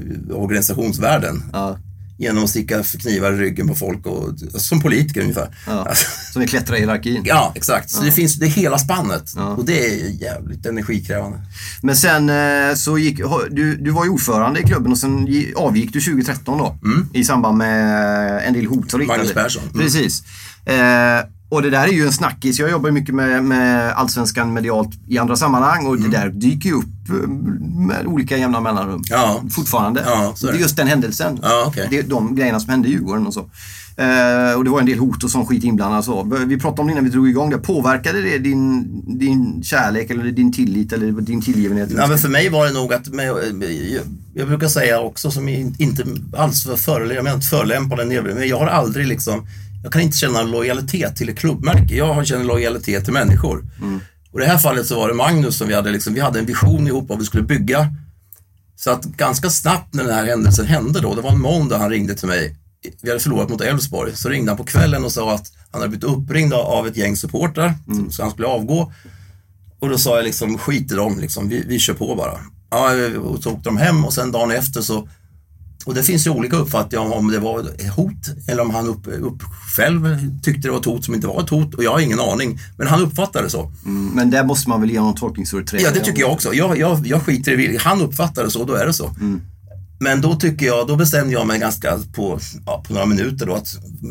organisationsvärlden. 0.47 1.43
Ja. 1.53 1.77
Genom 2.17 2.43
att 2.43 2.49
sticka 2.49 2.83
knivar 2.83 3.33
i 3.33 3.37
ryggen 3.37 3.67
på 3.67 3.75
folk, 3.75 4.05
och, 4.05 4.29
som 4.61 4.81
politiker 4.81 5.21
ungefär. 5.21 5.55
Ja. 5.67 5.85
Alltså, 5.89 6.05
Som 6.33 6.41
vi 6.41 6.47
klättrar 6.47 6.75
i 6.75 6.79
hierarkin. 6.79 7.21
Ja, 7.25 7.51
exakt. 7.55 7.89
Så 7.91 8.03
det 8.03 8.11
finns 8.11 8.35
det 8.35 8.45
är 8.45 8.49
hela 8.49 8.77
spannet. 8.77 9.31
Ja. 9.35 9.47
Och 9.47 9.65
det 9.65 9.85
är 9.85 10.21
jävligt 10.21 10.65
energikrävande. 10.65 11.37
Men 11.81 11.95
sen 11.95 12.29
eh, 12.29 12.75
så 12.75 12.97
gick, 12.97 13.17
du, 13.51 13.75
du 13.75 13.91
var 13.91 14.03
ju 14.05 14.09
ordförande 14.09 14.59
i 14.59 14.63
klubben 14.63 14.91
och 14.91 14.97
sen 14.97 15.27
gi- 15.27 15.53
avgick 15.55 15.93
du 15.93 16.01
2013 16.01 16.57
då. 16.57 16.77
I 17.13 17.23
samband 17.23 17.57
med 17.57 18.47
en 18.47 18.53
del 18.53 18.65
hot 18.65 18.91
som 18.91 18.99
riktade. 18.99 19.19
Magnus 19.19 19.33
Persson. 19.33 19.63
Mm. 19.73 19.85
Precis. 19.85 20.23
Eh, 20.65 21.19
och 21.53 21.61
det 21.61 21.69
där 21.69 21.83
är 21.83 21.91
ju 21.91 22.05
en 22.05 22.13
snackis. 22.13 22.59
Jag 22.59 22.71
jobbar 22.71 22.91
mycket 22.91 23.15
med, 23.15 23.43
med 23.43 23.91
allsvenskan 23.93 24.53
medialt 24.53 24.89
i 25.07 25.17
andra 25.17 25.35
sammanhang 25.35 25.85
och 25.85 25.97
det 25.97 26.07
där 26.07 26.29
dyker 26.29 26.69
ju 26.69 26.75
upp 26.75 27.09
eh, 27.09 27.29
med 27.87 28.07
olika 28.07 28.37
jämna 28.37 28.59
mellanrum. 28.59 28.89
Mm. 28.93 29.03
Ja. 29.09 29.43
Fortfarande. 29.51 30.03
Ja, 30.05 30.33
det 30.41 30.47
är 30.47 30.53
just 30.53 30.77
den 30.77 30.87
händelsen. 30.87 31.39
Ja, 31.41 31.63
okej. 31.67 31.87
Det 31.89 31.97
är 31.99 32.03
de 32.03 32.35
grejerna 32.35 32.59
som 32.59 32.69
hände 32.69 32.87
i 32.87 32.91
Djurgården 32.91 33.27
och 33.27 33.33
så. 33.33 33.39
Eh, 33.97 34.53
och 34.57 34.63
det 34.63 34.69
var 34.69 34.79
en 34.79 34.85
del 34.85 34.99
hot 34.99 35.23
och 35.23 35.31
sån 35.31 35.45
skit 35.45 35.63
inblandat. 35.63 36.05
Så. 36.05 36.23
Vi 36.45 36.59
pratade 36.59 36.81
om 36.81 36.87
det 36.87 36.91
innan 36.91 37.03
vi 37.03 37.09
drog 37.09 37.29
igång 37.29 37.49
det. 37.49 37.57
Påverkade 37.57 38.21
det 38.21 38.37
din, 38.37 38.87
din 39.19 39.63
kärlek 39.63 40.09
eller 40.09 40.23
din 40.23 40.53
tillit 40.53 40.93
eller 40.93 41.11
din 41.11 41.41
tillgivenhet? 41.41 41.89
Ja, 41.97 42.07
men 42.07 42.17
för 42.17 42.29
mig 42.29 42.49
var 42.49 42.65
det 42.65 42.73
nog 42.73 42.93
att, 42.93 43.07
jag, 44.33 44.47
brukar 44.47 44.67
säga 44.67 44.99
också 44.99 45.31
som 45.31 45.49
in- 45.49 45.75
inte 45.79 46.03
alls 46.37 46.63
för 46.63 46.75
förolämpande, 46.75 48.21
men 48.35 48.47
jag 48.47 48.59
har 48.59 48.67
aldrig 48.67 49.07
liksom, 49.07 49.47
jag 49.83 49.91
kan 49.91 50.01
inte 50.01 50.17
känna 50.17 50.41
lojalitet 50.41 51.15
till 51.15 51.29
ett 51.29 51.37
klubbmärke. 51.37 51.95
Jag 51.95 52.27
känner 52.27 52.43
lojalitet 52.43 53.03
till 53.03 53.13
människor. 53.13 53.65
Och 54.31 54.39
i 54.39 54.43
det 54.43 54.49
här 54.49 54.57
fallet 54.57 54.85
så 54.85 54.95
var 54.95 55.07
det 55.07 55.13
Magnus 55.13 55.57
som 55.57 55.67
vi 55.67 55.73
hade, 55.73 55.91
liksom, 55.91 56.13
vi 56.13 56.19
hade 56.19 56.39
en 56.39 56.45
vision 56.45 56.87
ihop 56.87 57.09
vad 57.09 57.19
vi 57.19 57.25
skulle 57.25 57.43
bygga. 57.43 57.87
Så 58.75 58.91
att 58.91 59.03
ganska 59.03 59.49
snabbt 59.49 59.93
när 59.93 60.03
den 60.03 60.13
här 60.13 60.25
händelsen 60.25 60.65
hände 60.65 60.99
då, 60.99 61.15
det 61.15 61.21
var 61.21 61.31
en 61.31 61.41
måndag 61.41 61.77
han 61.77 61.89
ringde 61.89 62.15
till 62.15 62.27
mig. 62.27 62.55
Vi 63.01 63.09
hade 63.09 63.19
förlorat 63.19 63.49
mot 63.49 63.61
Elfsborg. 63.61 64.15
Så 64.15 64.29
ringde 64.29 64.51
han 64.51 64.57
på 64.57 64.63
kvällen 64.63 65.05
och 65.05 65.11
sa 65.11 65.33
att 65.33 65.51
han 65.71 65.81
hade 65.81 65.89
blivit 65.89 66.17
uppringd 66.17 66.53
av 66.53 66.87
ett 66.87 66.97
gäng 66.97 67.15
supportrar, 67.15 67.73
så 68.09 68.21
han 68.21 68.31
skulle 68.31 68.47
avgå. 68.47 68.93
Och 69.79 69.89
då 69.89 69.97
sa 69.97 70.15
jag 70.15 70.25
liksom, 70.25 70.57
skit 70.57 70.91
i 70.91 70.95
dem, 70.95 71.19
liksom. 71.19 71.49
vi, 71.49 71.63
vi 71.67 71.79
kör 71.79 71.93
på 71.93 72.15
bara. 72.15 72.39
Ja, 72.69 72.91
och 73.19 73.43
så 73.43 73.51
åkte 73.51 73.69
de 73.69 73.77
hem 73.77 74.05
och 74.05 74.13
sen 74.13 74.31
dagen 74.31 74.51
efter 74.51 74.81
så 74.81 75.07
och 75.85 75.93
det 75.93 76.03
finns 76.03 76.27
ju 76.27 76.31
olika 76.31 76.57
uppfattningar 76.57 77.05
om, 77.05 77.13
om 77.13 77.31
det 77.31 77.39
var 77.39 77.59
ett 77.59 77.89
hot 77.89 78.29
eller 78.47 78.61
om 78.61 78.69
han 78.69 78.87
upp, 78.87 79.07
upp 79.07 79.43
själv 79.75 80.17
tyckte 80.41 80.67
det 80.67 80.71
var 80.71 80.79
ett 80.79 80.85
hot 80.85 81.05
som 81.05 81.15
inte 81.15 81.27
var 81.27 81.43
ett 81.43 81.49
hot 81.49 81.73
och 81.73 81.83
jag 81.83 81.91
har 81.91 81.99
ingen 81.99 82.19
aning. 82.19 82.59
Men 82.77 82.87
han 82.87 83.01
uppfattade 83.01 83.45
det 83.45 83.49
så. 83.49 83.71
Mm, 83.85 84.11
men 84.15 84.29
där 84.29 84.43
måste 84.43 84.69
man 84.69 84.81
väl 84.81 84.91
ge 84.91 84.99
någon 84.99 85.15
tolkningsföreträde? 85.15 85.83
Ja, 85.83 85.91
det 85.93 85.99
tycker 85.99 86.21
jag 86.21 86.31
också. 86.31 86.53
Jag, 86.53 86.77
jag, 86.77 87.07
jag 87.07 87.21
skiter 87.21 87.59
i 87.59 87.67
det. 87.67 87.81
Han 87.81 88.01
uppfattade 88.01 88.47
det 88.47 88.51
så, 88.51 88.65
då 88.65 88.73
är 88.73 88.85
det 88.85 88.93
så. 88.93 89.15
Men 89.99 90.21
då 90.21 90.35
tycker 90.35 90.65
jag, 90.65 90.87
då 90.87 90.95
bestämde 90.95 91.33
jag 91.33 91.47
mig 91.47 91.59
ganska 91.59 91.99
på, 92.15 92.39
ja, 92.65 92.83
på 92.87 92.93
några 92.93 93.05
minuter 93.05 93.45
då 93.45 93.53
att 93.53 93.67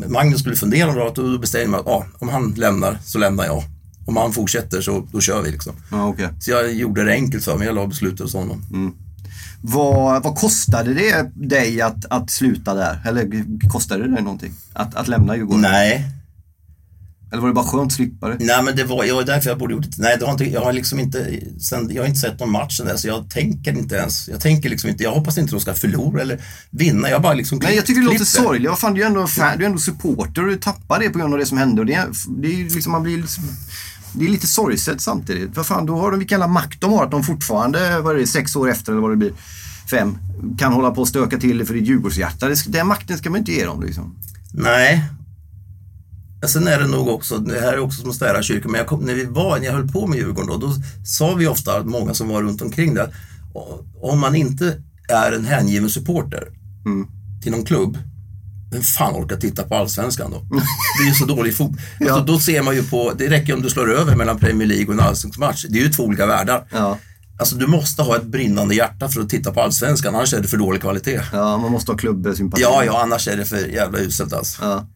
Magnus 0.07 0.39
skulle 0.39 0.55
fundera 0.55 1.03
och 1.03 1.13
då 1.13 1.37
bestämde 1.37 1.63
jag 1.63 1.71
mig 1.71 1.79
att 1.79 1.85
ja, 1.85 2.05
om 2.19 2.29
han 2.29 2.53
lämnar 2.57 2.97
så 3.05 3.17
lämnar 3.17 3.45
jag. 3.45 3.63
Om 4.05 4.17
han 4.17 4.33
fortsätter 4.33 4.81
så 4.81 5.07
då 5.11 5.21
kör 5.21 5.41
vi 5.41 5.51
liksom. 5.51 5.73
Ja, 5.91 6.07
okej. 6.07 6.29
Så 6.39 6.51
jag 6.51 6.73
gjorde 6.73 7.03
det 7.03 7.11
enkelt 7.11 7.43
för 7.43 7.57
mig, 7.57 7.67
jag 7.67 7.75
la 7.75 7.87
beslutet 7.87 8.19
hos 8.19 8.33
honom. 8.33 8.61
Vad, 9.65 10.23
vad 10.23 10.35
kostade 10.35 10.93
det 10.93 11.31
dig 11.35 11.81
att, 11.81 12.05
att 12.09 12.31
sluta 12.31 12.73
där? 12.73 13.01
Eller 13.05 13.43
kostade 13.69 14.03
det 14.03 14.13
dig 14.15 14.23
någonting? 14.23 14.53
Att, 14.73 14.95
att 14.95 15.07
lämna 15.07 15.35
Djurgården? 15.35 15.61
Nej, 15.61 16.05
Eller 17.31 17.41
var 17.41 17.47
det 17.49 17.53
bara 17.53 17.65
skönt 17.65 17.85
att 17.87 17.93
slippa 17.93 18.29
det? 18.29 18.45
Nej 18.45 18.63
men 18.63 18.75
det 18.75 18.83
var, 18.83 19.03
jag 19.03 19.25
därför 19.25 19.49
jag 19.49 19.59
borde 19.59 19.73
gjort 19.73 19.83
det. 19.83 20.01
Nej, 20.01 20.15
det 20.19 20.25
har 20.25 20.31
inte, 20.31 20.49
jag 20.49 20.61
har 20.61 20.73
liksom 20.73 20.99
inte, 20.99 21.39
sen, 21.59 21.89
jag 21.93 22.01
har 22.01 22.07
inte 22.07 22.19
sett 22.19 22.39
någon 22.39 22.51
match 22.51 22.77
sen 22.77 22.85
dess, 22.87 23.01
så 23.01 23.07
jag 23.07 23.29
tänker 23.29 23.71
inte 23.71 23.95
ens. 23.95 24.27
Jag 24.27 24.39
tänker 24.41 24.69
liksom 24.69 24.89
inte, 24.89 25.03
jag 25.03 25.11
hoppas 25.11 25.37
inte 25.37 25.51
de 25.51 25.59
ska 25.61 25.73
förlora 25.73 26.21
eller 26.21 26.39
vinna. 26.69 27.09
Jag 27.09 27.21
bara 27.21 27.33
liksom 27.33 27.59
Nej, 27.63 27.75
jag 27.75 27.85
tycker 27.85 28.01
det 28.01 28.05
låter 28.05 28.17
klipper. 28.17 28.43
sorgligt. 28.43 28.69
Vad 28.69 28.79
fan, 28.79 28.93
du 28.93 29.03
är 29.03 29.07
ändå 29.07 29.27
fan, 29.27 29.57
du 29.57 29.63
är 29.63 29.67
ändå 29.67 29.79
supporter 29.79 30.41
och 30.43 30.47
du 30.49 30.55
tappar 30.57 30.99
det 30.99 31.09
på 31.09 31.19
grund 31.19 31.33
av 31.33 31.39
det 31.39 31.45
som 31.45 31.57
hände. 31.57 31.81
Och 31.81 31.87
det, 31.87 32.05
det 32.41 32.47
är 32.47 32.69
liksom, 32.75 32.91
man 32.91 33.03
blir 33.03 33.17
liksom, 33.17 33.43
det 34.13 34.25
är 34.25 34.29
lite 34.29 34.47
sorgset 34.47 35.01
samtidigt. 35.01 35.55
För 35.55 35.63
fan, 35.63 35.85
då 35.85 35.97
har 35.97 36.11
de, 36.11 36.19
vilken 36.19 36.35
jävla 36.39 36.53
makt 36.53 36.81
de 36.81 36.91
har 36.93 37.03
att 37.05 37.11
de 37.11 37.23
fortfarande, 37.23 37.99
vad 38.01 38.15
är 38.15 38.19
det, 38.19 38.27
sex 38.27 38.55
år 38.55 38.69
efter 38.69 38.91
eller 38.91 39.01
vad 39.01 39.11
det 39.11 39.15
blir, 39.17 39.31
fem, 39.91 40.17
kan 40.57 40.73
hålla 40.73 40.91
på 40.91 41.01
och 41.01 41.07
stöka 41.07 41.37
till 41.37 41.57
det 41.57 41.65
för 41.65 41.73
ditt 41.73 41.87
Djurgårdshjärta. 41.87 42.49
Den 42.67 42.87
makten 42.87 43.17
ska 43.17 43.29
man 43.29 43.39
inte 43.39 43.51
ge 43.51 43.65
dem 43.65 43.83
liksom. 43.83 44.15
Nej. 44.53 45.03
Ja, 46.41 46.47
Sen 46.47 46.67
är 46.67 46.79
det 46.79 46.87
nog 46.87 47.07
också, 47.07 47.37
det 47.37 47.61
här 47.61 47.73
är 47.73 47.79
också 47.79 48.01
som 48.01 48.09
att 48.09 48.15
städa 48.15 48.41
kyrkan, 48.41 48.71
men 48.71 48.79
jag 48.79 48.87
kom, 48.87 48.99
när 48.99 49.13
vi 49.13 49.25
var, 49.25 49.59
när 49.59 49.65
jag 49.65 49.73
höll 49.73 49.87
på 49.87 50.07
med 50.07 50.17
Djurgården 50.17 50.47
då, 50.59 50.67
då 50.67 50.73
sa 51.05 51.35
vi 51.35 51.47
ofta, 51.47 51.83
många 51.83 52.13
som 52.13 52.27
var 52.27 52.41
runt 52.43 52.61
omkring 52.61 52.93
det, 52.93 53.03
att 53.03 53.11
om 54.01 54.19
man 54.19 54.35
inte 54.35 54.81
är 55.09 55.31
en 55.31 55.45
hängiven 55.45 55.89
supporter 55.89 56.43
Mm. 56.85 57.07
till 57.43 57.51
någon 57.51 57.65
klubb, 57.65 57.97
vem 58.73 58.81
fan 58.81 59.13
orkar 59.15 59.35
titta 59.35 59.63
på 59.63 59.75
Allsvenskan 59.75 60.31
då? 60.31 60.37
Det 60.99 61.03
är 61.03 61.07
ju 61.07 61.13
så 61.13 61.25
dålig 61.25 61.55
fotboll. 61.57 61.79
Ja. 61.99 62.13
Alltså, 62.13 62.25
då 62.33 62.39
ser 62.39 62.61
man 62.61 62.75
ju 62.75 62.83
på, 62.83 63.13
det 63.17 63.29
räcker 63.29 63.53
om 63.53 63.61
du 63.61 63.69
slår 63.69 63.91
över 63.93 64.15
mellan 64.15 64.39
Premier 64.39 64.67
League 64.67 64.85
och 64.87 64.93
en 64.93 64.99
allsvensk 64.99 65.39
match. 65.39 65.65
Det 65.69 65.79
är 65.79 65.83
ju 65.83 65.89
två 65.89 66.03
olika 66.03 66.25
världar. 66.25 66.63
Ja. 66.71 66.97
Alltså 67.39 67.55
du 67.55 67.67
måste 67.67 68.01
ha 68.01 68.15
ett 68.15 68.23
brinnande 68.23 68.75
hjärta 68.75 69.09
för 69.09 69.21
att 69.21 69.29
titta 69.29 69.51
på 69.51 69.61
Allsvenskan, 69.61 70.15
annars 70.15 70.33
är 70.33 70.41
det 70.41 70.47
för 70.47 70.57
dålig 70.57 70.81
kvalitet. 70.81 71.21
ja, 71.33 71.57
man 71.57 71.71
måste 71.71 71.91
ha 71.91 71.97
klubbsympati. 71.97 72.61
Ja, 72.61 72.83
ja, 72.85 73.01
annars 73.03 73.27
är 73.27 73.37
det 73.37 73.45
för 73.45 73.57
jävla 73.57 73.99
uselt 73.99 74.33
alltså. 74.33 74.63
Ja. 74.65 74.87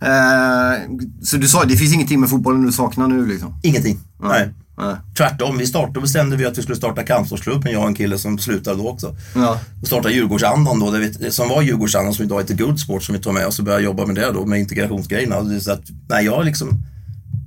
Eh, 0.00 0.80
så 1.22 1.36
du 1.36 1.48
sa, 1.48 1.64
det 1.64 1.76
finns 1.76 1.94
ingenting 1.94 2.20
med 2.20 2.30
fotbollen 2.30 2.66
du 2.66 2.72
saknar 2.72 3.08
nu 3.08 3.26
liksom? 3.26 3.54
Ingenting. 3.62 3.98
Nej. 4.22 4.54
Nej. 4.76 4.96
Tvärtom, 5.16 5.58
vi 5.58 5.66
startade, 5.66 6.00
bestämde 6.00 6.36
vi 6.36 6.46
att 6.46 6.58
vi 6.58 6.62
skulle 6.62 6.76
starta 6.76 7.02
kampsportsklubben, 7.02 7.72
jag 7.72 7.82
och 7.82 7.88
en 7.88 7.94
kille 7.94 8.18
som 8.18 8.38
slutade 8.38 8.76
då 8.76 8.88
också. 8.88 9.16
Ja. 9.34 9.60
Och 9.80 9.86
starta 9.86 10.10
Djurgårdsandan 10.10 10.80
då, 10.80 10.90
vi, 10.90 11.30
som 11.30 11.48
var 11.48 11.62
Djurgårdsandan 11.62 12.14
som 12.14 12.24
idag 12.24 12.40
heter 12.40 12.54
Good 12.54 12.80
Sport 12.80 13.02
som 13.02 13.12
vi 13.12 13.20
tog 13.20 13.34
med 13.34 13.46
oss 13.46 13.58
och 13.58 13.64
började 13.64 13.84
jobba 13.84 14.06
med 14.06 14.16
det 14.16 14.32
då, 14.32 14.46
med 14.46 14.60
integrationsgrejerna. 14.60 15.36
Och 15.36 15.62
Så 15.62 15.72
att, 15.72 15.82
nej, 16.08 16.24
jag 16.24 16.44
liksom, 16.44 16.82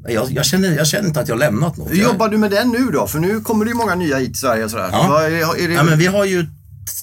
jag, 0.07 0.31
jag, 0.31 0.45
känner, 0.45 0.75
jag 0.77 0.87
känner 0.87 1.07
inte 1.07 1.19
att 1.19 1.27
jag 1.27 1.35
har 1.35 1.39
lämnat 1.39 1.77
något. 1.77 1.91
Hur 1.91 2.03
jobbar 2.03 2.29
du 2.29 2.37
med 2.37 2.51
den 2.51 2.69
nu 2.69 2.89
då? 2.93 3.07
För 3.07 3.19
nu 3.19 3.41
kommer 3.41 3.65
det 3.65 3.69
ju 3.69 3.77
många 3.77 3.95
nya 3.95 4.17
hit 4.17 4.27
till 4.27 4.39
Sverige 4.39 4.63
och 4.63 4.71
sådär. 4.71 4.89
Ja. 4.91 5.07
Vad 5.09 5.25
är, 5.25 5.67
det, 5.67 5.73
Ja, 5.73 5.83
men 5.83 5.99
vi 5.99 6.05
har 6.05 6.25
ju 6.25 6.45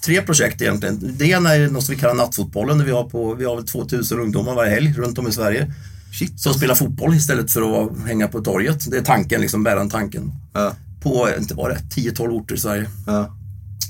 tre 0.04 0.22
projekt 0.22 0.62
egentligen. 0.62 1.14
Det 1.18 1.26
ena 1.26 1.54
är 1.54 1.68
något 1.68 1.84
som 1.84 1.94
vi 1.94 2.00
kallar 2.00 2.14
nattfotbollen, 2.14 2.78
där 2.78 2.84
vi 2.84 2.92
har, 2.92 3.04
på, 3.04 3.34
vi 3.34 3.44
har 3.44 3.56
väl 3.56 3.66
2000 3.66 4.20
ungdomar 4.20 4.54
varje 4.54 4.70
helg 4.70 4.94
runt 4.96 5.18
om 5.18 5.28
i 5.28 5.32
Sverige. 5.32 5.72
Shit. 6.18 6.40
Som 6.40 6.54
spelar 6.54 6.74
fotboll 6.74 7.14
istället 7.14 7.50
för 7.50 7.84
att 7.84 8.06
hänga 8.06 8.28
på 8.28 8.40
torget. 8.40 8.90
Det 8.90 8.96
är 8.96 9.02
tanken, 9.02 9.40
liksom 9.40 9.62
bärande 9.62 9.92
tanken. 9.92 10.32
Ja. 10.52 10.72
På, 11.02 11.28
inte 11.38 11.54
var 11.54 11.68
det, 11.68 12.00
10-12 12.00 12.28
orter 12.28 12.54
i 12.54 12.58
Sverige. 12.58 12.86
Ja. 13.06 13.36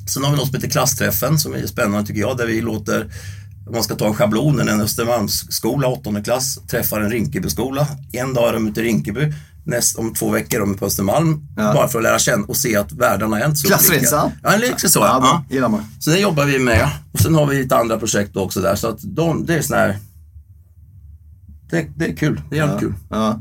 Sen 0.08 0.24
har 0.24 0.30
vi 0.30 0.36
något 0.36 0.46
som 0.46 0.54
heter 0.54 0.68
Klassträffen 0.68 1.38
som 1.38 1.54
är 1.54 1.66
spännande 1.66 2.06
tycker 2.06 2.20
jag, 2.20 2.36
där 2.36 2.46
vi 2.46 2.60
låter 2.60 3.10
om 3.66 3.74
man 3.74 3.82
ska 3.82 3.94
ta 3.94 4.06
en 4.06 4.14
schablonen, 4.14 4.68
en 4.68 4.80
Östermalmsskola, 4.80 5.88
åttonde 5.88 6.22
klass, 6.22 6.58
träffar 6.70 7.00
en 7.00 7.10
Rinkebyskola. 7.10 7.86
En 8.12 8.34
dag 8.34 8.48
är 8.48 8.52
de 8.52 8.68
ute 8.68 8.80
i 8.80 8.84
Rinkeby, 8.84 9.32
näst, 9.64 9.96
om 9.96 10.14
två 10.14 10.30
veckor 10.30 10.56
är 10.56 10.60
de 10.60 10.74
på 10.74 10.86
Östermalm. 10.86 11.48
Ja. 11.56 11.72
Bara 11.74 11.88
för 11.88 11.98
att 11.98 12.02
lära 12.02 12.18
känna 12.18 12.44
och 12.46 12.56
se 12.56 12.76
att 12.76 12.92
världarna 12.92 13.40
är 13.40 13.46
inte 13.46 13.56
så 13.56 13.68
Klassresa? 13.68 14.32
Ja, 14.42 14.56
liksom 14.56 14.90
så. 14.90 15.00
Ja, 15.00 15.44
Ja. 15.48 15.80
Så 16.00 16.10
det 16.10 16.18
jobbar 16.18 16.44
vi 16.44 16.58
med. 16.58 16.90
Och 17.12 17.20
sen 17.20 17.34
har 17.34 17.46
vi 17.46 17.60
ett 17.60 17.72
andra 17.72 17.98
projekt 17.98 18.36
också 18.36 18.60
där. 18.60 18.76
Så 18.76 18.88
att 18.88 18.98
de, 19.02 19.46
det 19.46 19.54
är 19.54 19.62
sån 19.62 19.76
här... 19.76 19.98
Det, 21.74 21.86
det 21.96 22.04
är 22.12 22.16
kul. 22.16 22.40
Det 22.50 22.56
är 22.58 22.60
jävligt 22.60 22.80
kul. 22.80 22.94
Ja. 23.10 23.40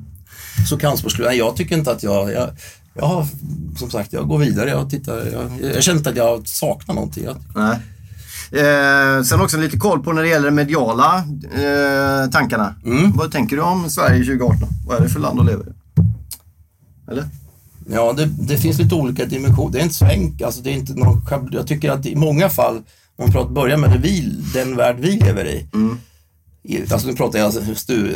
Så 0.70 0.78
kampsportsklubben, 0.78 1.38
jag 1.38 1.56
tycker 1.56 1.78
inte 1.78 1.92
att 1.92 2.04
jag, 2.04 2.32
jag... 2.32 2.50
jag 2.94 3.06
har, 3.06 3.28
som 3.78 3.90
sagt, 3.92 4.14
jag 4.14 4.28
går 4.28 4.38
vidare. 4.38 4.70
Jag, 4.70 4.90
tittar, 4.90 5.18
jag, 5.18 5.72
jag 5.76 5.84
känner 5.84 5.98
inte 5.98 6.10
att 6.10 6.16
jag 6.16 6.48
saknar 6.48 6.96
någonting. 6.96 7.28
Nej. 7.56 7.78
Eh, 8.52 9.24
sen 9.24 9.42
också 9.42 9.58
lite 9.58 9.78
koll 9.78 10.04
på 10.04 10.14
när 10.14 10.22
det 10.22 10.28
gäller 10.28 10.46
de 10.46 10.56
mediala 10.56 11.18
eh, 11.56 12.30
tankarna. 12.32 12.76
Mm. 12.86 13.12
Vad 13.12 13.32
tänker 13.32 13.56
du 13.56 13.62
om 13.62 13.90
Sverige 13.90 14.24
2018? 14.26 14.70
Vad 14.88 14.98
är 14.98 15.02
det 15.04 15.10
för 15.10 15.20
land 15.20 15.40
att 15.40 15.46
leva 15.46 15.64
i? 15.64 15.68
Eller? 17.12 17.26
Ja, 17.92 18.14
det, 18.14 18.26
det 18.26 18.58
finns 18.58 18.78
lite 18.80 18.96
olika 18.96 19.26
dimensioner. 19.26 19.72
Det 19.74 19.80
är 19.80 19.84
inte 19.84 19.96
så 19.96 20.06
enkelt. 20.06 20.42
Alltså, 20.42 20.62
det 20.62 20.70
är 20.70 20.74
inte 20.74 20.94
någon, 20.94 21.50
jag 21.52 21.68
tycker 21.68 21.92
att 21.92 22.06
i 22.06 22.16
många 22.16 22.50
fall, 22.50 22.76
om 22.76 22.84
man 23.26 23.32
pratar, 23.32 23.52
börjar 23.52 23.78
med 23.78 23.90
det 23.92 23.98
vi, 23.98 24.22
den 24.54 24.76
värld 24.76 24.96
vi 25.00 25.12
lever 25.12 25.46
i. 25.46 25.58
I- 25.58 25.68
Alltså 26.92 27.08
nu 27.08 27.14
pratar 27.16 27.40
jag 27.40 27.46
alltså, 27.46 27.62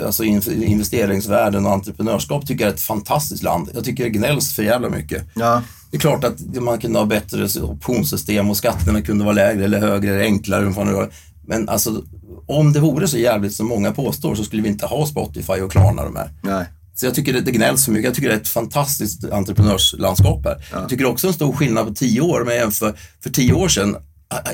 alltså 0.05 0.23
in- 0.23 0.63
investeringsvärlden 0.63 1.65
och 1.65 1.71
entreprenörskap 1.71 2.47
tycker 2.47 2.63
jag 2.63 2.69
är 2.71 2.75
ett 2.75 2.81
fantastiskt 2.81 3.43
land. 3.43 3.69
Jag 3.73 3.83
tycker 3.83 4.03
det 4.03 4.09
gnälls 4.09 4.55
för 4.55 4.63
jävla 4.63 4.89
mycket. 4.89 5.23
Ja. 5.35 5.61
Det 5.91 5.97
är 5.97 6.01
klart 6.01 6.23
att 6.23 6.39
man 6.61 6.79
kunde 6.79 6.99
ha 6.99 7.05
bättre 7.05 7.61
optionssystem 7.61 8.49
och 8.49 8.57
skatterna 8.57 9.01
kunde 9.01 9.23
vara 9.25 9.33
lägre 9.35 9.65
eller 9.65 9.79
högre 9.79 10.09
eller 10.09 10.23
enklare. 10.23 11.09
Men 11.47 11.69
alltså, 11.69 12.03
om 12.47 12.73
det 12.73 12.79
vore 12.79 13.07
så 13.07 13.17
jävligt 13.17 13.53
som 13.53 13.67
många 13.67 13.91
påstår 13.91 14.35
så 14.35 14.43
skulle 14.43 14.61
vi 14.61 14.69
inte 14.69 14.85
ha 14.85 15.05
Spotify 15.07 15.53
och 15.53 15.71
Klarna 15.71 16.03
de 16.03 16.15
här. 16.15 16.29
Nej. 16.41 16.65
Så 16.95 17.05
jag 17.05 17.15
tycker 17.15 17.33
det, 17.33 17.41
det 17.41 17.51
gnälls 17.51 17.85
för 17.85 17.91
mycket. 17.91 18.05
Jag 18.05 18.15
tycker 18.15 18.29
det 18.29 18.35
är 18.35 18.39
ett 18.39 18.47
fantastiskt 18.47 19.31
entreprenörslandskap 19.31 20.45
här. 20.45 20.65
Jag 20.71 20.89
tycker 20.89 21.05
också 21.05 21.27
en 21.27 21.33
stor 21.33 21.53
skillnad 21.53 21.87
på 21.87 21.93
tio 21.93 22.21
år 22.21 22.43
med 22.45 22.55
jämför, 22.55 22.93
för 23.23 23.29
tio 23.29 23.53
år 23.53 23.67
sedan 23.67 23.95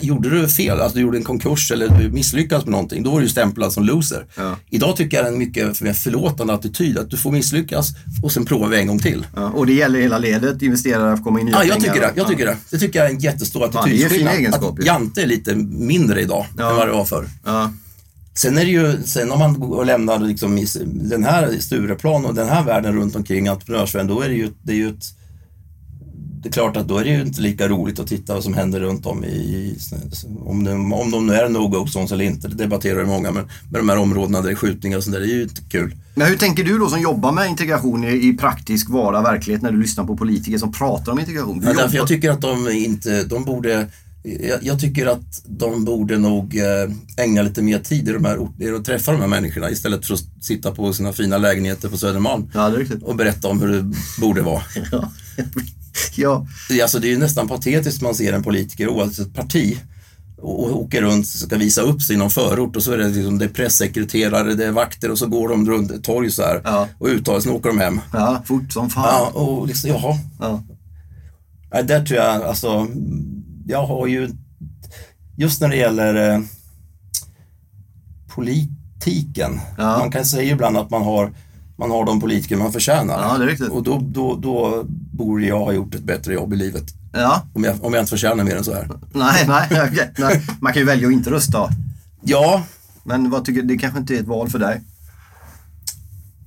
Gjorde 0.01 0.29
du 0.29 0.47
fel, 0.47 0.81
alltså 0.81 0.95
du 0.95 1.01
gjorde 1.01 1.17
en 1.17 1.23
konkurs 1.23 1.71
eller 1.71 1.89
du 1.99 2.09
misslyckades 2.09 2.65
med 2.65 2.71
någonting, 2.71 3.03
då 3.03 3.12
var 3.12 3.21
du 3.21 3.29
stämplad 3.29 3.73
som 3.73 3.83
loser. 3.83 4.25
Ja. 4.38 4.55
Idag 4.69 4.95
tycker 4.97 5.17
jag 5.17 5.25
det 5.25 5.29
är 5.29 5.33
en 5.33 5.39
mycket 5.39 5.81
mer 5.81 5.93
förlåtande 5.93 6.53
attityd, 6.53 6.97
att 6.97 7.09
du 7.09 7.17
får 7.17 7.31
misslyckas 7.31 7.89
och 8.23 8.31
sen 8.31 8.45
provar 8.45 8.67
vi 8.67 8.77
en 8.77 8.88
gång 8.88 8.99
till. 8.99 9.27
Ja. 9.36 9.49
Och 9.49 9.65
det 9.65 9.73
gäller 9.73 9.99
hela 9.99 10.17
ledet, 10.17 10.62
investerare 10.62 11.17
får 11.17 11.23
komma 11.23 11.39
in 11.39 11.45
nya 11.45 11.55
Ja, 11.55 11.63
jag 11.63 11.77
pengar. 11.77 11.93
tycker 11.93 12.07
det. 12.07 12.13
Jag 12.15 12.27
tycker 12.27 12.45
det. 12.45 12.57
Det 12.71 12.77
tycker 12.79 12.99
jag 12.99 13.07
är 13.09 13.13
en 13.13 13.19
jättestor 13.19 13.63
attitydsskillnad. 13.65 14.33
egenskaper. 14.33 14.81
Att 14.81 14.86
Jante 14.88 15.21
är 15.21 15.27
lite 15.27 15.55
mindre 15.55 16.21
idag 16.21 16.45
Ja. 16.57 16.69
än 16.69 16.75
vad 16.75 16.88
det 16.88 16.93
var 16.93 17.05
förr. 17.05 17.25
Sen 18.36 18.57
är 18.57 18.65
det 18.65 18.71
ju, 18.71 18.97
sen 19.05 19.31
om 19.31 19.39
man 19.39 19.86
lämnar 19.88 20.19
liksom 20.19 20.57
i 20.57 20.67
den 20.86 21.23
här 21.23 21.51
Stureplan 21.59 22.25
och 22.25 22.36
den 22.36 22.49
här 22.49 22.63
världen 22.63 22.95
runt 22.95 23.15
omkring 23.15 23.47
entreprenörsvärlden, 23.47 24.15
då 24.15 24.21
är 24.21 24.29
det 24.29 24.36
ju, 24.36 24.49
det 24.63 24.71
är 24.71 24.77
ju 24.77 24.89
ett 24.89 25.05
det 26.43 26.49
är 26.49 26.53
klart 26.53 26.77
att 26.77 26.88
då 26.88 26.97
är 26.97 27.03
det 27.03 27.10
ju 27.10 27.21
inte 27.21 27.41
lika 27.41 27.67
roligt 27.67 27.99
att 27.99 28.08
titta 28.08 28.34
vad 28.34 28.43
som 28.43 28.53
händer 28.53 28.79
runt 28.79 29.06
om 29.06 29.23
i, 29.23 29.77
om, 30.45 30.63
det, 30.63 30.71
om 30.73 31.12
de 31.12 31.27
nu 31.27 31.34
är 31.34 31.49
no-go 31.49 31.88
zones 31.88 32.12
eller 32.12 32.25
inte, 32.25 32.47
det 32.47 32.56
debatterar 32.56 32.99
ju 32.99 33.06
många, 33.06 33.32
men 33.32 33.43
med 33.71 33.82
de 33.82 33.89
här 33.89 33.97
områdena 33.97 34.41
där 34.41 34.47
det 34.47 34.53
är 34.53 34.56
skjutningar 34.56 34.97
och 34.97 35.03
sånt 35.03 35.13
där, 35.13 35.21
det 35.21 35.27
är 35.27 35.36
ju 35.36 35.43
inte 35.43 35.62
kul. 35.69 35.95
Men 36.15 36.27
hur 36.27 36.38
tänker 36.38 36.63
du 36.63 36.77
då 36.77 36.89
som 36.89 37.01
jobbar 37.01 37.32
med 37.32 37.49
integration 37.49 38.03
i, 38.03 38.27
i 38.27 38.34
praktisk 38.34 38.89
vara 38.89 39.21
verklighet 39.21 39.62
när 39.62 39.71
du 39.71 39.82
lyssnar 39.82 40.03
på 40.03 40.17
politiker 40.17 40.58
som 40.58 40.71
pratar 40.71 41.12
om 41.12 41.19
integration? 41.19 41.60
Du 41.60 41.65
Ja, 41.65 41.73
därför 41.73 41.84
jobbar- 41.84 41.97
jag 41.97 42.08
tycker 42.08 42.32
att 42.32 42.41
de 42.41 42.69
inte, 42.71 43.23
de 43.23 43.43
borde 43.43 43.88
jag, 44.23 44.60
jag 44.63 44.79
tycker 44.79 45.06
att 45.06 45.41
de 45.45 45.86
borde 45.86 46.17
nog 46.17 46.58
eh, 46.58 47.23
ägna 47.25 47.41
lite 47.41 47.62
mer 47.62 47.79
tid 47.79 48.10
i 48.10 48.12
de 48.12 48.25
här 48.25 48.38
orterna 48.38 48.77
och 48.77 48.86
träffa 48.86 49.12
de 49.12 49.21
här 49.21 49.27
människorna 49.27 49.69
istället 49.69 50.06
för 50.06 50.13
att 50.13 50.23
sitta 50.41 50.71
på 50.71 50.93
sina 50.93 51.13
fina 51.13 51.38
lägenheter 51.38 51.89
på 51.89 51.97
Södermalm 51.97 52.51
Ja, 52.53 52.71
och 53.01 53.15
berätta 53.15 53.47
om 53.47 53.62
hur 53.62 53.67
det 53.67 53.93
borde 54.21 54.41
vara. 54.41 54.62
Ja. 54.91 55.12
ja. 56.15 56.47
Alltså, 56.82 56.99
det 56.99 57.08
är 57.08 57.12
ju 57.12 57.17
nästan 57.17 57.47
patetiskt 57.47 58.01
man 58.01 58.15
ser 58.15 58.34
en 58.34 58.43
politiker 58.43 58.88
oavsett 58.88 59.34
parti 59.34 59.77
och, 60.38 60.63
och 60.65 60.82
åker 60.82 61.01
runt 61.01 61.25
och 61.25 61.32
ska 61.32 61.58
visa 61.58 61.82
upp 61.82 62.01
sig 62.01 62.15
i 62.15 62.19
någon 62.19 62.29
förort 62.29 62.75
och 62.75 62.84
så 62.84 62.91
är 62.91 62.97
det, 62.97 63.08
liksom, 63.10 63.38
det 63.38 63.45
är 63.45 63.49
pressekreterare, 63.49 64.53
det 64.53 64.65
är 64.65 64.71
vakter 64.71 65.12
och 65.12 65.17
så 65.17 65.27
går 65.27 65.49
de 65.49 65.69
runt 65.69 65.91
ett 65.91 66.03
torg 66.03 66.32
så 66.32 66.41
här 66.41 66.62
Ja. 66.63 66.88
och 66.99 67.08
uttalar 67.08 67.39
sig, 67.39 67.49
sen 67.49 67.58
åker 67.58 67.69
de 67.69 67.79
hem. 67.79 68.01
ja, 68.13 68.41
fort 68.45 68.71
som 68.73 68.89
fan. 68.89 69.03
Ja, 69.34 69.39
och 69.41 69.67
liksom, 69.67 69.89
jaha. 69.89 70.17
Ja. 70.39 70.63
Nej, 71.73 71.84
där 71.84 72.06
tror 72.06 72.19
jag, 72.19 72.41
alltså, 72.43 72.88
jag 73.67 73.86
har 73.86 74.08
ju, 74.08 74.29
just 75.38 75.62
när 75.62 75.69
det 75.69 75.75
gäller 75.77 76.32
eh, 76.34 76.39
politiken, 78.36 79.60
Ja. 79.77 79.97
man 79.97 80.12
kan 80.12 80.25
säga 80.25 80.51
ibland 80.53 80.77
att 80.77 80.89
man 80.89 81.03
har, 81.03 81.32
man 81.77 81.91
har 81.91 82.06
de 82.06 82.19
politiker 82.19 82.56
man 82.58 82.71
förtjänar. 82.71 83.21
Ja, 83.21 83.38
det 83.38 83.43
är 83.43 83.47
riktigt. 83.47 83.69
Och 83.69 83.84
då, 83.84 83.99
då, 84.03 84.36
då 84.36 84.86
borde 85.13 85.45
jag 85.45 85.60
ha 85.60 85.73
gjort 85.73 85.95
ett 85.95 86.04
bättre 86.04 86.34
jobb 86.34 86.54
i 86.54 86.56
livet. 86.56 86.84
Ja. 87.13 87.41
Om 87.54 87.63
jag, 87.63 87.84
om 87.86 87.93
jag 87.93 88.02
inte 88.02 88.10
förtjänar 88.10 88.43
mer 88.43 88.56
än 88.56 88.63
så 88.63 88.73
här. 88.73 88.89
Nej, 89.13 89.45
nej, 89.47 89.67
okej, 89.91 90.12
nej. 90.17 90.41
Man 90.60 90.73
kan 90.73 90.80
ju 90.82 90.86
välja 90.86 91.08
att 91.08 91.13
inte 91.13 91.32
rösta. 91.32 91.69
Ja, 92.21 92.63
Men 93.04 93.30
vad 93.30 93.45
tycker, 93.45 93.62
det 93.62 93.78
kanske 93.78 93.99
inte 93.99 94.15
är 94.15 94.19
ett 94.19 94.28
val 94.28 94.49
för 94.49 94.60
dig? 94.60 94.82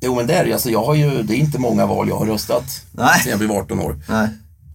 jo 0.00 0.14
men 0.14 0.26
det 0.26 0.34
är 0.34 0.44
det. 0.44 0.52
Alltså, 0.52 0.70
jag 0.70 0.84
har 0.84 0.94
ju, 0.94 1.22
det 1.22 1.34
är 1.34 1.38
inte 1.38 1.58
många 1.58 1.86
val 1.86 2.08
jag 2.08 2.16
har 2.18 2.26
röstat 2.26 2.84
Nej. 2.92 3.20
sedan 3.20 3.30
jag 3.30 3.38
blev 3.38 3.52
18 3.52 3.80
år. 3.80 3.96
Nej. 4.08 4.28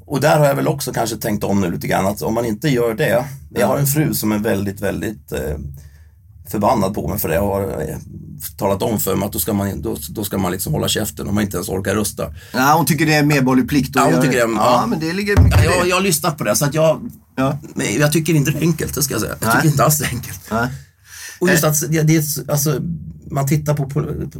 Och 0.05 0.21
där 0.21 0.39
har 0.39 0.45
jag 0.45 0.55
väl 0.55 0.67
också 0.67 0.93
kanske 0.93 1.17
tänkt 1.17 1.43
om 1.43 1.61
nu 1.61 1.71
lite 1.71 1.87
grann 1.87 2.07
att 2.07 2.21
om 2.21 2.33
man 2.33 2.45
inte 2.45 2.69
gör 2.69 2.93
det. 2.93 3.25
Jag 3.49 3.67
har 3.67 3.77
en 3.77 3.87
fru 3.87 4.13
som 4.13 4.31
är 4.31 4.37
väldigt, 4.37 4.81
väldigt 4.81 5.31
eh, 5.31 5.55
förbannad 6.49 6.93
på 6.93 7.07
mig 7.07 7.19
för 7.19 7.29
det. 7.29 7.35
Jag 7.35 7.41
har 7.45 7.61
eh, 7.89 7.97
talat 8.57 8.81
om 8.81 8.99
för 8.99 9.15
mig 9.15 9.25
att 9.25 9.31
då 9.33 9.39
ska 9.39 9.53
man, 9.53 9.81
då, 9.81 9.97
då 10.09 10.23
ska 10.23 10.37
man 10.37 10.51
liksom 10.51 10.73
hålla 10.73 10.87
käften 10.87 11.27
om 11.27 11.35
man 11.35 11.43
inte 11.43 11.57
ens 11.57 11.69
orkar 11.69 11.95
rösta. 11.95 12.33
Ja, 12.53 12.73
hon 12.77 12.85
tycker 12.85 13.05
det 13.05 13.13
är 13.13 13.23
medborgerlig 13.23 13.69
plikt 13.69 13.97
att 13.97 14.03
Ja, 14.05 14.11
hon 14.15 14.21
tycker 14.21 14.47
det, 14.47 14.53
Ja, 14.53 14.79
ja. 14.81 14.85
men 14.87 14.99
det 14.99 15.13
ligger 15.13 15.41
mycket 15.41 15.63
Ja, 15.63 15.71
jag, 15.77 15.87
jag 15.87 15.95
har 15.95 16.01
lyssnat 16.01 16.37
på 16.37 16.43
det 16.43 16.55
så 16.55 16.65
att 16.65 16.73
jag, 16.73 17.11
Ja. 17.35 17.57
jag 17.99 18.11
tycker 18.11 18.33
inte 18.33 18.51
det 18.51 18.57
är 18.57 18.61
enkelt, 18.61 18.95
det 18.95 19.03
ska 19.03 19.13
jag 19.13 19.21
säga. 19.21 19.35
Jag 19.39 19.47
Nej. 19.47 19.55
tycker 19.55 19.67
inte 19.67 19.83
alls 19.83 19.97
det 19.99 20.05
är 20.05 20.09
enkelt. 20.09 20.39
Nej. 20.51 20.67
Och 21.39 21.49
just 21.49 21.63
att 21.63 21.91
det, 21.91 22.01
det, 22.01 22.23
alltså, 22.49 22.79
man 23.31 23.47
tittar 23.47 23.73
på 23.73 23.85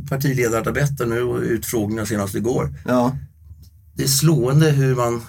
partiledardebatten 0.10 1.10
nu 1.10 1.22
och 1.22 1.40
utfrågningar 1.40 2.06
senast 2.06 2.36
igår. 2.36 2.74
Ja. 2.86 3.16
Det 3.96 4.04
är 4.04 4.08
slående 4.08 4.70
hur 4.72 4.96
man 4.96 5.22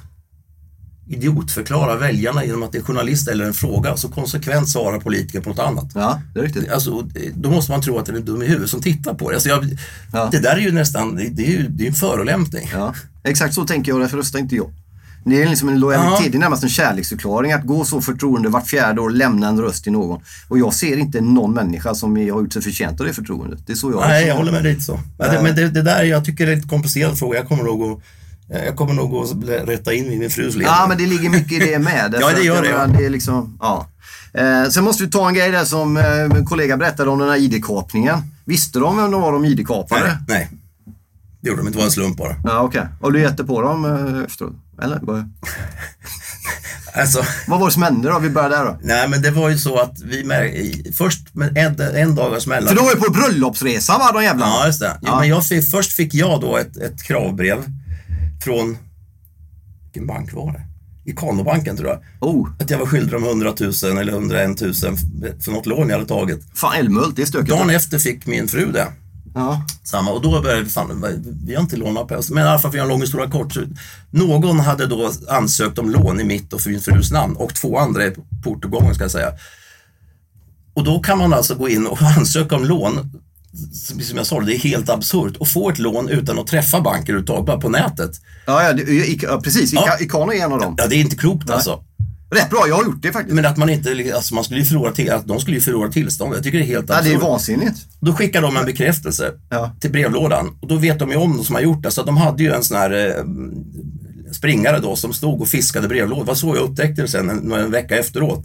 idiotförklarar 1.12 1.96
väljarna 1.96 2.44
genom 2.44 2.62
att 2.62 2.72
det 2.72 2.78
är 2.78 2.82
journalist 2.82 3.28
eller 3.28 3.44
en 3.44 3.54
fråga 3.54 3.96
så 3.96 4.08
konsekvent 4.08 4.68
svarar 4.68 5.00
politiker 5.00 5.40
på 5.40 5.48
något 5.50 5.58
annat. 5.58 5.90
ja, 5.94 6.20
det 6.34 6.40
är 6.40 6.44
riktigt. 6.44 6.70
Alltså, 6.72 7.00
det- 7.02 7.30
då 7.34 7.50
måste 7.50 7.72
man 7.72 7.82
tro 7.82 7.98
att 7.98 8.06
den 8.06 8.16
är 8.16 8.20
dum 8.20 8.42
i 8.42 8.46
huvudet 8.46 8.70
som 8.70 8.80
tittar 8.82 9.14
på 9.14 9.28
det. 9.30 9.34
Alltså 9.36 9.48
jag, 9.48 9.64
Ja. 10.12 10.28
Det 10.32 10.38
där 10.38 10.56
är 10.56 10.60
ju 10.60 10.72
nästan, 10.72 11.16
det, 11.16 11.28
det 11.28 11.42
är 11.46 11.50
ju 11.50 11.68
det 11.68 11.84
är 11.84 11.88
en 11.88 11.94
förolämpning. 11.94 12.70
Ja. 12.72 12.94
Exakt 13.24 13.54
så 13.54 13.64
tänker 13.64 13.92
jag, 13.92 14.00
därför 14.00 14.16
röstar 14.16 14.38
inte 14.38 14.56
jag. 14.56 14.70
Det 15.24 15.42
är 15.42 15.48
liksom 15.48 15.68
en 15.68 15.80
lojalitet, 15.80 16.20
Ja. 16.24 16.30
det 16.30 16.36
är 16.36 16.40
närmast 16.40 16.62
en 16.62 16.68
kärleksförklaring 16.68 17.52
att 17.52 17.64
gå 17.66 17.84
så 17.84 18.00
förtroende 18.00 18.48
vart 18.48 18.66
fjärde 18.68 19.00
år 19.00 19.04
och 19.04 19.10
lämna 19.14 19.48
en 19.48 19.60
röst 19.60 19.82
till 19.82 19.92
någon. 19.92 20.20
Och 20.48 20.58
jag 20.58 20.74
ser 20.74 20.96
inte 20.96 21.20
någon 21.20 21.54
människa 21.54 21.94
som 21.94 22.16
har 22.16 22.22
gjort 22.22 22.52
sig 22.52 22.62
förtjänt 22.62 23.00
av 23.00 23.06
det 23.06 23.12
förtroendet. 23.12 23.66
Det 23.66 23.72
är 23.72 23.76
så 23.76 23.90
jag 23.90 24.00
Nej, 24.00 24.26
jag 24.26 24.36
håller 24.36 24.52
med 24.52 24.62
dig 24.64 24.80
så. 24.80 25.00
Men, 25.18 25.34
det, 25.34 25.42
men 25.42 25.56
det, 25.56 25.68
det 25.68 25.82
där, 25.82 26.02
jag 26.04 26.24
tycker 26.24 26.46
det 26.46 26.52
är 26.52 26.56
en 26.56 26.68
komplicerad 26.68 27.18
fråga. 27.18 27.38
Jag 27.38 27.48
kommer 27.48 27.62
nog 27.64 27.82
att, 27.82 27.98
jag 28.52 28.76
kommer 28.76 28.92
nog 28.94 29.14
att 29.14 29.68
rätta 29.68 29.92
in 29.92 30.12
i 30.12 30.18
min 30.18 30.30
frus 30.30 30.54
ledning. 30.54 30.66
Ja, 30.78 30.86
men 30.88 30.98
det 30.98 31.06
ligger 31.06 31.30
mycket 31.30 31.52
i 31.52 31.58
det 31.58 31.78
med. 31.78 32.16
Ja, 32.20 32.30
det 32.36 32.42
gör 32.42 32.62
det, 32.62 32.68
ja. 32.68 32.86
det 32.86 33.04
är 33.06 33.10
liksom, 33.10 33.58
ja. 33.60 33.88
Eh, 34.34 34.68
sen 34.68 34.84
måste 34.84 35.04
vi 35.04 35.10
ta 35.10 35.28
en 35.28 35.34
grej 35.34 35.50
där 35.50 35.64
som 35.64 35.96
eh, 35.96 36.20
en 36.22 36.46
kollega 36.46 36.76
berättade 36.76 37.10
om 37.10 37.18
den 37.18 37.28
här 37.28 37.36
ID-kapningen. 37.36 38.18
Visste 38.44 38.78
de 38.78 38.96
vem 38.96 39.10
de 39.10 39.20
var 39.20 39.32
de 39.32 39.44
ID-kapade? 39.44 40.04
nej, 40.04 40.16
nej. 40.28 40.50
Det 41.40 41.48
gjorde 41.48 41.60
de 41.60 41.66
inte, 41.66 41.76
det 41.78 41.80
var 41.80 41.86
en 41.86 41.90
slump 41.92 42.16
bara. 42.16 42.36
Ja, 42.44 42.60
okej. 42.60 42.86
Och 43.00 43.12
du 43.12 43.20
gette 43.20 43.44
på 43.44 43.62
dem 43.62 43.84
eh, 43.84 44.24
efteråt? 44.24 44.52
Eller? 44.82 45.00
Alltså, 46.94 47.24
Vad 47.48 47.60
var 47.60 47.66
det 47.66 47.72
som 47.72 47.82
hände 47.82 48.08
då? 48.08 48.18
Vi 48.18 48.30
börjar 48.30 48.50
där 48.50 48.64
då. 48.64 48.78
nej 48.82 49.08
men 49.08 49.22
det 49.22 49.30
var 49.30 49.48
ju 49.48 49.58
så 49.58 49.78
att 49.80 50.00
vi 50.04 50.24
mär, 50.24 50.44
i- 50.44 50.92
först 50.98 51.34
med 51.34 51.58
en, 51.58 51.80
en 51.96 52.14
dagars 52.14 52.46
mellanrum. 52.46 52.68
För 52.68 52.76
de 52.76 52.84
var 52.84 52.92
ju 52.94 53.00
på 53.00 53.12
bröllopsresa 53.12 53.98
va, 53.98 54.12
de 54.12 54.22
jävlarna? 54.24 54.52
Ja, 54.60 54.66
just 54.66 54.80
det. 54.80 54.98
Jo, 55.02 55.08
Ja. 55.10 55.18
Men 55.20 55.28
jag 55.28 55.46
fick, 55.46 55.70
först 55.70 55.92
fick 55.92 56.14
jag 56.14 56.40
då 56.40 56.56
ett, 56.56 56.76
ett 56.76 57.02
kravbrev 57.02 57.58
från, 58.42 58.78
vilken 59.84 60.06
bank 60.06 60.32
var 60.32 60.52
det? 60.52 60.62
Ikanobanken 61.10 61.76
tror 61.76 61.88
jag. 61.88 62.00
Oh, 62.20 62.48
Att 62.60 62.70
jag 62.70 62.78
var 62.78 62.86
skyldig 62.86 63.12
dem 63.12 63.24
100 63.24 63.54
000 63.60 63.98
eller 63.98 64.12
101 64.12 64.60
000 64.60 64.74
för 64.74 65.50
något 65.52 65.66
lån 65.66 65.88
jag 65.88 65.96
hade 65.96 66.08
tagit. 66.08 66.44
fan 66.54 66.74
Älmhult, 66.76 67.16
det 67.16 67.22
är 67.22 67.26
stökigt. 67.26 67.50
Dagen 67.50 67.70
efter 67.70 67.98
fick 67.98 68.26
min 68.26 68.48
fru 68.48 68.72
det. 68.72 68.86
Ja. 69.34 69.66
Samma, 69.84 70.10
och 70.10 70.22
då 70.22 70.42
började 70.42 70.62
vi, 70.62 70.70
fan, 70.70 71.04
vi 71.44 71.54
har 71.54 71.62
inte 71.62 71.76
lånat 71.76 72.08
pengar. 72.08 72.34
Men 72.34 72.44
i 72.44 72.48
alla 72.48 72.58
fall 72.58 72.70
för 72.70 72.78
en 72.78 72.88
lång 72.88 73.00
historia 73.00 73.30
kort. 73.30 73.56
Någon 74.10 74.60
hade 74.60 74.86
då 74.86 75.12
ansökt 75.28 75.78
om 75.78 75.90
lån 75.90 76.20
i 76.20 76.24
mitt 76.24 76.52
och 76.52 76.60
min 76.66 76.80
frus 76.80 77.10
namn 77.12 77.36
och 77.36 77.54
två 77.54 77.78
andra 77.78 78.06
i 78.06 78.12
portgången 78.44 78.94
ska 78.94 79.04
jag 79.04 79.10
säga. 79.10 79.32
Och 80.74 80.84
då 80.84 81.00
kan 81.00 81.18
man 81.18 81.32
alltså 81.32 81.54
gå 81.54 81.68
in 81.68 81.86
och 81.86 82.02
ansöka 82.18 82.56
om 82.56 82.64
lån. 82.64 83.20
Som 84.02 84.16
jag 84.16 84.26
sa, 84.26 84.40
det 84.40 84.54
är 84.56 84.58
helt 84.58 84.88
absurt. 84.90 85.36
Och 85.36 85.48
få 85.48 85.70
ett 85.70 85.78
lån 85.78 86.08
utan 86.08 86.38
att 86.38 86.46
träffa 86.46 86.80
banker 86.80 87.02
överhuvudtaget, 87.12 87.46
bara 87.46 87.60
på 87.60 87.68
nätet. 87.68 88.10
Ja, 88.46 88.62
ja, 88.62 88.72
det, 88.72 89.22
ja 89.22 89.40
precis. 89.44 89.72
Ja. 89.72 89.96
Ikano 90.00 90.32
är 90.32 90.44
en 90.44 90.52
av 90.52 90.58
dem. 90.60 90.74
Ja, 90.78 90.86
det 90.86 90.96
är 90.96 91.00
inte 91.00 91.16
klokt 91.16 91.50
alltså. 91.50 91.84
Rätt 92.30 92.50
bra, 92.50 92.64
jag 92.68 92.74
har 92.76 92.84
gjort 92.84 93.02
det 93.02 93.12
faktiskt. 93.12 93.34
Men 93.34 93.46
att 93.46 93.56
man 93.56 93.68
inte, 93.70 94.12
alltså 94.14 94.34
man 94.34 94.44
skulle 94.44 94.60
ju 94.60 94.66
förlora 94.66 94.92
till, 94.92 95.10
att 95.10 95.26
de 95.28 95.40
skulle 95.40 95.56
ju 95.56 95.60
förlora 95.60 95.88
tillstånd. 95.90 96.34
Jag 96.34 96.42
tycker 96.42 96.58
det 96.58 96.64
är 96.64 96.66
helt 96.66 96.88
Ja, 96.88 96.94
det 97.02 97.08
är 97.10 97.14
absurt. 97.14 97.22
vansinnigt. 97.28 97.76
Då 98.00 98.12
skickar 98.14 98.42
de 98.42 98.56
en 98.56 98.64
bekräftelse 98.64 99.32
Ja. 99.50 99.70
till 99.80 99.90
brevlådan 99.92 100.56
och 100.60 100.68
då 100.68 100.76
vet 100.76 100.98
de 100.98 101.10
ju 101.10 101.16
om 101.16 101.36
de 101.36 101.44
som 101.44 101.54
har 101.54 101.62
gjort 101.62 101.82
det. 101.82 101.90
Så 101.90 102.02
de 102.02 102.16
hade 102.16 102.42
ju 102.42 102.52
en 102.52 102.62
sån 102.64 102.76
här 102.76 102.90
eh, 103.08 103.24
springare 104.32 104.78
då 104.78 104.96
som 104.96 105.12
stod 105.12 105.40
och 105.40 105.48
fiskade 105.48 105.88
brevlådor. 105.88 106.22
Det 106.24 106.28
var 106.28 106.34
så 106.34 106.56
jag 106.56 106.62
upptäckte 106.70 107.02
det 107.02 107.08
sen 107.08 107.30
en, 107.30 107.52
en 107.52 107.70
vecka 107.70 107.96
efteråt. 107.98 108.44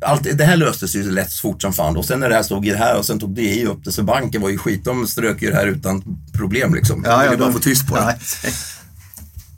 Allt, 0.00 0.38
det 0.38 0.44
här 0.44 0.56
löstes 0.56 0.96
ju 0.96 1.10
lätt 1.10 1.32
fort 1.32 1.62
som 1.62 1.72
fan. 1.72 1.96
Och 1.96 2.04
sen 2.04 2.20
när 2.20 2.28
det 2.28 2.34
här 2.34 2.42
stod 2.42 2.66
i 2.66 2.70
det 2.70 2.76
här 2.76 2.98
och 2.98 3.06
sen 3.06 3.18
tog 3.18 3.34
DI 3.34 3.66
upp 3.66 3.84
det 3.84 3.92
så 3.92 4.02
banken 4.02 4.42
var 4.42 4.48
ju 4.48 4.58
skit. 4.58 4.84
De 4.84 5.06
strök 5.06 5.42
ju 5.42 5.50
det 5.50 5.56
här 5.56 5.66
utan 5.66 6.18
problem 6.32 6.74
liksom. 6.74 7.02
De 7.02 7.22
ville 7.22 7.36
bara 7.36 7.52
få 7.52 7.58
tyst 7.58 7.86
på 7.88 7.96
det. 7.96 8.02
Ja, 8.44 8.50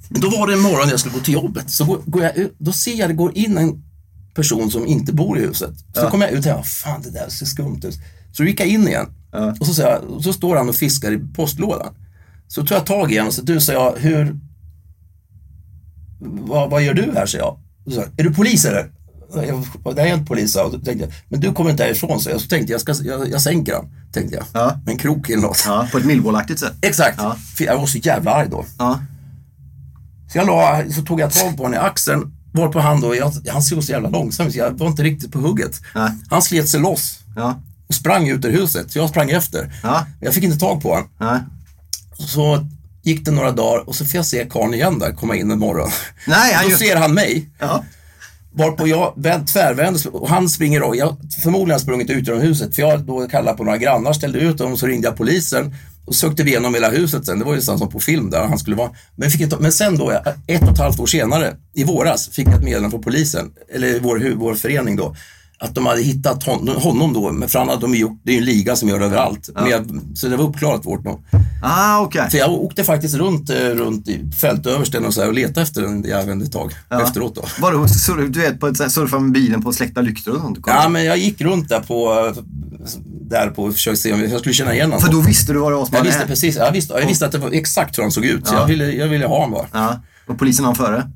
Men 0.08 0.20
då 0.20 0.30
var 0.30 0.46
det 0.46 0.52
en 0.52 0.60
morgon 0.60 0.84
när 0.84 0.90
jag 0.90 1.00
skulle 1.00 1.14
gå 1.14 1.20
till 1.20 1.34
jobbet. 1.34 1.70
Så 1.70 2.02
går, 2.06 2.22
jag 2.22 2.36
ut, 2.36 2.54
då 2.58 2.72
ser 2.72 2.94
jag 2.94 3.10
det 3.10 3.14
går 3.14 3.38
in 3.38 3.58
en 3.58 3.82
person 4.34 4.70
som 4.70 4.86
inte 4.86 5.12
bor 5.12 5.38
i 5.38 5.40
huset. 5.46 5.70
Så 5.94 6.00
Ja. 6.00 6.10
kommer 6.10 6.24
jag 6.26 6.32
ut 6.32 6.38
och 6.38 6.44
tänker, 6.44 6.62
fan 6.62 7.02
det 7.02 7.10
där 7.10 7.28
ser 7.28 7.46
skumt 7.46 7.80
ut. 7.84 7.98
Så 8.32 8.44
gick 8.44 8.60
jag 8.60 8.68
in 8.68 8.88
igen. 8.88 9.06
Ja. 9.32 9.54
Och 9.60 9.66
så, 9.66 9.74
säger 9.74 9.90
jag, 9.90 10.02
och 10.10 10.24
så 10.24 10.32
står 10.32 10.56
han 10.56 10.68
och 10.68 10.74
fiskar 10.76 11.12
i 11.12 11.18
postlådan. 11.34 11.94
Så 12.48 12.60
tog 12.66 12.76
jag 12.76 12.86
tag 12.86 13.12
i 13.12 13.16
honom 13.16 13.28
och 13.28 13.34
så 13.34 13.42
du 13.42 13.60
säger 13.60 13.78
jag, 13.80 13.94
hur, 13.98 14.36
vad, 16.20 16.70
vad 16.70 16.82
gör 16.82 16.94
du 16.94 17.12
här? 17.14 17.26
säger 17.26 17.44
jag. 17.44 17.58
Så, 17.94 18.00
jag, 18.00 18.08
är 18.16 18.24
du 18.24 18.34
polis 18.34 18.64
eller? 18.64 18.90
Jag, 19.34 19.64
jag 19.98 20.08
inte 20.08 20.26
polis. 20.26 20.56
Och 20.56 20.72
då 20.72 20.78
tänkte 20.78 21.04
jag, 21.04 21.12
men 21.28 21.40
du 21.40 21.52
kommer 21.52 21.70
inte 21.70 21.82
härifrån, 21.82 22.20
så 22.20 22.30
jag. 22.30 22.40
Så 22.40 22.48
tänkte 22.48 22.72
jag, 22.72 22.80
ska, 22.80 22.94
jag, 23.04 23.30
jag 23.30 23.42
sänker 23.42 23.74
han, 23.74 23.88
tänkte 24.12 24.34
jag. 24.36 24.44
Ja. 24.52 24.80
Med 24.84 24.92
en 24.92 24.98
krok 24.98 25.30
eller 25.30 25.42
något. 25.42 25.62
Ja, 25.66 25.88
på 25.92 25.98
ett 25.98 26.04
millwallaktigt 26.04 26.60
sätt. 26.60 26.72
Exakt, 26.82 27.14
Ja. 27.18 27.36
för 27.56 27.64
jag 27.64 27.78
var 27.78 27.86
så 27.86 27.98
jävla 27.98 28.30
arg 28.34 28.48
då. 28.50 28.64
Ja. 28.78 29.00
Så, 30.32 30.38
jag 30.38 30.46
la, 30.46 30.82
så 30.94 31.02
tog 31.02 31.20
jag 31.20 31.32
tag 31.32 31.56
på 31.56 31.62
honom 31.62 31.74
i 31.74 31.76
axeln, 31.76 32.32
varpå 32.52 32.80
han 32.80 33.00
då, 33.00 33.16
jag, 33.16 33.32
han 33.48 33.62
såg 33.62 33.84
så 33.84 33.92
jävla 33.92 34.08
långsam 34.08 34.52
så 34.52 34.58
jag 34.58 34.70
var 34.78 34.86
inte 34.86 35.02
riktigt 35.02 35.32
på 35.32 35.38
hugget. 35.38 35.80
Nej. 35.94 36.10
Han 36.30 36.42
slet 36.42 36.68
sig 36.68 36.80
loss 36.80 37.18
och 37.88 37.94
sprang 37.94 38.28
ut 38.28 38.44
ur 38.44 38.50
huset, 38.52 38.92
så 38.92 38.98
jag 38.98 39.08
sprang 39.08 39.30
efter. 39.30 39.72
Ja. 39.82 40.06
Jag 40.20 40.34
fick 40.34 40.44
inte 40.44 40.58
tag 40.58 40.82
på 40.82 40.88
honom. 41.18 41.40
Så 42.18 42.66
gick 43.02 43.24
det 43.24 43.30
några 43.30 43.50
dagar 43.52 43.88
och 43.88 43.94
så 43.94 44.04
får 44.04 44.16
jag 44.16 44.26
se 44.26 44.46
karln 44.50 44.74
igen 44.74 44.98
där 44.98 45.12
komma 45.12 45.36
in 45.36 45.50
en 45.50 45.58
morgon. 45.58 45.90
Nej, 46.26 46.54
han 46.54 46.64
Då 46.64 46.70
gör- 46.70 46.76
ser 46.78 46.96
han 46.96 47.14
mig, 47.14 47.50
Ja 47.58 47.84
varpå 48.54 48.88
jag 48.88 49.14
tvärvände 49.16 49.46
tvärvänder 49.46 50.16
och 50.16 50.28
han 50.28 50.48
springer 50.48 50.82
och 50.82 50.96
Jag 50.96 51.16
förmodligen 51.42 51.70
har 51.70 51.74
jag 51.74 51.80
sprungit 51.80 52.10
ut 52.10 52.26
genom 52.26 52.42
huset, 52.42 52.74
för 52.74 52.82
jag 52.82 53.00
då 53.00 53.28
kallade 53.28 53.56
på 53.56 53.64
några 53.64 53.78
grannar, 53.78 54.12
ställde 54.12 54.38
ut 54.38 54.58
dem, 54.58 54.72
och 54.72 54.78
så 54.78 54.86
ringde 54.86 55.08
jag 55.08 55.16
polisen 55.16 55.74
och 56.04 56.14
sökte 56.14 56.42
vi 56.42 56.50
igenom 56.50 56.74
hela 56.74 56.90
huset 56.90 57.26
sen. 57.26 57.38
Det 57.38 57.44
var 57.44 57.54
ju 57.54 57.60
sånt 57.60 57.78
som 57.78 57.88
på 57.88 58.00
film 58.00 58.30
där 58.30 58.46
han 58.46 58.58
skulle 58.58 58.76
vara. 58.76 58.90
Men, 59.16 59.30
fick 59.30 59.40
ett, 59.40 59.60
men 59.60 59.72
sen 59.72 59.98
då, 59.98 60.10
ett 60.46 60.62
och 60.62 60.72
ett 60.72 60.78
halvt 60.78 61.00
år 61.00 61.06
senare, 61.06 61.56
i 61.74 61.84
våras, 61.84 62.28
fick 62.28 62.46
jag 62.46 62.54
ett 62.54 62.64
meddelande 62.64 62.90
från 62.90 63.02
polisen, 63.02 63.50
eller 63.74 64.00
vår, 64.00 64.34
vår 64.36 64.54
förening 64.54 64.96
då, 64.96 65.16
att 65.62 65.74
de 65.74 65.86
hade 65.86 66.02
hittat 66.02 66.44
hon, 66.44 66.68
honom 66.68 67.12
då, 67.12 67.32
men 67.32 67.48
för 67.48 67.58
han 67.58 67.68
hade 67.68 67.80
de 67.80 67.94
gjort, 67.94 68.20
det 68.24 68.30
är 68.30 68.34
ju 68.34 68.38
en 68.38 68.44
liga 68.44 68.76
som 68.76 68.88
gör 68.88 68.98
det 69.00 69.04
överallt. 69.06 69.48
Men 69.54 69.70
jag, 69.70 70.00
så 70.14 70.28
det 70.28 70.36
var 70.36 70.44
uppklarat 70.44 70.86
vårt 70.86 71.04
nog. 71.04 71.24
Ah, 71.62 72.00
okej. 72.00 72.30
För 72.30 72.38
jag 72.38 72.50
åkte 72.52 72.84
faktiskt 72.84 73.14
runt, 73.14 73.50
eh, 73.50 73.56
runt 73.56 74.08
i 74.08 74.30
fältöversten 74.40 75.04
och, 75.06 75.14
så 75.14 75.20
här 75.20 75.28
och 75.28 75.34
letade 75.34 75.62
efter 75.62 75.82
den 75.82 76.02
jäveln 76.02 76.42
ett 76.42 76.52
tag 76.52 76.72
Ja. 76.88 77.02
efteråt 77.02 77.34
då. 77.34 77.44
Vadå, 77.60 77.88
surf, 77.88 78.30
du 78.30 78.40
vet, 78.40 78.60
på 78.60 78.66
ett, 78.66 78.76
så 78.76 78.82
här, 78.82 78.90
surfa 78.90 79.18
med 79.18 79.32
bilen 79.32 79.62
på 79.62 79.72
släckta 79.72 80.00
lyktor 80.00 80.34
och 80.34 80.40
sånt? 80.40 80.58
Ja, 80.66 80.88
men 80.88 81.04
jag 81.04 81.18
gick 81.18 81.40
runt 81.40 81.68
där 81.68 81.80
på, 81.80 82.32
där 83.30 83.48
på 83.50 83.62
och 83.64 83.72
försökte 83.72 84.00
se 84.02 84.12
om 84.12 84.20
jag 84.20 84.38
skulle 84.40 84.54
känna 84.54 84.74
igen 84.74 84.86
honom. 84.90 85.00
För 85.00 85.12
då 85.12 85.20
visste 85.20 85.52
du 85.52 85.58
vad 85.58 85.72
det 85.72 85.76
var 85.76 85.86
som 85.86 85.96
jag 85.96 86.04
visste 86.04 86.26
precis, 86.26 86.56
jag 86.56 86.72
visste, 86.72 86.94
jag 87.00 87.06
visste 87.06 87.26
att 87.26 87.32
det 87.32 87.38
var 87.38 87.50
exakt 87.50 87.98
hur 87.98 88.02
han 88.02 88.12
såg 88.12 88.24
ut. 88.24 88.46
Så 88.46 88.54
Ja. 88.54 88.60
jag, 88.60 88.66
ville, 88.66 88.92
jag 88.92 89.08
ville 89.08 89.26
ha 89.26 89.34
honom 89.40 89.50
bara. 89.50 89.66
Ja. 89.72 90.00
Och 90.26 90.38
polisen 90.38 90.64
han 90.64 90.74
före? 90.74 91.10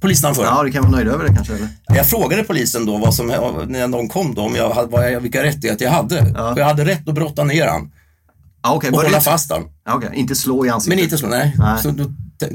Polisen 0.00 0.34
för. 0.34 0.44
Ja, 0.44 0.62
du 0.62 0.70
kan 0.72 0.82
vara 0.82 0.92
nöjd 0.92 1.08
över 1.08 1.24
det 1.28 1.34
kanske? 1.34 1.54
Eller? 1.54 1.68
Jag 1.86 2.06
frågade 2.06 2.42
polisen 2.42 2.86
då 2.86 2.96
vad 2.98 3.14
som, 3.14 3.26
när 3.68 3.88
de 3.88 4.08
kom 4.08 4.34
då, 4.34 4.42
om 4.42 4.54
jag, 4.56 4.70
hade- 4.70 4.88
vad 4.88 5.12
jag, 5.12 5.20
vilka 5.20 5.42
rättigheter 5.42 5.84
jag 5.84 5.92
hade. 5.92 6.32
Ja. 6.36 6.54
För 6.54 6.58
jag 6.60 6.66
hade 6.66 6.84
rätt 6.84 7.08
att 7.08 7.14
brotta 7.14 7.44
ner 7.44 7.66
han 7.68 7.90
Ja, 8.62 8.74
okej. 8.74 8.90
och 8.90 8.98
det 9.02 9.06
hålla 9.08 9.20
fast 9.20 9.50
han. 9.52 9.62
Ja, 9.86 9.94
okej. 9.94 10.10
Inte 10.14 10.34
slå 10.34 10.66
i 10.66 10.70
ansiktet? 10.70 10.96
Men 10.96 11.04
inte 11.04 11.18
så, 11.18 11.26
nej. 11.26 11.54
Nej. 11.58 11.82
Så 11.82 11.90
då, 11.90 12.04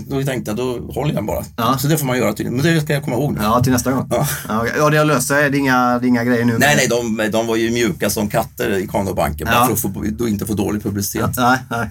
då 0.08 0.24
tänkte 0.24 0.52
jag, 0.52 0.58
då 0.58 0.92
håller 0.94 1.14
jag 1.14 1.26
bara. 1.26 1.44
Ja. 1.58 1.78
Så 1.78 1.88
det 1.88 1.98
får 1.98 2.06
man 2.06 2.18
göra 2.18 2.34
tydligen. 2.34 2.54
Men 2.54 2.76
det 2.76 2.82
ska 2.82 2.94
jag 2.94 3.04
komma 3.04 3.16
ihåg 3.16 3.34
nu. 3.34 3.40
Ja, 3.44 3.64
till 3.64 3.72
nästa 3.72 3.92
gång? 3.92 4.08
Ja. 4.12 4.28
Ja, 4.48 4.66
ja 4.78 4.90
det 4.90 4.98
har 4.98 5.06
löst 5.06 5.28
sig. 5.28 5.50
Det 5.50 5.58
är 5.58 5.60
inga, 5.60 6.00
det 6.00 6.06
är 6.06 6.08
inga 6.08 6.24
grejer 6.24 6.46
nu? 6.46 6.58
Nej, 6.58 6.76
nej, 6.78 6.88
de, 6.90 7.30
de 7.32 7.48
var 7.48 7.56
ju 7.56 7.72
mjuka 7.72 8.10
som 8.10 8.30
katter 8.30 8.78
i 8.78 8.88
Kanobanken. 8.88 9.48
Ja. 9.52 9.54
Bara 9.68 9.76
för 9.76 9.90
att 9.90 10.18
få, 10.20 10.28
inte 10.28 10.46
få 10.46 10.54
dålig 10.54 10.84
publicitet. 10.84 11.30
Nej, 11.38 11.58
nej. 11.70 11.90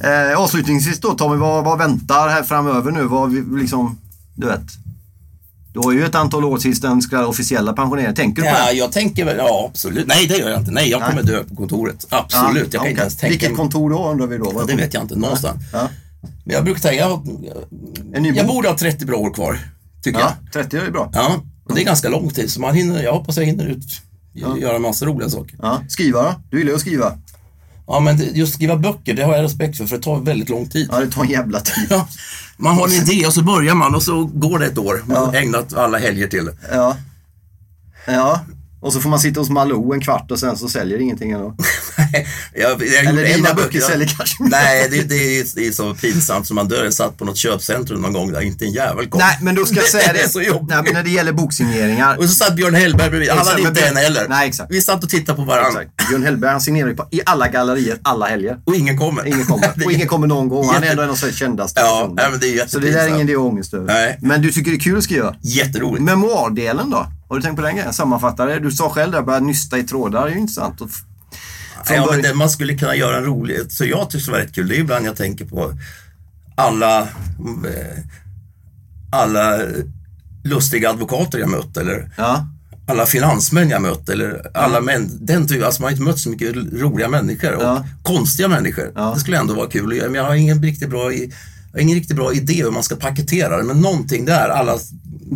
Eh, 0.32 0.38
avslutningsvis 0.38 1.00
då 1.00 1.14
Tommy, 1.14 1.36
vad, 1.36 1.64
vad 1.64 1.78
väntar 1.78 2.28
här 2.28 2.42
framöver 2.42 2.90
nu? 2.90 3.02
Vad 3.04 3.58
liksom, 3.58 3.98
du 4.34 4.46
vet. 4.46 4.60
Du 5.72 5.80
har 5.80 5.92
ju 5.92 6.04
ett 6.04 6.14
antal 6.14 6.44
år 6.44 6.58
tills 6.58 6.80
den 6.80 7.02
ska 7.02 7.26
officiella 7.26 7.72
pensioneringen. 7.72 8.14
Tänker 8.14 8.42
du 8.42 8.48
på 8.48 8.54
Ja, 8.54 8.66
det? 8.66 8.72
jag 8.72 8.92
tänker 8.92 9.24
väl, 9.24 9.36
ja 9.36 9.66
absolut. 9.70 10.06
Nej, 10.06 10.26
det 10.26 10.36
gör 10.36 10.48
jag 10.50 10.60
inte. 10.60 10.70
Nej, 10.70 10.90
jag 10.90 11.00
Nej. 11.00 11.10
kommer 11.10 11.22
dö 11.22 11.44
på 11.44 11.56
kontoret. 11.56 12.06
Absolut. 12.08 12.62
jag 12.62 12.72
kan 12.72 12.80
okej. 12.80 12.90
inte 12.90 13.00
ens 13.02 13.16
tänka 13.16 13.30
Vilket 13.30 13.56
kontor 13.56 13.90
då 13.90 14.10
undrar 14.10 14.26
vi 14.26 14.38
då? 14.38 14.52
Ja, 14.54 14.64
det 14.64 14.74
vet 14.76 14.94
jag 14.94 15.02
inte. 15.02 15.16
Någonstans. 15.16 15.62
Ja. 15.72 15.88
Men 16.44 16.54
jag 16.54 16.64
brukar 16.64 16.80
tänka, 16.80 16.96
jag, 16.96 17.10
jag 18.36 18.46
bok? 18.46 18.54
borde 18.54 18.68
ha 18.68 18.78
30 18.78 19.04
bra 19.06 19.16
år 19.16 19.34
kvar. 19.34 19.58
Tycker 20.02 20.20
Ja, 20.20 20.32
jag. 20.52 20.64
30 20.64 20.76
är 20.76 20.90
bra. 20.90 21.10
Ja, 21.14 21.34
och 21.64 21.74
det 21.74 21.80
är 21.80 21.84
ganska 21.84 22.08
lång 22.08 22.30
tid. 22.30 22.50
Så 22.50 22.60
man 22.60 22.74
hinner, 22.74 23.02
jag 23.02 23.12
hoppas 23.12 23.36
jag 23.36 23.44
hinner 23.44 23.66
ut, 23.66 23.84
göra 24.60 24.78
massa 24.78 25.06
roliga 25.06 25.30
saker. 25.30 25.56
Ja. 25.62 25.80
Skriva 25.88 26.22
då? 26.22 26.34
Du 26.50 26.58
gillar 26.58 26.70
ju 26.70 26.74
att 26.74 26.80
skriva. 26.80 27.12
Ja, 27.86 28.00
men 28.00 28.34
just 28.34 28.54
skriva 28.54 28.76
böcker, 28.76 29.14
det 29.14 29.22
har 29.22 29.34
jag 29.36 29.42
respekt 29.44 29.76
för, 29.78 29.86
för 29.86 29.96
det 29.96 30.02
tar 30.02 30.20
väldigt 30.20 30.48
lång 30.48 30.68
tid. 30.68 30.88
Ja, 30.92 31.00
det 31.00 31.10
tar 31.10 31.22
en 31.24 31.30
jävla 31.30 31.60
tid. 31.60 31.92
Man 32.56 32.74
har 32.74 32.86
en 32.86 32.92
idé 32.92 33.26
och 33.26 33.34
så 33.34 33.42
börjar 33.42 33.74
man 33.74 33.94
och 33.94 34.02
så 34.02 34.24
går 34.24 34.58
det 34.58 34.66
ett 34.66 34.78
år. 34.78 35.02
Man 35.06 35.16
har 35.16 35.34
ägnat 35.34 35.74
alla 35.74 35.98
helger 35.98 36.28
till 36.28 36.44
det. 36.44 36.54
Ja. 36.72 36.96
Ja. 38.06 38.40
Och 38.84 38.92
så 38.92 39.00
får 39.00 39.10
man 39.10 39.18
sitta 39.20 39.40
hos 39.40 39.50
Malou 39.50 39.92
en 39.94 40.00
kvart 40.00 40.30
och 40.30 40.38
sen 40.38 40.56
så 40.56 40.68
säljer 40.68 40.98
ingenting 41.00 41.30
ändå. 41.30 41.54
jag, 42.54 42.70
jag 42.82 43.04
Eller 43.04 43.24
dina 43.24 43.54
böcker 43.54 43.68
böckerna- 43.68 43.86
säljer 43.86 44.08
kanske. 44.16 44.36
Nej, 44.44 44.88
det, 44.90 45.02
det, 45.02 45.38
är, 45.38 45.46
det 45.54 45.66
är 45.66 45.72
så 45.72 45.94
pinsamt 45.94 46.46
som 46.46 46.54
man 46.54 46.68
dör. 46.68 46.84
Jag 46.84 46.94
satt 46.94 47.16
på 47.18 47.24
något 47.24 47.36
köpcentrum 47.36 48.00
någon 48.02 48.12
gång 48.12 48.32
där 48.32 48.40
inte 48.40 48.64
en 48.64 48.72
jävel 48.72 49.06
kom. 49.08 49.18
Nej, 49.18 49.38
men 49.42 49.54
då 49.54 49.66
ska 49.66 49.76
jag 49.76 49.84
säga 49.88 50.12
det. 50.12 50.18
det 50.18 50.24
är 50.24 50.28
så 50.28 50.40
jobbigt. 50.42 50.68
Nej, 50.68 50.82
men 50.84 50.92
när 50.94 51.02
det 51.02 51.10
gäller 51.10 51.32
boksigneringar. 51.32 52.16
Och 52.16 52.24
så 52.28 52.34
satt 52.34 52.56
Björn 52.56 52.74
Hellberg 52.74 53.10
bredvid. 53.10 53.30
Han 53.30 53.46
hade 53.46 53.62
inte 53.62 53.86
en 53.86 53.96
heller. 53.96 54.26
Nej, 54.28 54.48
exakt. 54.48 54.70
Vi 54.72 54.80
satt 54.80 55.04
och 55.04 55.10
tittade 55.10 55.36
på 55.36 55.44
varandra. 55.44 55.82
Exakt. 55.82 56.08
Björn 56.08 56.22
Hellberg 56.22 56.50
han 56.50 56.60
signerar 56.60 56.88
ju 56.88 56.96
på, 56.96 57.08
i 57.10 57.20
alla 57.26 57.48
gallerier, 57.48 57.98
alla 58.02 58.26
helger. 58.26 58.56
Och 58.64 58.74
ingen 58.74 58.98
kommer. 58.98 59.26
Ingen 59.26 59.46
kommer. 59.46 59.72
Och 59.84 59.92
ingen 59.92 60.08
kommer 60.08 60.26
någon 60.26 60.48
gång. 60.48 60.68
Han 60.68 60.82
är 60.84 60.90
ändå 60.90 61.02
en 61.02 61.10
av 61.10 61.14
Sveriges 61.14 61.38
kändaste 61.38 61.80
Ja, 61.80 62.12
nej, 62.16 62.26
men 62.30 62.40
det 62.40 62.58
är 62.58 62.66
Så 62.66 62.78
det 62.78 62.86
där 62.86 62.92
är 62.92 62.92
jättepinsamt. 62.92 63.14
ingen 63.14 63.28
idé 63.28 63.34
att 63.34 63.52
ångest 63.52 63.74
över. 63.74 63.86
Nej. 63.86 64.18
Men 64.22 64.42
du 64.42 64.52
tycker 64.52 64.70
det 64.70 64.76
är 64.76 64.80
kul 64.80 64.98
att 64.98 65.04
skriva? 65.04 65.34
Jätteroligt. 65.42 66.04
Memoardelen 66.04 66.90
då? 66.90 67.06
Har 67.28 67.36
du 67.36 67.42
tänkt 67.42 67.56
på 67.56 67.62
den 67.62 67.76
grejen? 67.76 67.92
Sammanfattare. 67.92 68.58
Du 68.58 68.70
sa 68.70 68.90
själv 68.90 69.12
där, 69.12 69.22
börja 69.22 69.40
nysta 69.40 69.78
i 69.78 69.82
trådar. 69.82 70.24
Det 70.24 70.30
är 70.30 70.34
ju 70.34 70.40
intressant. 70.40 70.80
Och 70.80 70.88
Ja, 71.90 72.08
men 72.10 72.22
det, 72.22 72.34
man 72.34 72.50
skulle 72.50 72.74
kunna 72.78 72.96
göra 72.96 73.16
en 73.16 73.24
rolig, 73.24 73.58
så 73.68 73.84
jag 73.84 74.10
tycker 74.10 74.26
det 74.26 74.32
var 74.32 74.38
rätt 74.38 74.54
kul. 74.54 74.68
Det 74.68 74.76
är 74.76 74.80
ibland 74.80 75.06
jag 75.06 75.16
tänker 75.16 75.44
på 75.44 75.72
alla, 76.56 77.00
eh, 77.00 77.06
alla 79.12 79.58
lustiga 80.44 80.90
advokater 80.90 81.38
jag 81.38 81.48
mött 81.50 81.76
eller 81.76 82.10
Ja. 82.16 82.46
alla 82.88 83.06
finansmän 83.06 83.70
jag 83.70 83.82
mött 83.82 84.08
eller 84.08 84.50
alla 84.56 84.80
män. 84.80 85.10
Den 85.20 85.48
typen, 85.48 85.64
alltså 85.66 85.82
man 85.82 85.86
har 85.86 85.92
inte 85.92 86.02
mött 86.04 86.18
så 86.18 86.30
mycket 86.30 86.56
roliga 86.72 87.08
människor 87.08 87.54
och 87.54 87.62
Ja. 87.62 87.84
konstiga 88.02 88.48
människor. 88.48 88.92
Ja. 88.94 89.12
Det 89.14 89.20
skulle 89.20 89.38
ändå 89.38 89.54
vara 89.54 89.70
kul 89.70 89.90
att 89.92 89.96
göra, 89.98 90.06
men 90.10 90.20
jag 90.20 90.24
har 90.28 90.34
ingen 90.34 90.62
riktigt 90.62 90.90
bra, 90.90 91.12
i, 91.12 91.32
jag 91.72 91.78
har 91.78 91.82
ingen 91.82 91.96
riktigt 91.98 92.16
bra 92.16 92.32
idé 92.32 92.62
hur 92.62 92.70
man 92.70 92.82
ska 92.82 92.96
paketera 92.96 93.56
det. 93.56 93.62
Men 93.62 93.80
någonting 93.80 94.24
där, 94.24 94.48
alla, 94.48 94.78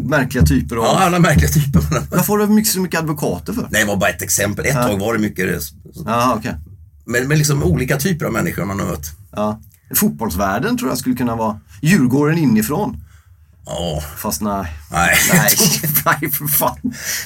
Märkliga 0.04 0.44
typer 0.44 0.76
av... 0.76 0.84
ja, 0.84 0.98
alla 0.98 1.18
märkliga 1.18 1.48
typer. 1.50 1.82
Varför 2.10 2.32
har 2.32 2.38
du 2.38 2.46
mycket, 2.46 2.72
så 2.72 2.80
mycket 2.80 3.00
advokater 3.00 3.52
för? 3.52 3.68
Nej, 3.70 3.82
det 3.82 3.88
var 3.88 3.96
bara 3.96 4.10
ett 4.10 4.22
exempel. 4.22 4.66
Ett 4.66 4.72
tag 4.74 4.98
var 4.98 5.12
det 5.14 5.18
mycket, 5.18 5.62
Ja, 6.06 6.34
okej. 6.38 6.54
men, 7.04 7.28
men 7.28 7.38
liksom 7.38 7.62
olika 7.62 7.96
typer 7.96 8.26
av 8.26 8.32
människor 8.32 8.64
man 8.64 8.80
har 8.80 8.86
mött. 8.86 9.06
Ja. 9.32 9.60
Fotbollsvärlden 9.94 10.78
tror 10.78 10.90
jag 10.90 10.98
skulle 10.98 11.14
kunna 11.14 11.36
vara 11.36 11.60
Djurgården 11.82 12.38
inifrån. 12.38 12.96
Ja, 13.66 14.02
Fast 14.16 14.40
nej. 14.42 14.64
nej. 14.92 15.16
Nej, 15.32 15.50
nej 16.20 16.30
för 16.30 16.46
fan. 16.46 16.78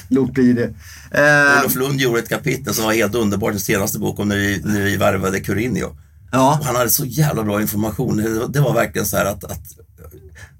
Låt 0.07 0.33
bli 0.33 0.53
det. 0.53 0.63
Eh, 1.11 1.59
Olof 1.61 1.75
Lund 1.75 2.01
gjorde 2.01 2.19
ett 2.19 2.29
kapitel 2.29 2.73
som 2.73 2.85
var 2.85 2.93
helt 2.93 3.15
underbart, 3.15 3.51
den 3.51 3.59
senaste 3.59 3.99
boken 3.99 4.27
när 4.27 4.35
vi, 4.35 4.61
när 4.63 4.81
vi 4.81 4.97
värvade 4.97 5.39
Curinio. 5.39 5.95
ja. 6.31 6.57
Och 6.59 6.65
han 6.65 6.75
hade 6.75 6.89
så 6.89 7.05
jävla 7.05 7.43
bra 7.43 7.61
information. 7.61 8.17
Det 8.17 8.29
var, 8.39 8.47
det 8.47 8.59
var 8.61 8.73
verkligen 8.73 9.05
så 9.05 9.17
här 9.17 9.25
att, 9.25 9.43
att 9.43 9.61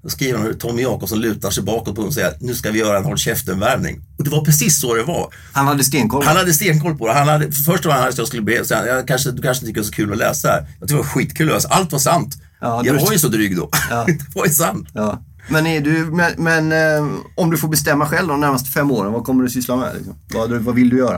då 0.02 0.08
skriver 0.08 0.38
han 0.38 0.46
hur 0.46 0.54
Tommy 0.54 0.82
Jakobsson 0.82 1.20
lutar 1.20 1.50
sig 1.50 1.62
bakåt 1.62 1.96
på 1.96 2.02
och 2.02 2.14
säger 2.14 2.34
nu 2.40 2.54
ska 2.54 2.70
vi 2.70 2.78
göra 2.78 2.98
en 2.98 3.04
håll 3.04 3.18
käften-värvning. 3.18 4.00
Och 4.18 4.24
det 4.24 4.30
var 4.30 4.44
precis 4.44 4.80
så 4.80 4.94
det 4.94 5.02
var. 5.02 5.34
Han 5.52 5.66
hade 5.66 5.84
stenkoll. 5.84 6.24
Han 6.24 6.36
hade 6.36 6.52
stenkoll 6.52 6.98
på 6.98 7.06
det. 7.06 7.12
Han 7.12 7.28
hade, 7.28 7.52
först 7.52 7.84
var 7.84 7.92
han 7.92 8.08
att 8.08 8.18
jag 8.18 8.26
skulle 8.26 8.42
be, 8.42 8.64
så 8.64 8.74
jag 8.74 9.08
kanske, 9.08 9.30
du 9.30 9.42
kanske 9.42 9.66
tycker 9.66 9.80
det 9.80 9.84
är 9.84 9.86
så 9.86 9.92
kul 9.92 10.12
att 10.12 10.18
läsa 10.18 10.48
här. 10.48 10.58
Jag 10.58 10.68
tyckte 10.68 10.94
det 10.94 10.96
var 10.96 11.04
skitkul 11.04 11.48
att 11.48 11.54
läsa. 11.54 11.68
Allt 11.68 11.92
var 11.92 11.98
sant. 11.98 12.34
Ja, 12.60 12.82
jag 12.84 12.94
var 12.94 13.12
ju 13.12 13.18
så 13.18 13.28
dryg 13.28 13.56
då. 13.56 13.68
Ja. 13.90 14.04
det 14.06 14.34
var 14.34 14.46
ju 14.46 14.52
sant. 14.52 14.88
Ja. 14.94 15.22
Men, 15.48 15.66
är 15.66 15.80
du, 15.80 15.90
men, 15.90 16.32
men 16.36 16.72
eh, 16.72 17.08
om 17.34 17.50
du 17.50 17.56
får 17.58 17.68
bestämma 17.68 18.06
själv 18.06 18.28
de 18.28 18.40
närmaste 18.40 18.70
fem 18.70 18.90
åren, 18.90 19.12
vad 19.12 19.24
kommer 19.24 19.44
du 19.44 19.50
syssla 19.50 19.76
med? 19.76 19.94
Liksom? 19.96 20.14
Vad, 20.34 20.50
vad 20.50 20.74
vill 20.74 20.90
du 20.90 20.96
göra? 20.98 21.16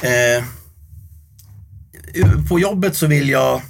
Eh, 0.00 0.44
på 2.48 2.58
jobbet 2.58 2.96
så 2.96 3.06
vill 3.06 3.28
jag 3.28 3.62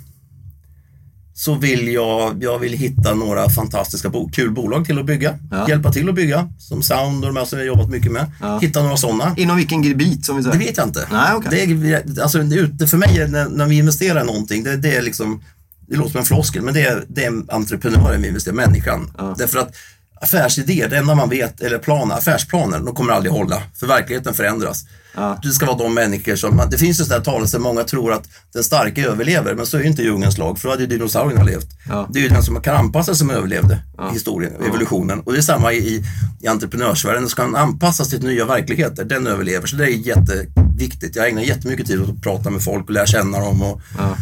så 1.41 1.55
vill 1.55 1.89
jag, 1.89 2.43
jag 2.43 2.59
vill 2.59 2.73
hitta 2.73 3.15
några 3.15 3.49
fantastiska, 3.49 4.09
bo, 4.09 4.31
kul 4.33 4.51
bolag 4.51 4.85
till 4.85 4.99
att 4.99 5.07
bygga. 5.07 5.39
Ja. 5.51 5.69
Hjälpa 5.69 5.93
till 5.93 6.09
att 6.09 6.15
bygga. 6.15 6.49
Som 6.59 6.83
Sound 6.83 7.25
och 7.25 7.35
de 7.35 7.37
här 7.37 7.45
som 7.45 7.59
jag 7.59 7.67
har 7.67 7.67
jobbat 7.67 7.91
mycket 7.91 8.13
med. 8.13 8.27
Ja. 8.41 8.59
Hitta 8.59 8.83
några 8.83 8.97
sådana. 8.97 9.35
Inom 9.37 9.57
vilken 9.57 9.83
gebit 9.83 10.25
som 10.25 10.37
vi 10.37 10.43
säger? 10.43 10.59
Det 10.59 10.65
vet 10.65 10.77
jag 10.77 10.87
inte. 10.87 11.09
Nej, 11.13 11.35
okej. 11.35 11.67
det 11.67 11.93
är, 11.93 12.23
alltså, 12.23 12.39
det 12.43 12.87
för 12.87 12.97
mig, 12.97 13.19
är 13.19 13.29
när, 13.29 13.49
när 13.49 13.67
vi 13.67 13.79
investerar 13.79 14.23
i 14.23 14.25
någonting, 14.25 14.65
det, 14.65 14.77
det 14.77 14.97
är 14.97 15.03
liksom, 15.03 15.43
det 15.89 15.97
låter 15.97 16.11
som 16.11 16.21
en 16.21 16.27
floskel, 16.27 16.63
men 16.63 16.75
det 16.75 16.83
är, 16.83 17.05
det 17.09 17.25
är 17.25 17.33
entreprenören 17.49 18.23
vi 18.23 18.29
investerar, 18.29 18.55
människan. 18.55 19.11
Ja. 19.19 19.35
Därför 19.39 19.59
att 19.59 19.77
affärsidéer, 20.21 20.89
det 20.89 20.97
enda 20.99 21.15
man 21.15 21.29
vet, 21.29 21.61
eller 21.61 21.79
planer, 21.79 22.15
affärsplaner, 22.15 22.79
de 22.79 22.95
kommer 22.95 23.13
aldrig 23.13 23.33
hålla. 23.33 23.63
För 23.81 23.87
verkligheten 23.87 24.35
förändras. 24.35 24.85
Ja. 25.15 25.39
Det 25.43 25.49
ska 25.49 25.67
vara 25.67 25.77
de 25.79 25.95
människor 25.95 26.37
som, 26.37 26.63
det 26.71 26.79
finns 26.79 27.01
ju 27.01 27.05
sådana 27.05 27.19
här 27.19 27.25
talelser, 27.33 27.59
många 27.59 27.85
tror 27.85 28.13
att 28.13 28.29
den 28.53 28.65
starka 28.65 29.03
överlever, 29.07 29.55
men 29.55 29.67
så 29.67 29.77
är 29.77 29.81
ju 29.81 29.87
inte 29.87 30.03
djungelns 30.03 30.39
lag, 30.39 30.59
för 30.59 30.69
då 30.69 30.73
hade 30.73 30.83
ju 30.83 30.89
dinosaurierna 30.89 31.45
levt. 31.45 31.67
Ja. 31.89 32.09
Det 32.13 32.19
är 32.19 32.23
ju 32.23 32.29
den 32.29 32.43
som 32.43 32.61
kan 32.63 32.77
anpassa 32.77 33.15
sig 33.15 33.19
som 33.19 33.31
överlevde 33.31 33.83
i 34.11 34.15
historien, 34.15 34.53
evolutionen. 34.67 35.21
Och 35.21 35.33
det 35.33 35.39
är 35.39 35.43
samma 35.43 35.73
i, 35.73 36.05
i 36.41 36.47
entreprenörsvärlden, 36.47 37.29
ska 37.29 37.47
man 37.47 37.63
anpassas 37.63 38.09
till 38.09 38.23
nya 38.23 38.45
verkligheter, 38.45 39.05
den 39.05 39.27
överlever. 39.27 39.67
Så 39.67 39.77
det 39.77 39.85
är 39.85 39.89
jätteviktigt. 39.89 41.17
Jag 41.17 41.29
ägnar 41.29 41.43
jättemycket 41.43 41.87
tid 41.87 42.01
åt 42.03 42.09
att 42.09 42.23
prata 42.23 42.51
med 42.51 42.63
folk 42.65 42.85
och 42.85 42.91
lära 42.91 43.07
känna 43.07 43.39
dem. 43.41 43.63
Och, 43.63 43.81
Ja. 43.99 44.17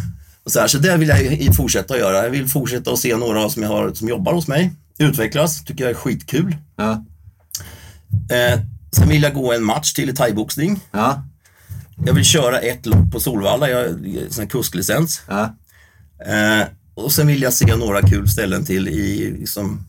och 0.44 0.52
så, 0.52 0.60
här, 0.60 0.66
så 0.66 0.78
det 0.78 0.96
vill 0.96 1.08
jag 1.08 1.56
fortsätta 1.56 1.98
göra. 1.98 2.22
Jag 2.24 2.30
vill 2.30 2.48
fortsätta 2.48 2.90
att 2.92 2.98
se 2.98 3.16
några 3.16 3.48
som, 3.50 3.62
jag 3.62 3.70
har, 3.70 3.92
som 3.94 4.08
jobbar 4.08 4.32
hos 4.32 4.48
mig 4.48 4.72
utvecklas, 4.98 5.64
tycker 5.64 5.84
jag 5.84 5.90
är 5.90 5.94
skitkul. 5.94 6.56
Ja. 6.76 7.04
Eh, 8.30 8.60
sen 8.92 9.08
vill 9.08 9.22
jag 9.22 9.34
gå 9.34 9.52
en 9.52 9.64
match 9.64 9.92
till 9.92 10.10
i 10.10 10.14
thaiboxning. 10.14 10.80
Ja. 10.90 11.24
Jag 12.06 12.14
vill 12.14 12.24
köra 12.24 12.58
ett 12.58 12.86
lopp 12.86 13.12
på 13.12 13.20
Solvalla, 13.20 13.70
jag 13.70 13.78
har 13.78 14.46
kusklicens. 14.46 15.22
Ja. 15.28 15.56
Eh, 16.26 16.66
och 16.94 17.12
sen 17.12 17.26
vill 17.26 17.42
jag 17.42 17.52
se 17.52 17.76
några 17.76 18.02
kul 18.02 18.28
ställen 18.28 18.64
till 18.64 18.88
i, 18.88 19.30
liksom, 19.30 19.80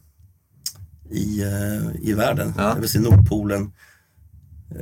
i, 1.12 1.42
eh, 1.42 2.10
i 2.10 2.14
världen. 2.14 2.54
Ja. 2.58 2.64
Jag 2.64 2.80
vill 2.80 2.90
se 2.90 3.00
Nordpolen. 3.00 3.72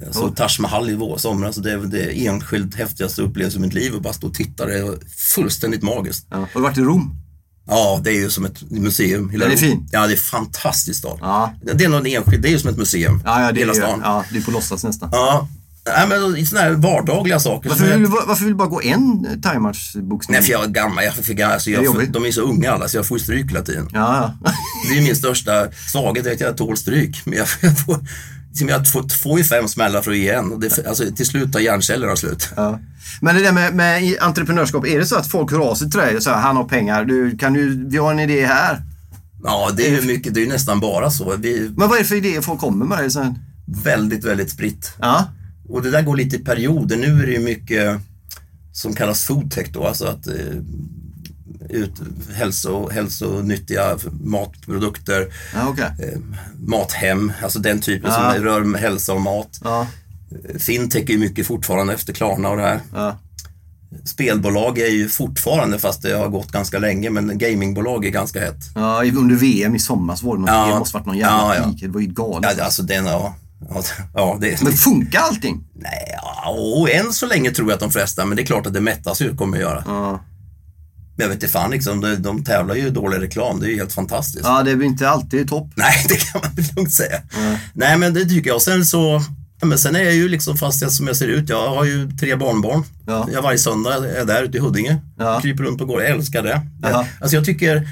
Jag 0.06 0.16
såg 0.16 0.36
Taj 0.36 0.50
Mahal 0.60 0.90
i 0.90 0.96
vår 0.96 1.18
somras. 1.18 1.56
Det 1.56 1.72
är 1.72 1.78
det 1.78 2.26
enskilt 2.28 2.76
häftigaste 2.76 3.22
upplevelsen 3.22 3.62
i 3.62 3.66
mitt 3.66 3.74
liv 3.74 3.96
att 3.96 4.02
bara 4.02 4.14
stå 4.14 4.28
och 4.28 4.34
titta. 4.34 4.66
Det 4.66 4.80
är 4.80 4.98
fullständigt 5.36 5.84
magiskt. 5.84 6.28
Ja. 6.30 6.38
Har 6.38 6.48
du 6.54 6.62
varit 6.62 6.78
i 6.78 6.82
Rom? 6.82 7.27
Ja, 7.68 8.02
det 8.04 8.10
är 8.10 8.14
ju 8.14 8.30
som 8.30 8.46
ett 8.46 8.72
museum. 8.72 9.30
Hela 9.30 9.46
Den 9.46 9.54
är 9.54 9.58
fin. 9.58 9.90
Ja, 9.92 10.08
det 10.08 10.14
är 10.14 10.18
fantastiskt 10.18 11.00
stad. 11.00 11.18
Ja. 11.22 11.54
Det 11.74 11.84
är 11.84 11.90
nog 11.90 12.00
en 12.00 12.06
enskild, 12.06 12.42
det 12.44 12.50
är 12.50 12.52
ju 12.52 12.60
som 12.60 12.70
ett 12.70 12.78
museum. 12.78 13.22
Ja, 13.26 13.42
ja, 13.42 13.52
det, 13.52 13.60
hela 13.60 13.72
är, 13.72 13.76
stan. 13.76 14.02
Ja. 14.04 14.18
ja, 14.18 14.24
det 14.32 14.38
är 14.38 14.42
på 14.42 14.52
låtsas 14.52 14.84
nästan. 14.84 15.10
Nej, 15.98 16.08
men 16.08 16.46
sådana 16.46 16.68
här 16.68 16.74
vardagliga 16.74 17.40
saker. 17.40 17.70
Varför 17.70 17.86
jag- 17.88 17.94
vill, 17.98 18.10
du, 18.10 18.18
varför 18.28 18.44
vill 18.44 18.54
du 18.54 18.58
bara 18.58 18.68
gå 18.68 18.82
en 18.82 19.42
thaimatchboxning? 19.42 20.34
Nej, 20.36 20.44
för 20.44 20.52
jag 20.52 20.64
är 20.64 20.68
gammal. 20.68 21.04
Jag 21.04 21.14
fick, 21.14 21.40
alltså, 21.40 21.70
jag, 21.70 21.86
jobbigt. 21.86 22.14
de 22.14 22.26
är 22.26 22.32
så 22.32 22.42
unga 22.42 22.72
alla, 22.72 22.88
så 22.88 22.98
jag 22.98 23.06
får 23.06 23.18
ju 23.18 23.24
stryk 23.24 23.50
hela 23.52 23.62
tiden. 23.62 23.90
Ja, 23.94 24.34
ja. 24.44 24.52
Det 24.90 24.98
är 24.98 25.02
min 25.02 25.16
största 25.16 25.68
svaghet, 25.92 26.28
att 26.28 26.40
jag 26.40 26.58
tål 26.58 26.78
stryk. 26.78 27.22
Men 27.26 27.38
jag, 27.38 27.48
jag, 27.62 27.80
får, 27.86 28.00
liksom 28.50 28.70
jag 28.70 28.92
får 28.92 29.04
två 29.10 29.40
i 29.40 29.44
fem 29.44 29.68
smällar 29.68 30.02
för 30.02 30.12
att 30.12 30.18
ge 30.18 30.30
en. 30.30 30.60
Det, 30.60 30.88
alltså, 30.88 31.04
till 31.16 31.26
slut 31.26 31.54
tar 31.54 31.60
hjärncellerna 31.60 32.16
slut. 32.16 32.50
Ja. 32.56 32.80
Men 33.22 33.36
det 33.36 33.42
där 33.42 33.52
med, 33.52 33.76
med 33.76 34.18
entreprenörskap, 34.22 34.88
är 34.88 35.00
det 35.00 35.06
så 35.06 35.16
att 35.16 35.28
folk 35.28 35.52
hör 35.52 35.60
av 35.60 35.76
sig 35.76 35.90
till 35.92 36.00
dig 36.00 36.16
och 36.16 36.24
säger 36.24 36.38
han 36.38 36.56
har 36.58 36.64
pengar, 36.64 37.06
du, 37.06 37.38
kan 37.38 37.54
du, 37.54 37.88
vi 37.90 37.98
har 37.98 38.12
en 38.12 38.20
idé 38.20 38.46
här. 38.46 38.82
Ja, 39.44 39.72
det 39.78 39.88
är 39.88 40.02
ju 40.02 40.08
mycket, 40.08 40.34
det 40.34 40.40
är 40.40 40.44
ju 40.44 40.50
nästan 40.50 40.80
bara 40.80 41.12
så. 41.12 41.36
Vi 41.38 41.72
Men 41.78 41.90
vad 41.90 41.98
är 41.98 42.02
det 42.02 42.08
för 42.08 42.16
idéer 42.16 42.42
folk 42.42 42.60
kommer 42.60 42.86
med? 42.86 42.98
dig 42.98 43.12
sen? 43.12 43.40
väldigt, 43.84 44.24
väldigt 44.24 44.50
spritt. 44.50 44.94
Ja, 45.00 45.28
Och 45.70 45.82
det 45.82 45.92
där 45.92 46.02
går 46.02 46.16
lite 46.16 46.36
i 46.36 46.40
perioder. 46.40 46.98
Nu 46.98 47.24
är 47.24 47.26
det 47.28 47.34
ju 47.34 47.40
mycket 47.40 48.00
som 48.74 48.94
kallas 48.94 49.24
foodtech 49.24 49.68
då, 49.72 49.84
alltså 49.84 50.06
att 50.06 50.28
eh, 50.28 50.34
ut, 51.70 51.92
hälso, 52.36 52.90
hälsonyttiga 52.90 53.98
matprodukter, 54.24 55.28
ja 55.54 55.68
okej. 55.70 55.86
eh, 56.00 56.20
mathem, 56.60 57.32
alltså 57.44 57.60
den 57.60 57.82
typen 57.82 58.12
Ja. 58.12 58.34
som 58.34 58.44
rör 58.44 58.78
hälsa 58.78 59.14
och 59.14 59.22
mat. 59.22 59.60
Ja, 59.64 59.88
Fintech 60.60 61.04
är 61.10 61.14
ju 61.14 61.18
mycket 61.20 61.48
fortfarande 61.48 61.94
efter 61.94 62.14
Klarna 62.14 62.50
och 62.50 62.58
det 62.58 62.64
här. 62.64 62.80
ja. 62.94 63.18
Spelbolag 64.06 64.80
är 64.80 64.88
ju 64.88 65.10
fortfarande, 65.10 65.80
fast 65.80 66.02
det 66.02 66.12
har 66.18 66.28
gått 66.28 66.52
ganska 66.52 66.80
länge, 66.80 67.10
men 67.10 67.38
gamingbolag 67.38 68.06
är 68.06 68.10
ganska 68.10 68.40
hett. 68.40 68.60
ja, 68.76 69.04
under 69.16 69.36
VM 69.36 69.76
i 69.76 69.80
somras 69.80 70.24
var 70.24 70.38
det 70.38 70.44
Ja. 70.48 70.68
det 70.74 70.80
måste 70.80 70.94
varit 70.98 71.06
någon 71.06 71.18
jävla 71.18 71.38
Ja, 71.38 71.56
ja. 71.56 71.64
peak. 71.64 71.76
Det 71.82 71.88
var 71.88 72.02
ju 72.02 72.08
galet. 72.08 72.56
Ja, 72.58 72.64
alltså 72.64 72.84
den, 72.84 73.06
ja. 73.06 73.36
Ja, 73.70 73.82
ja 74.14 74.38
det, 74.42 74.62
Men 74.64 74.74
funkar 74.74 75.20
allting? 75.20 75.64
nej, 75.76 76.12
ja, 76.22 76.50
och 76.52 76.90
än 76.90 77.14
så 77.14 77.26
länge 77.26 77.52
tror 77.52 77.68
jag 77.70 77.74
att 77.74 77.80
de 77.80 77.92
flesta, 77.92 78.26
men 78.26 78.36
det 78.36 78.44
är 78.44 78.46
klart 78.46 78.66
att 78.68 78.74
det 78.74 78.82
mättas 78.82 79.22
ju, 79.22 79.36
kommer 79.36 79.58
att 79.58 79.64
göra. 79.64 79.84
Ja. 79.88 80.20
Men 81.18 81.24
jag 81.24 81.28
vet 81.28 81.36
inte 81.44 81.48
fan, 81.48 81.72
liksom, 81.72 82.02
de, 82.02 82.16
de 82.16 82.44
tävlar 82.44 82.76
ju 82.76 82.90
dålig 82.90 83.22
reklam, 83.22 83.60
det 83.60 83.66
är 83.66 83.70
ju 83.70 83.78
helt 83.78 83.94
fantastiskt. 83.94 84.46
ja, 84.46 84.64
det 84.64 84.72
är 84.72 84.76
väl 84.76 84.86
inte 84.86 85.10
alltid 85.10 85.50
topp. 85.50 85.72
Nej, 85.76 85.94
det 86.10 86.16
kan 86.16 86.42
man 86.44 86.56
väl 86.56 86.66
lugnt 86.76 86.92
säga. 86.94 87.22
Nej, 87.74 87.98
men 87.98 88.14
det 88.14 88.26
tycker 88.26 88.50
jag. 88.50 88.62
Sen 88.62 88.86
så, 88.86 89.22
men 89.64 89.78
sen 89.78 89.96
är 89.96 90.00
jag 90.04 90.14
ju 90.14 90.30
liksom 90.30 90.58
fast 90.58 90.82
jag, 90.82 90.92
som 90.92 91.08
jag 91.08 91.16
ser 91.16 91.28
ut. 91.28 91.50
Jag 91.50 91.70
har 91.76 91.86
ju 91.86 92.12
tre 92.12 92.36
barnbarn. 92.36 92.84
Ja. 93.08 93.28
Jag 93.34 93.42
varje 93.42 93.58
söndag 93.58 93.96
är 93.96 94.26
där 94.26 94.44
ute 94.44 94.58
i 94.58 94.62
Huddinge. 94.62 94.98
Ja. 95.18 95.40
Kryper 95.42 95.64
runt 95.64 95.78
på 95.78 95.86
gården. 95.86 96.06
Jag 96.08 96.16
älskar 96.18 96.44
det. 96.44 96.62
Jaha. 96.82 97.06
Alltså 97.22 97.36
jag 97.36 97.46
tycker, 97.46 97.90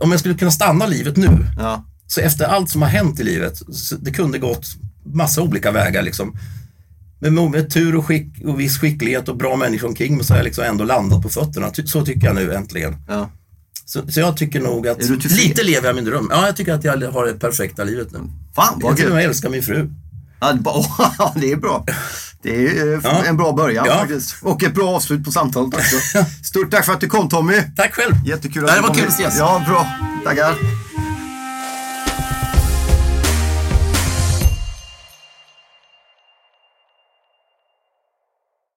om 0.00 0.10
jag 0.10 0.20
skulle 0.20 0.34
kunna 0.34 0.50
stanna 0.50 0.86
livet 0.86 1.16
nu, 1.16 1.46
Ja. 1.58 1.84
så 2.06 2.20
efter 2.20 2.44
allt 2.44 2.70
som 2.70 2.82
har 2.82 2.88
hänt 2.88 3.20
i 3.20 3.24
livet, 3.24 3.58
det 4.00 4.10
kunde 4.10 4.38
gått 4.38 4.66
massa 5.04 5.42
olika 5.42 5.70
vägar 5.70 6.02
liksom. 6.02 6.38
Men 7.18 7.34
med, 7.34 7.50
med 7.50 7.70
tur 7.70 7.96
och, 7.96 8.06
skick, 8.06 8.26
och 8.44 8.60
viss 8.60 8.78
skicklighet 8.78 9.28
och 9.28 9.36
bra 9.36 9.56
människor 9.56 9.88
omkring 9.88 10.16
mig 10.16 10.24
så 10.24 10.32
har 10.32 10.38
jag 10.38 10.44
liksom 10.44 10.64
ändå 10.64 10.84
landat 10.84 11.22
på 11.22 11.28
fötterna. 11.28 11.70
Ty, 11.70 11.86
så 11.86 12.04
tycker 12.06 12.26
jag 12.26 12.34
nu 12.36 12.54
äntligen. 12.54 12.96
ja. 13.08 13.30
Så, 13.88 14.02
så 14.12 14.20
jag 14.20 14.36
tycker 14.36 14.60
nog 14.60 14.88
att 14.88 15.02
lite 15.30 15.62
lever 15.62 15.86
jag 15.86 15.94
min 15.96 16.04
dröm. 16.04 16.28
Ja, 16.30 16.46
jag 16.46 16.56
tycker 16.56 16.74
att 16.74 16.84
jag 16.84 17.10
har 17.10 17.26
det 17.26 17.32
perfekta 17.34 17.84
livet 17.84 18.12
nu. 18.12 18.18
Fan 18.54 18.78
vad 18.82 18.92
Jag 18.92 18.98
kul. 18.98 19.12
med 19.12 19.24
älskar 19.24 19.48
min 19.48 19.62
fru. 19.62 19.90
Ja, 20.40 20.52
det, 20.52 20.60
det 21.40 21.52
är 21.52 21.56
bra. 21.56 21.84
Det 22.42 22.66
är 22.66 22.92
eh, 22.94 23.00
Ja. 23.04 23.24
en 23.24 23.36
bra 23.36 23.52
början 23.52 23.84
Ja. 23.88 23.94
faktiskt. 23.98 24.36
Och 24.42 24.62
ett 24.62 24.74
bra 24.74 24.88
avslut 24.96 25.24
på 25.24 25.32
samtalet 25.32 25.74
också. 25.74 25.96
Stort 26.44 26.70
tack 26.70 26.84
för 26.84 26.92
att 26.92 27.00
du 27.00 27.06
kom 27.08 27.28
Tommy. 27.28 27.54
Tack 27.76 27.92
själv. 27.94 28.12
Jättekul 28.26 28.62
Det 28.62 28.68
att 28.70 28.76
du 28.76 28.80
var 28.82 28.88
kom 28.88 28.96
kul 28.96 29.04
hit. 29.04 29.12
att 29.14 29.20
ses. 29.20 29.38
Ja, 29.38 29.62
bra. 29.68 29.86
Tackar. 30.24 30.54